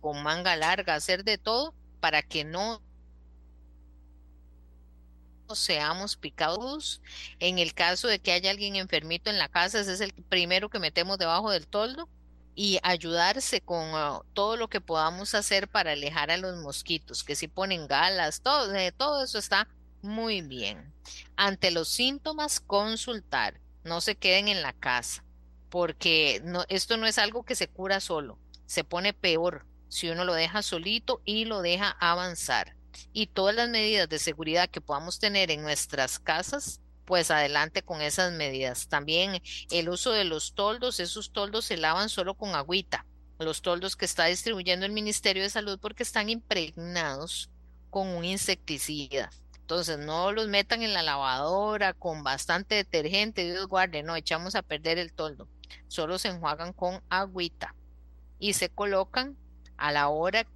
con 0.00 0.22
manga 0.22 0.56
larga, 0.56 0.94
hacer 0.94 1.24
de 1.24 1.38
todo 1.38 1.74
para 2.00 2.22
que 2.22 2.44
no 2.44 2.80
seamos 5.54 6.16
picados. 6.16 7.02
En 7.38 7.58
el 7.58 7.74
caso 7.74 8.08
de 8.08 8.18
que 8.20 8.32
haya 8.32 8.50
alguien 8.50 8.76
enfermito 8.76 9.30
en 9.30 9.38
la 9.38 9.48
casa, 9.48 9.80
ese 9.80 9.92
es 9.94 10.00
el 10.00 10.12
primero 10.12 10.70
que 10.70 10.78
metemos 10.78 11.18
debajo 11.18 11.50
del 11.50 11.66
toldo 11.66 12.08
y 12.54 12.78
ayudarse 12.82 13.60
con 13.60 13.82
ah, 13.94 14.20
todo 14.34 14.56
lo 14.56 14.68
que 14.68 14.80
podamos 14.80 15.34
hacer 15.34 15.68
para 15.68 15.92
alejar 15.92 16.30
a 16.30 16.36
los 16.36 16.56
mosquitos, 16.58 17.24
que 17.24 17.36
si 17.36 17.48
ponen 17.48 17.86
galas, 17.86 18.42
todo, 18.42 18.74
eh, 18.74 18.92
todo 18.92 19.24
eso 19.24 19.38
está 19.38 19.68
muy 20.02 20.42
bien. 20.42 20.92
Ante 21.36 21.70
los 21.70 21.88
síntomas, 21.88 22.60
consultar, 22.60 23.60
no 23.84 24.00
se 24.00 24.16
queden 24.16 24.48
en 24.48 24.62
la 24.62 24.72
casa, 24.72 25.24
porque 25.70 26.40
no, 26.44 26.64
esto 26.68 26.96
no 26.96 27.06
es 27.06 27.18
algo 27.18 27.44
que 27.44 27.54
se 27.54 27.68
cura 27.68 28.00
solo, 28.00 28.38
se 28.66 28.84
pone 28.84 29.12
peor 29.12 29.64
si 29.88 30.08
uno 30.08 30.24
lo 30.24 30.34
deja 30.34 30.62
solito 30.62 31.20
y 31.24 31.44
lo 31.44 31.62
deja 31.62 31.96
avanzar. 32.00 32.76
Y 33.14 33.26
todas 33.28 33.54
las 33.54 33.68
medidas 33.68 34.08
de 34.08 34.18
seguridad 34.18 34.68
que 34.68 34.80
podamos 34.80 35.18
tener 35.18 35.50
en 35.50 35.62
nuestras 35.62 36.18
casas 36.18 36.81
pues 37.04 37.30
adelante 37.30 37.82
con 37.82 38.00
esas 38.00 38.32
medidas. 38.32 38.88
También 38.88 39.42
el 39.70 39.88
uso 39.88 40.12
de 40.12 40.24
los 40.24 40.54
toldos, 40.54 41.00
esos 41.00 41.32
toldos 41.32 41.66
se 41.66 41.76
lavan 41.76 42.08
solo 42.08 42.34
con 42.34 42.54
agüita, 42.54 43.06
los 43.38 43.62
toldos 43.62 43.96
que 43.96 44.04
está 44.04 44.26
distribuyendo 44.26 44.86
el 44.86 44.92
Ministerio 44.92 45.42
de 45.42 45.50
Salud 45.50 45.78
porque 45.80 46.02
están 46.02 46.28
impregnados 46.28 47.50
con 47.90 48.08
un 48.08 48.24
insecticida. 48.24 49.30
Entonces 49.60 49.98
no 49.98 50.32
los 50.32 50.48
metan 50.48 50.82
en 50.82 50.92
la 50.92 51.02
lavadora 51.02 51.94
con 51.94 52.22
bastante 52.22 52.74
detergente, 52.74 53.44
Dios 53.44 53.66
guarde, 53.68 54.02
no, 54.02 54.16
echamos 54.16 54.54
a 54.54 54.62
perder 54.62 54.98
el 54.98 55.12
toldo. 55.12 55.48
Solo 55.88 56.18
se 56.18 56.28
enjuagan 56.28 56.72
con 56.72 57.02
agüita 57.08 57.74
y 58.38 58.54
se 58.54 58.68
colocan 58.68 59.36
a 59.76 59.92
la 59.92 60.08
hora 60.08 60.46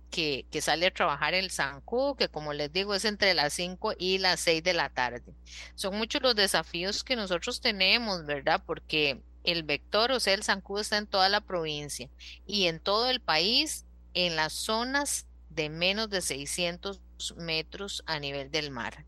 que, 0.51 0.61
sale 0.63 0.87
a 0.87 0.91
trabajar 0.91 1.35
el 1.35 1.51
zancudo, 1.51 2.17
que 2.17 2.29
como 2.29 2.55
les 2.55 2.73
digo 2.73 2.95
es 2.95 3.05
entre 3.05 3.35
las 3.35 3.53
5 3.53 3.95
y 3.99 4.17
las 4.17 4.41
6 4.41 4.63
de 4.63 4.73
la 4.73 4.89
tarde. 4.89 5.35
Son 5.75 5.97
muchos 5.97 6.23
los 6.23 6.35
desafíos 6.35 7.05
que 7.05 7.17
nosotros 7.17 7.61
tenemos, 7.61 8.25
¿verdad? 8.25 8.63
Porque 8.65 9.21
el 9.45 9.63
vector, 9.63 10.13
o 10.13 10.21
sea, 10.21 10.33
el 10.33 10.43
zancudo 10.43 10.81
está 10.81 10.97
en 10.97 11.07
toda 11.07 11.29
la 11.29 11.43
provincia 11.43 12.09
y 12.47 12.67
en 12.67 12.81
todo 12.81 13.11
el 13.11 13.21
país, 13.21 13.85
en 14.15 14.37
las 14.37 14.55
zonas 14.55 15.27
de 15.51 15.69
menos 15.69 16.09
de 16.09 16.23
600 16.23 17.03
metros 17.37 18.03
a 18.07 18.19
nivel 18.19 18.51
del 18.51 18.71
mar. 18.71 19.05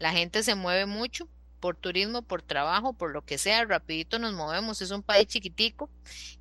La 0.00 0.10
gente 0.10 0.42
se 0.42 0.56
mueve 0.56 0.86
mucho 0.86 1.28
por 1.60 1.76
turismo, 1.76 2.22
por 2.22 2.42
trabajo, 2.42 2.92
por 2.92 3.12
lo 3.12 3.24
que 3.24 3.38
sea, 3.38 3.64
rapidito 3.64 4.18
nos 4.18 4.32
movemos, 4.32 4.80
es 4.82 4.90
un 4.90 5.02
país 5.02 5.26
chiquitico 5.26 5.90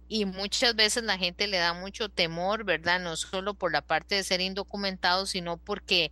y 0.08 0.26
muchas 0.26 0.76
veces 0.76 1.04
la 1.04 1.18
gente 1.18 1.48
le 1.48 1.58
da 1.58 1.74
mucho 1.74 2.10
temor, 2.10 2.64
¿verdad? 2.64 3.00
No 3.00 3.16
solo 3.18 3.54
por 3.54 3.72
la 3.72 3.82
parte 3.82 4.16
de 4.16 4.24
ser 4.24 4.42
indocumentados, 4.42 5.32
sino 5.32 5.58
porque 5.58 6.12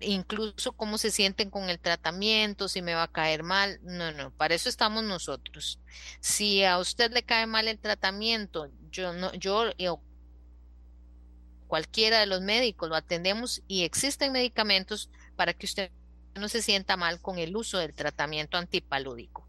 incluso 0.00 0.72
cómo 0.72 0.98
se 0.98 1.10
sienten 1.10 1.50
con 1.50 1.70
el 1.70 1.78
tratamiento, 1.78 2.68
si 2.68 2.82
me 2.82 2.94
va 2.94 3.04
a 3.04 3.12
caer 3.12 3.42
mal, 3.42 3.78
no, 3.82 4.12
no, 4.12 4.30
para 4.32 4.54
eso 4.54 4.68
estamos 4.68 5.04
nosotros. 5.04 5.80
Si 6.20 6.64
a 6.64 6.78
usted 6.78 7.12
le 7.12 7.22
cae 7.22 7.46
mal 7.46 7.68
el 7.68 7.78
tratamiento, 7.78 8.70
yo 8.90 9.12
no, 9.12 9.32
yo 9.34 9.72
cualquiera 11.68 12.20
de 12.20 12.26
los 12.26 12.40
médicos 12.40 12.88
lo 12.88 12.96
atendemos 12.96 13.62
y 13.68 13.84
existen 13.84 14.32
medicamentos 14.32 15.10
para 15.36 15.54
que 15.54 15.66
usted 15.66 15.90
no 16.34 16.48
se 16.48 16.62
sienta 16.62 16.96
mal 16.96 17.20
con 17.20 17.38
el 17.38 17.56
uso 17.56 17.78
del 17.78 17.94
tratamiento 17.94 18.58
antipalúdico. 18.58 19.48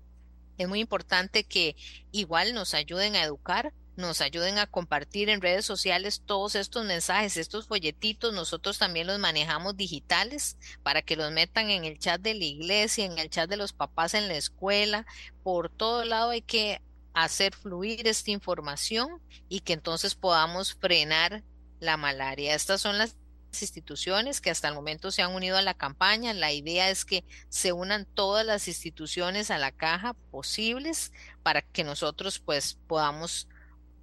Es 0.57 0.67
muy 0.67 0.81
importante 0.81 1.45
que 1.45 1.75
igual 2.11 2.53
nos 2.53 2.73
ayuden 2.73 3.15
a 3.15 3.23
educar, 3.23 3.73
nos 3.95 4.21
ayuden 4.21 4.57
a 4.57 4.67
compartir 4.67 5.29
en 5.29 5.41
redes 5.41 5.65
sociales 5.65 6.21
todos 6.25 6.55
estos 6.55 6.85
mensajes, 6.85 7.37
estos 7.37 7.67
folletitos. 7.67 8.33
Nosotros 8.33 8.77
también 8.77 9.07
los 9.07 9.19
manejamos 9.19 9.77
digitales 9.77 10.57
para 10.83 11.01
que 11.01 11.15
los 11.15 11.31
metan 11.31 11.69
en 11.69 11.85
el 11.85 11.99
chat 11.99 12.19
de 12.21 12.33
la 12.33 12.45
iglesia, 12.45 13.05
en 13.05 13.19
el 13.19 13.29
chat 13.29 13.49
de 13.49 13.57
los 13.57 13.73
papás 13.73 14.13
en 14.13 14.27
la 14.27 14.35
escuela. 14.35 15.05
Por 15.43 15.69
todo 15.69 16.03
lado 16.05 16.31
hay 16.31 16.41
que 16.41 16.81
hacer 17.13 17.53
fluir 17.55 18.07
esta 18.07 18.31
información 18.31 19.21
y 19.47 19.61
que 19.61 19.73
entonces 19.73 20.15
podamos 20.15 20.73
frenar 20.73 21.43
la 21.79 21.97
malaria. 21.97 22.55
Estas 22.55 22.81
son 22.81 22.97
las 22.97 23.15
instituciones 23.61 24.41
que 24.41 24.49
hasta 24.49 24.67
el 24.67 24.75
momento 24.75 25.11
se 25.11 25.21
han 25.21 25.33
unido 25.33 25.57
a 25.57 25.61
la 25.61 25.73
campaña. 25.73 26.33
La 26.33 26.51
idea 26.51 26.89
es 26.89 27.05
que 27.05 27.25
se 27.49 27.73
unan 27.73 28.05
todas 28.05 28.45
las 28.45 28.67
instituciones 28.67 29.51
a 29.51 29.57
la 29.57 29.71
caja 29.71 30.13
posibles 30.31 31.11
para 31.43 31.61
que 31.61 31.83
nosotros 31.83 32.39
pues 32.39 32.77
podamos 32.87 33.47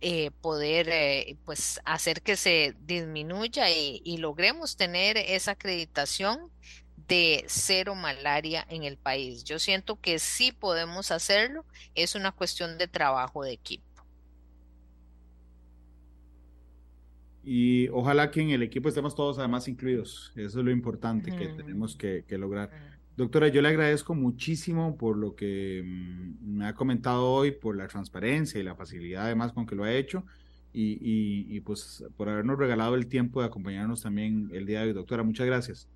eh, 0.01 0.31
poder 0.43 0.89
eh, 0.91 1.39
pues 1.45 1.81
hacer 1.85 2.23
que 2.23 2.37
se 2.37 2.77
disminuya 2.81 3.71
y, 3.71 4.03
y 4.05 4.19
logremos 4.19 4.77
tener 4.77 5.17
esa 5.17 5.53
acreditación 5.53 6.53
de 6.97 7.45
cero 7.49 7.95
malaria 7.95 8.67
en 8.69 8.85
el 8.85 8.99
país. 8.99 9.45
Yo 9.45 9.59
siento 9.59 10.01
que 10.01 10.19
sí 10.19 10.53
podemos 10.53 11.11
hacerlo, 11.11 11.65
es 11.95 12.15
una 12.15 12.33
cuestión 12.33 12.79
de 12.79 12.89
trabajo 12.89 13.45
de 13.45 13.53
equipo. 13.53 13.86
Y 17.49 17.89
ojalá 17.91 18.33
que 18.33 18.41
en 18.41 18.51
el 18.51 18.65
equipo 18.65 18.89
estemos 18.89 19.15
todos 19.15 19.39
además 19.39 19.69
incluidos. 19.69 20.33
Eso 20.35 20.59
es 20.59 20.65
lo 20.65 20.73
importante 20.73 21.31
que 21.31 21.47
tenemos 21.47 21.95
que, 21.95 22.25
lograr. 22.31 22.71
Doctora, 23.17 23.47
yo 23.47 23.63
le 23.63 23.69
agradezco 23.69 24.17
muchísimo 24.17 24.97
por 24.99 25.17
lo 25.17 25.37
que 25.37 25.81
mm, 25.85 26.57
me 26.57 26.67
ha 26.67 26.75
comentado 26.75 27.25
hoy, 27.31 27.53
por 27.53 27.77
la 27.77 27.87
transparencia 27.87 28.59
y 28.59 28.65
la 28.65 28.75
facilidad 28.75 29.27
además 29.27 29.53
con 29.53 29.65
que 29.65 29.77
lo 29.77 29.85
ha 29.85 29.95
hecho. 29.95 30.25
Y, 30.73 30.99
y, 31.01 31.61
pues 31.61 32.05
por 32.17 32.29
habernos 32.29 32.59
regalado 32.59 32.97
el 32.97 33.07
tiempo 33.07 33.41
de 33.41 33.47
acompañarnos 33.47 34.03
también 34.03 34.51
el 34.53 34.67
día 34.67 34.81
de 34.81 34.89
hoy. 34.89 34.93
Doctora, 34.93 35.23
muchas 35.23 35.47
gracias. 35.47 35.89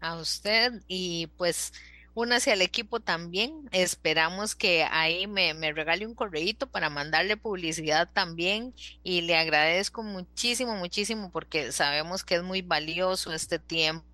A 0.00 0.16
usted 0.16 0.80
y 0.86 1.26
pues 1.36 1.72
únase 2.14 2.52
al 2.52 2.62
equipo 2.62 3.00
también. 3.00 3.68
Esperamos 3.72 4.54
que 4.54 4.84
ahí 4.84 5.26
me, 5.26 5.54
me 5.54 5.72
regale 5.72 6.06
un 6.06 6.14
correíto 6.14 6.68
para 6.68 6.90
mandarle 6.90 7.36
publicidad 7.36 8.10
también 8.12 8.74
y 9.02 9.22
le 9.22 9.36
agradezco 9.36 10.02
muchísimo, 10.02 10.76
muchísimo 10.76 11.30
porque 11.30 11.72
sabemos 11.72 12.24
que 12.24 12.36
es 12.36 12.42
muy 12.42 12.62
valioso 12.62 13.32
este 13.32 13.58
tiempo 13.58 14.04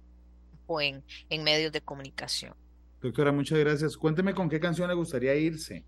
en, 0.80 1.04
en 1.28 1.42
medios 1.42 1.72
de 1.72 1.80
comunicación. 1.80 2.54
Doctora, 3.00 3.32
muchas 3.32 3.58
gracias. 3.58 3.96
Cuénteme 3.96 4.34
con 4.34 4.48
qué 4.48 4.58
canción 4.58 4.88
le 4.88 4.94
gustaría 4.94 5.34
irse. 5.34 5.84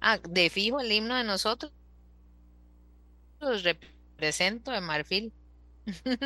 Ah, 0.00 0.18
de 0.28 0.48
fijo 0.48 0.80
el 0.80 0.90
himno 0.92 1.16
de 1.16 1.24
nosotros. 1.24 1.72
Represento 4.18 4.72
de 4.72 4.80
Marfil. 4.80 5.32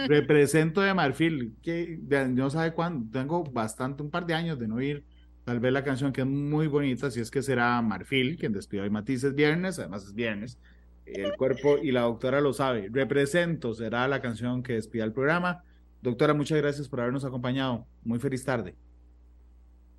Represento 0.08 0.80
de 0.80 0.94
Marfil, 0.94 1.54
que 1.62 2.00
no 2.30 2.48
sabe 2.48 2.72
cuándo, 2.72 3.06
tengo 3.12 3.44
bastante, 3.44 4.02
un 4.02 4.10
par 4.10 4.24
de 4.24 4.32
años 4.32 4.58
de 4.58 4.66
no 4.66 4.80
ir, 4.80 5.04
tal 5.44 5.60
vez 5.60 5.74
la 5.74 5.84
canción 5.84 6.10
que 6.10 6.22
es 6.22 6.26
muy 6.26 6.68
bonita, 6.68 7.10
si 7.10 7.20
es 7.20 7.30
que 7.30 7.42
será 7.42 7.80
Marfil, 7.82 8.38
quien 8.38 8.54
despidió 8.54 8.84
hoy 8.84 8.90
Matices 8.90 9.34
viernes, 9.34 9.78
además 9.78 10.04
es 10.04 10.14
viernes, 10.14 10.58
el 11.04 11.36
cuerpo 11.36 11.76
y 11.76 11.92
la 11.92 12.00
doctora 12.02 12.40
lo 12.40 12.54
sabe. 12.54 12.88
Represento 12.90 13.74
será 13.74 14.08
la 14.08 14.22
canción 14.22 14.62
que 14.62 14.72
despida 14.72 15.04
el 15.04 15.12
programa. 15.12 15.62
Doctora, 16.00 16.32
muchas 16.32 16.58
gracias 16.58 16.88
por 16.88 17.00
habernos 17.00 17.26
acompañado. 17.26 17.86
Muy 18.04 18.18
feliz 18.18 18.42
tarde. 18.42 18.74